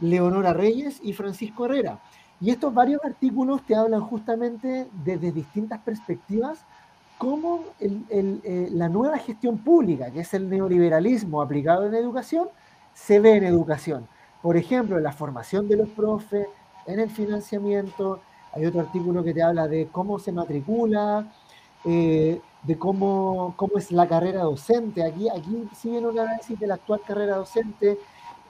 [0.00, 2.00] Leonora Reyes y Francisco Herrera.
[2.40, 6.64] Y estos varios artículos te hablan justamente desde distintas perspectivas
[7.22, 12.48] cómo eh, la nueva gestión pública, que es el neoliberalismo aplicado en educación,
[12.94, 14.08] se ve en educación.
[14.42, 16.48] Por ejemplo, en la formación de los profes,
[16.86, 18.20] en el financiamiento.
[18.52, 21.32] Hay otro artículo que te habla de cómo se matricula,
[21.84, 25.04] eh, de cómo, cómo es la carrera docente.
[25.04, 27.98] Aquí, aquí sí viene un análisis de la actual carrera docente.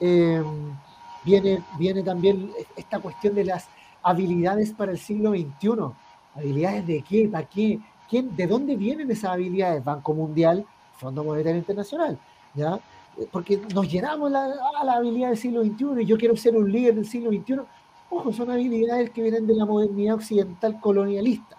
[0.00, 0.76] Em,
[1.24, 3.68] viene, viene también esta cuestión de las
[4.02, 5.92] habilidades para el siglo XXI.
[6.34, 7.28] ¿Habilidades de qué?
[7.28, 7.78] ¿Para qué?
[8.08, 9.84] ¿Quién, ¿De dónde vienen esas habilidades?
[9.84, 10.64] Banco Mundial,
[10.96, 12.18] Fondo Monetario Internacional.
[12.54, 12.80] ¿ya?
[13.30, 16.70] Porque nos llenamos la, ah, la habilidad del siglo XXI y yo quiero ser un
[16.70, 17.60] líder del siglo XXI.
[18.10, 21.56] Ojo, son habilidades que vienen de la modernidad occidental colonialista.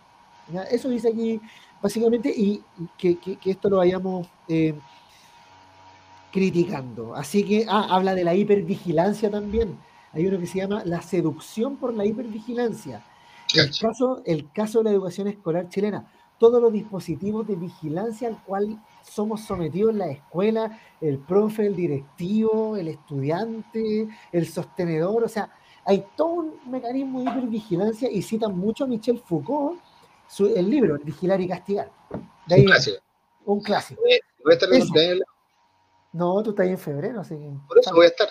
[0.70, 1.40] Eso dice aquí
[1.82, 2.62] básicamente y
[2.98, 4.74] que, esto lo vayamos eh,
[6.32, 7.14] criticando.
[7.16, 9.78] Así que ah, habla de la hipervigilancia también.
[10.14, 13.04] Hay uno que se llama la seducción por la hipervigilancia.
[13.54, 16.08] El caso, el caso de la educación escolar chilena,
[16.44, 21.74] todos los dispositivos de vigilancia al cual somos sometidos en la escuela, el profe, el
[21.74, 25.50] directivo, el estudiante, el sostenedor, o sea,
[25.86, 29.80] hay todo un mecanismo de hipervigilancia y citan mucho a Michel Foucault,
[30.54, 31.90] el libro, Vigilar y Castigar.
[32.50, 32.98] un clásico.
[33.46, 34.02] Un clásico.
[34.02, 35.20] Voy a estar en
[36.12, 37.52] No, tú estás ahí en febrero, así que.
[37.70, 38.28] Por eso voy a estar.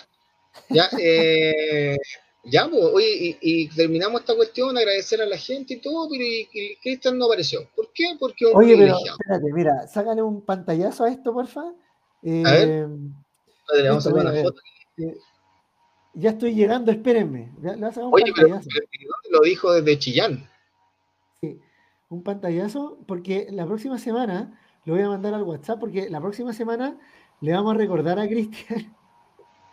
[0.69, 1.97] Ya, eh,
[2.45, 6.77] ya pues, oye, y, terminamos esta cuestión, agradecer a la gente y todo, pero y,
[6.81, 7.61] Cristian no apareció.
[7.75, 8.15] ¿Por qué?
[8.19, 11.63] Porque un Oye, pero espérate, mira, sácale un pantallazo a esto, porfa.
[12.21, 12.87] Eh, a ver.
[13.87, 14.61] vamos a ver una foto.
[14.97, 15.17] Eh,
[16.15, 17.51] ya estoy llegando, espérenme.
[18.11, 18.69] Oye, pero, ¿dónde
[19.31, 20.49] lo dijo desde Chillán?
[21.39, 21.59] Sí,
[22.09, 26.51] un pantallazo, porque la próxima semana lo voy a mandar al WhatsApp, porque la próxima
[26.51, 26.99] semana
[27.39, 28.93] le vamos a recordar a Cristian,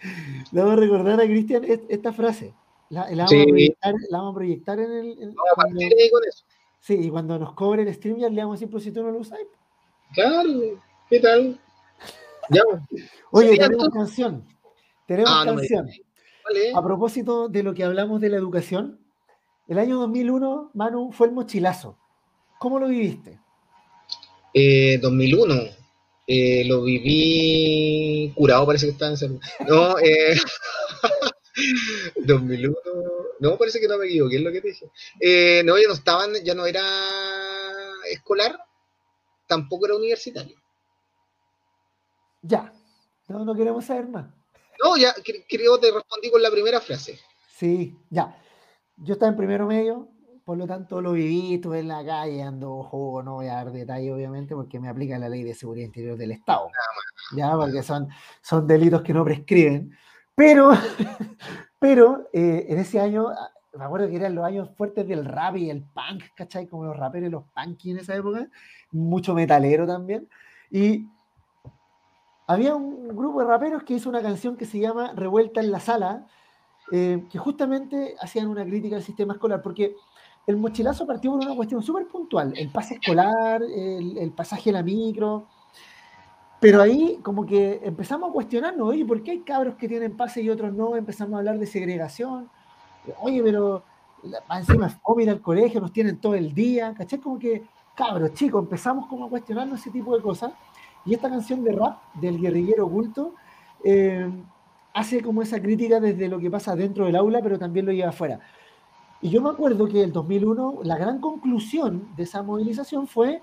[0.53, 2.55] le vamos a recordar a Cristian esta frase.
[2.91, 3.07] La,
[4.11, 5.35] vamos a proyectar, en el.
[5.53, 6.45] a partir ahí con eso.
[6.81, 9.11] Sí, y cuando nos cobre el stream ya le vamos a decir, si tú no
[9.11, 9.39] lo usas.
[10.13, 10.51] Claro,
[11.09, 11.61] ¿qué tal?
[12.49, 12.63] Ya.
[13.31, 14.45] Oye, tenemos canción.
[15.07, 15.89] Tenemos ah, canción.
[16.75, 18.99] A propósito de lo que hablamos de la educación,
[19.69, 21.97] el año 2001, Manu, fue el mochilazo.
[22.59, 23.39] ¿Cómo lo viviste?
[25.01, 25.55] 2001.
[25.55, 25.77] Eh,
[26.27, 30.35] eh, lo viví curado, parece que estaba en No, eh,
[32.17, 32.75] 2001.
[33.41, 34.91] No, parece que no me equivoqué, es lo que te dije.
[35.21, 36.83] Eh, no, ya no estaban, ya no era
[38.11, 38.59] escolar,
[39.47, 40.57] tampoco era universitario.
[42.43, 42.73] Ya,
[43.29, 44.27] no, no queremos saber más.
[44.83, 47.19] No, ya creo que te respondí con la primera frase.
[47.49, 48.37] Sí, ya.
[48.97, 50.09] Yo estaba en primero medio,
[50.45, 53.73] por lo tanto lo viví, estuve en la calle, ando juego, no voy a dar
[53.73, 56.69] detalle obviamente porque me aplica la ley de seguridad interior del Estado.
[57.37, 58.09] ya, porque son,
[58.43, 59.97] son delitos que no prescriben.
[60.41, 60.71] Pero,
[61.79, 65.59] pero eh, en ese año, ah, me acuerdo que eran los años fuertes del rap
[65.59, 66.67] y el punk, ¿cachai?
[66.67, 68.49] Como los raperos los punky en esa época,
[68.91, 70.31] mucho metalero también.
[70.71, 71.09] Y
[72.47, 75.79] había un grupo de raperos que hizo una canción que se llama Revuelta en la
[75.79, 76.27] Sala,
[76.91, 79.95] eh, que justamente hacían una crítica al sistema escolar, porque
[80.47, 84.83] el mochilazo partió por una cuestión súper puntual, el pase escolar, el, pasaje a la
[84.83, 85.49] micro,
[86.61, 90.43] pero ahí como que empezamos a cuestionarnos, oye, ¿por qué hay cabros que tienen pase
[90.43, 90.95] y otros no?
[90.95, 92.51] Empezamos a hablar de segregación,
[93.23, 93.83] oye, pero
[94.57, 97.19] encima es ir al colegio, nos tienen todo el día, ¿cachai?
[97.19, 97.65] Como que,
[97.95, 100.53] cabros, chicos, empezamos como a cuestionarnos ese tipo de cosas.
[101.07, 103.35] Y esta canción de rap del guerrillero oculto
[103.83, 104.31] eh,
[104.93, 108.11] hace como esa crítica desde lo que pasa dentro del aula, pero también lo lleva
[108.11, 108.39] afuera.
[109.23, 113.43] Y yo me acuerdo que el 2001, la gran conclusión de esa movilización fue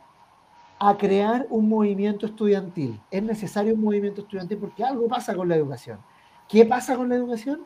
[0.80, 3.00] a crear un movimiento estudiantil.
[3.10, 6.00] Es necesario un movimiento estudiantil porque algo pasa con la educación.
[6.48, 7.62] ¿Qué pasa con la educación?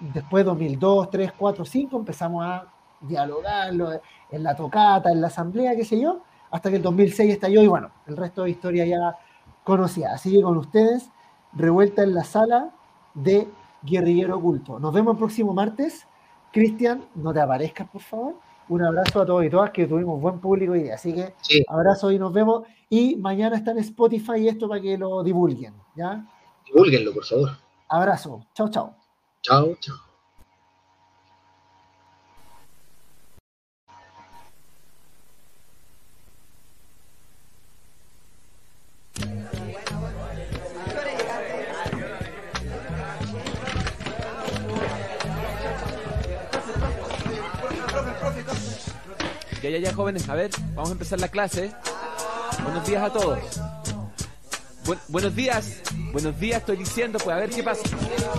[0.00, 2.66] Después de 2002, 3, 4, 5 empezamos a
[3.00, 7.62] dialogarlo en la tocata, en la asamblea, qué sé yo, hasta que el 2006 estalló
[7.62, 9.16] y bueno, el resto de historia ya
[9.64, 10.12] conocía.
[10.12, 11.10] Así que con ustedes,
[11.52, 12.70] revuelta en la sala
[13.14, 13.48] de
[13.82, 14.78] Guerrillero Oculto.
[14.78, 16.06] Nos vemos el próximo martes.
[16.52, 18.34] Cristian, no te aparezcas, por favor.
[18.68, 21.34] Un abrazo a todos y todas, que tuvimos buen público hoy Así que
[21.68, 22.64] abrazo y nos vemos.
[22.90, 25.74] Y mañana está en Spotify esto para que lo divulguen.
[25.96, 26.24] ¿ya?
[26.66, 27.50] Divulguenlo, por favor.
[27.88, 28.44] Abrazo.
[28.54, 28.94] Chao, chao.
[29.42, 30.07] Chao, chao.
[49.68, 51.70] Ya, ya, jóvenes, a ver, vamos a empezar la clase.
[52.64, 53.38] Buenos días a todos
[55.08, 55.80] buenos días.
[56.12, 57.82] Buenos días, estoy diciendo, pues a ver qué pasa.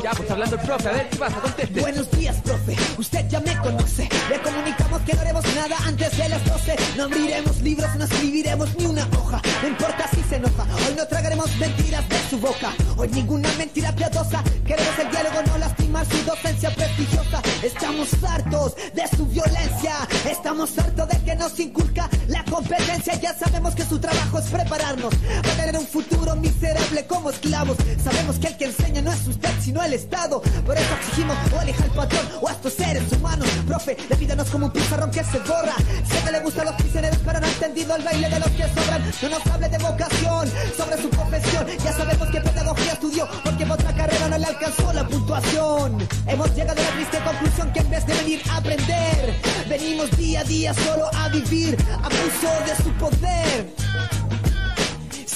[0.04, 1.82] Ya, pues hablando el profe, a ver qué pasa, conteste.
[1.82, 2.76] Buenos días, profe.
[2.98, 4.10] Usted ya me conoce.
[4.30, 6.76] Le comunicamos que no haremos nada antes de las 12.
[6.98, 9.42] No abriremos libros, no escribiremos ni una hoja.
[9.62, 10.64] No importa si se enoja.
[10.64, 12.74] Hoy no tragaremos mentiras de su boca.
[12.98, 14.44] Hoy ninguna mentira piadosa.
[14.66, 17.42] Queremos el diálogo, no lastimar su docencia prestigiosa.
[17.62, 20.08] Estamos hartos de su violencia.
[20.30, 23.14] Estamos hartos de que nos inculca la competencia.
[23.20, 25.14] Ya sabemos que su trabajo es prepararnos
[25.44, 27.78] para tener un futuro miserable como esclavos.
[28.04, 30.42] Sabemos que el que enseña no es usted, sino el Estado.
[30.66, 33.48] Por eso exigimos o aleja al patrón o a estos seres humanos.
[33.68, 35.76] Profe, pídanos como un pizarrón que se borra.
[36.08, 39.04] Sé le gustan los prisioneros, pero no ha entendido el baile de los que sobran.
[39.22, 41.66] No nos hable de vocación, sobre su profesión.
[41.84, 46.08] Ya sabemos que pedagogía estudió, porque en otra carrera no le alcanzó la puntuación.
[46.28, 50.42] Hemos llegado a la triste conclusión que en vez de venir a aprender, venimos día
[50.42, 53.74] a día solo a vivir abuso de su poder.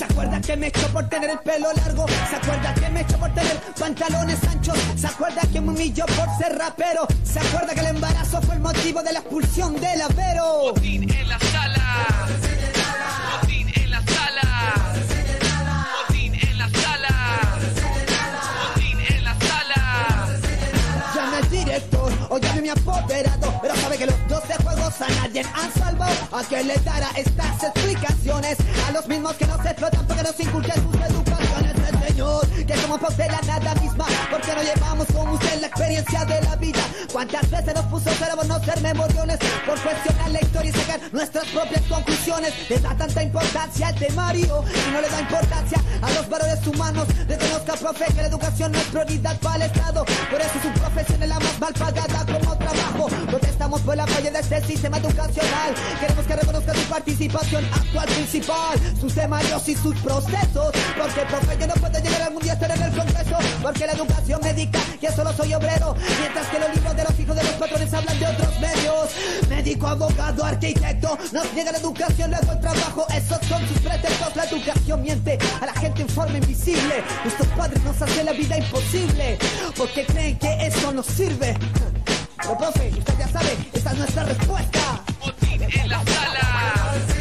[0.04, 2.06] ¿Se acuerda que me echó por tener el pelo largo?
[2.30, 4.78] ¿Se acuerda que me echó por tener pantalones anchos?
[4.98, 7.08] ¿Se acuerda que me humilló por ser rapero?
[7.24, 10.74] ¿Se acuerda que el embarazo fue el motivo de la expulsión del avero?
[10.74, 12.28] Botín en la sala.
[13.42, 14.74] Botín en la sala.
[16.10, 17.12] Botín en la sala.
[18.76, 20.28] Botín en la sala.
[21.16, 24.63] Llame al director o llame a mi apoderado, pero sabe que los 12
[25.02, 26.16] a nadie han salvado.
[26.32, 28.58] ¿A que le dará estas explicaciones?
[28.88, 31.53] A los mismos que nos explotan porque nos inculcan sus educaciones.
[32.24, 36.56] Que somos de la nada misma, porque no llevamos como usted la experiencia de la
[36.56, 36.80] vida.
[37.12, 41.46] ¿Cuántas veces nos puso cerebro no ser memoriones por cuestionar la historia y sacar nuestras
[41.48, 42.54] propias conclusiones?
[42.70, 47.08] Le da tanta importancia al temario y no le da importancia a los valores humanos.
[47.28, 50.06] Reconozca, profe, que la educación no es prioridad para Estado.
[50.32, 53.08] Por eso su profesión es la más mal pagada como trabajo.
[53.28, 55.76] Protestamos por la falla de este sistema educacional.
[56.00, 60.72] Queremos que reconozca su participación actual principal, sus temarios y sus procesos.
[60.98, 63.38] Porque, profe, yo no puedo llegar algún día a estar en el Congreso.
[63.62, 65.96] Porque la educación médica, que solo soy obrero.
[66.20, 69.10] Mientras que los libros de los hijos de los patrones hablan de otros medios.
[69.50, 71.18] Médico, abogado, arquitecto.
[71.32, 73.08] Nos llega la educación, luego el trabajo.
[73.14, 74.36] Esos son sus pretextos.
[74.36, 77.04] La educación miente a la gente en forma invisible.
[77.24, 79.38] Nuestros padres nos hacen la vida imposible.
[79.78, 81.58] Porque creen que eso nos sirve.
[82.38, 85.04] Pero profe, usted ya sabe, esta es nuestra respuesta.
[85.60, 87.13] En la sala.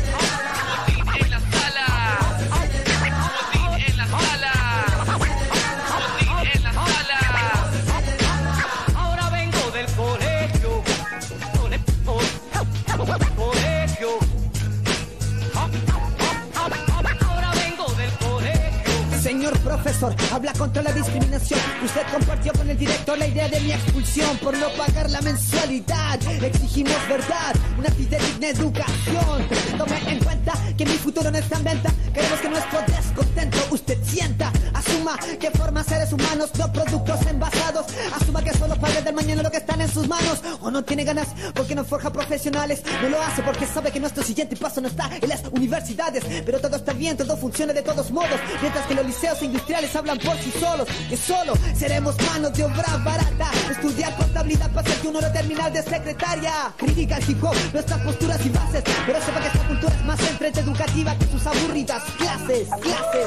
[19.83, 21.59] Profesor, habla contra la discriminación.
[21.85, 26.21] Usted compartió con el director la idea de mi expulsión por no pagar la mensualidad.
[26.41, 29.49] Exigimos verdad, una fidedigna educación.
[29.77, 31.91] Tome en cuenta que mi futuro no está en venta.
[32.15, 34.53] Queremos que nuestro descontento usted sienta.
[34.73, 37.87] Asuma que forma seres humanos, no productos envasados.
[38.21, 40.43] Asuma que son los padres del mañana lo que están en sus manos.
[40.61, 42.83] O no tiene ganas porque no forja profesionales.
[43.03, 46.25] No lo hace porque sabe que nuestro siguiente paso no está en las universidades.
[46.47, 48.39] Pero todo está bien, todo funciona de todos modos.
[48.61, 50.89] Mientras que los liceos industriales hablan por sí solos.
[51.09, 53.51] Que solo seremos manos de obra barata.
[53.70, 56.73] Estudiar contabilidad para que uno lo terminal de secretaria.
[56.77, 57.43] Crítica al hip
[57.73, 58.85] nuestras posturas y bases.
[59.07, 63.27] Pero sepa que esta cultura es más enfrente educativa que sus aburridas clases, clases, clases.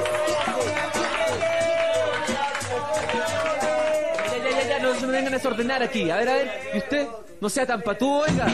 [4.31, 6.09] Ya, ya, ya, ya, no se me vengan a desordenar aquí.
[6.09, 7.07] A ver, a ver, y usted,
[7.41, 8.47] no sea tan patúo, oiga.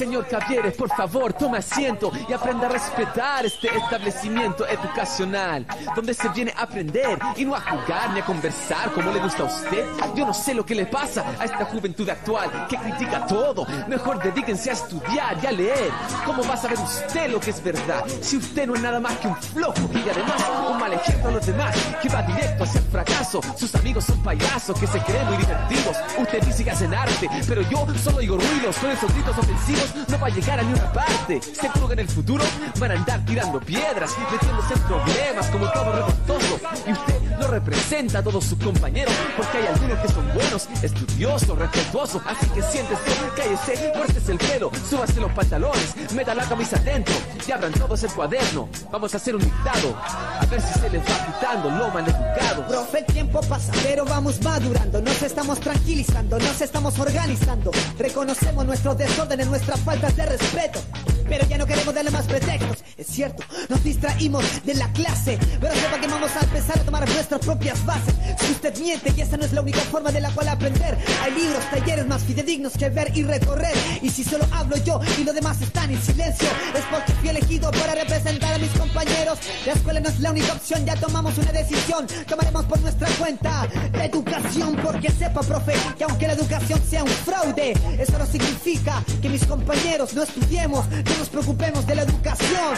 [0.00, 6.26] Señor Cavieres, por favor, tome asiento y aprenda a respetar este establecimiento educacional, donde se
[6.30, 9.84] viene a aprender y no a jugar ni a conversar como le gusta a usted.
[10.16, 13.66] Yo no sé lo que le pasa a esta juventud actual que critica todo.
[13.88, 15.90] Mejor dedíquense a estudiar y a leer.
[16.24, 19.18] ¿Cómo va a saber usted lo que es verdad si usted no es nada más
[19.18, 22.80] que un flojo y además un mal ejemplo a los demás que va directo hacia
[22.80, 23.42] el fracaso?
[23.54, 25.94] Sus amigos son payasos que se creen muy divertidos.
[26.18, 30.18] Usted dice que hacen arte, pero yo solo oigo ruidos con esos gritos ofensivos no
[30.18, 31.40] va a llegar a ninguna parte.
[31.42, 32.44] Seguro que en el futuro
[32.78, 36.60] van a andar tirando piedras, metiéndose en problemas como todo revoltoso.
[36.86, 41.58] Y usted lo representa a todos sus compañeros, porque hay algunos que son buenos, estudiosos,
[41.58, 42.22] respetuosos.
[42.26, 43.00] Así que siéntese,
[43.36, 47.14] cállese, fuértese el pelo, súbase los pantalones, meta la camisa adentro
[47.46, 48.68] y abran todos el cuaderno.
[48.90, 52.66] Vamos a hacer un dictado, a ver si se les va quitando lo maleducado.
[52.68, 55.00] Profe, el tiempo pasa, pero vamos madurando.
[55.00, 57.70] Nos estamos tranquilizando, nos estamos organizando.
[57.98, 59.48] Reconocemos nuestros desórdenes,
[59.80, 60.80] faltas de respeto.
[61.28, 62.78] Pero ya no queremos darle más pretextos.
[62.96, 65.38] Es cierto, nos distraímos de la clase.
[65.60, 68.14] Pero sepa que vamos a empezar a tomar nuestras propias bases.
[68.40, 70.98] Si usted miente, y esa no es la única forma de la cual aprender.
[71.22, 73.74] Hay libros, talleres más fidedignos que ver y recorrer.
[74.02, 77.70] Y si solo hablo yo y los demás están en silencio, es porque fui elegido
[77.70, 79.38] para representar a mis compañeros.
[79.66, 82.08] La escuela no es la única opción, ya tomamos una decisión.
[82.28, 83.68] Tomaremos por nuestra cuenta
[84.02, 89.28] educación, porque sepa, profe, que aunque la educación sea un fraude, eso no significa que
[89.28, 92.74] mis compañeros no estudiemos, no nos preocupemos de la educación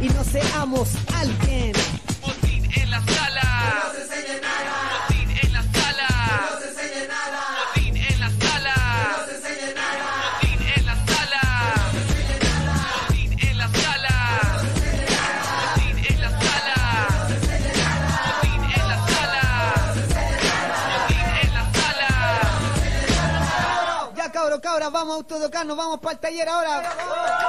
[0.00, 1.72] y no seamos alguien.
[2.24, 3.42] Motín en la sala.
[3.84, 4.67] No se enseñe nada.
[24.78, 27.47] Cabra, vamos a autoeducarnos, vamos para el taller ahora.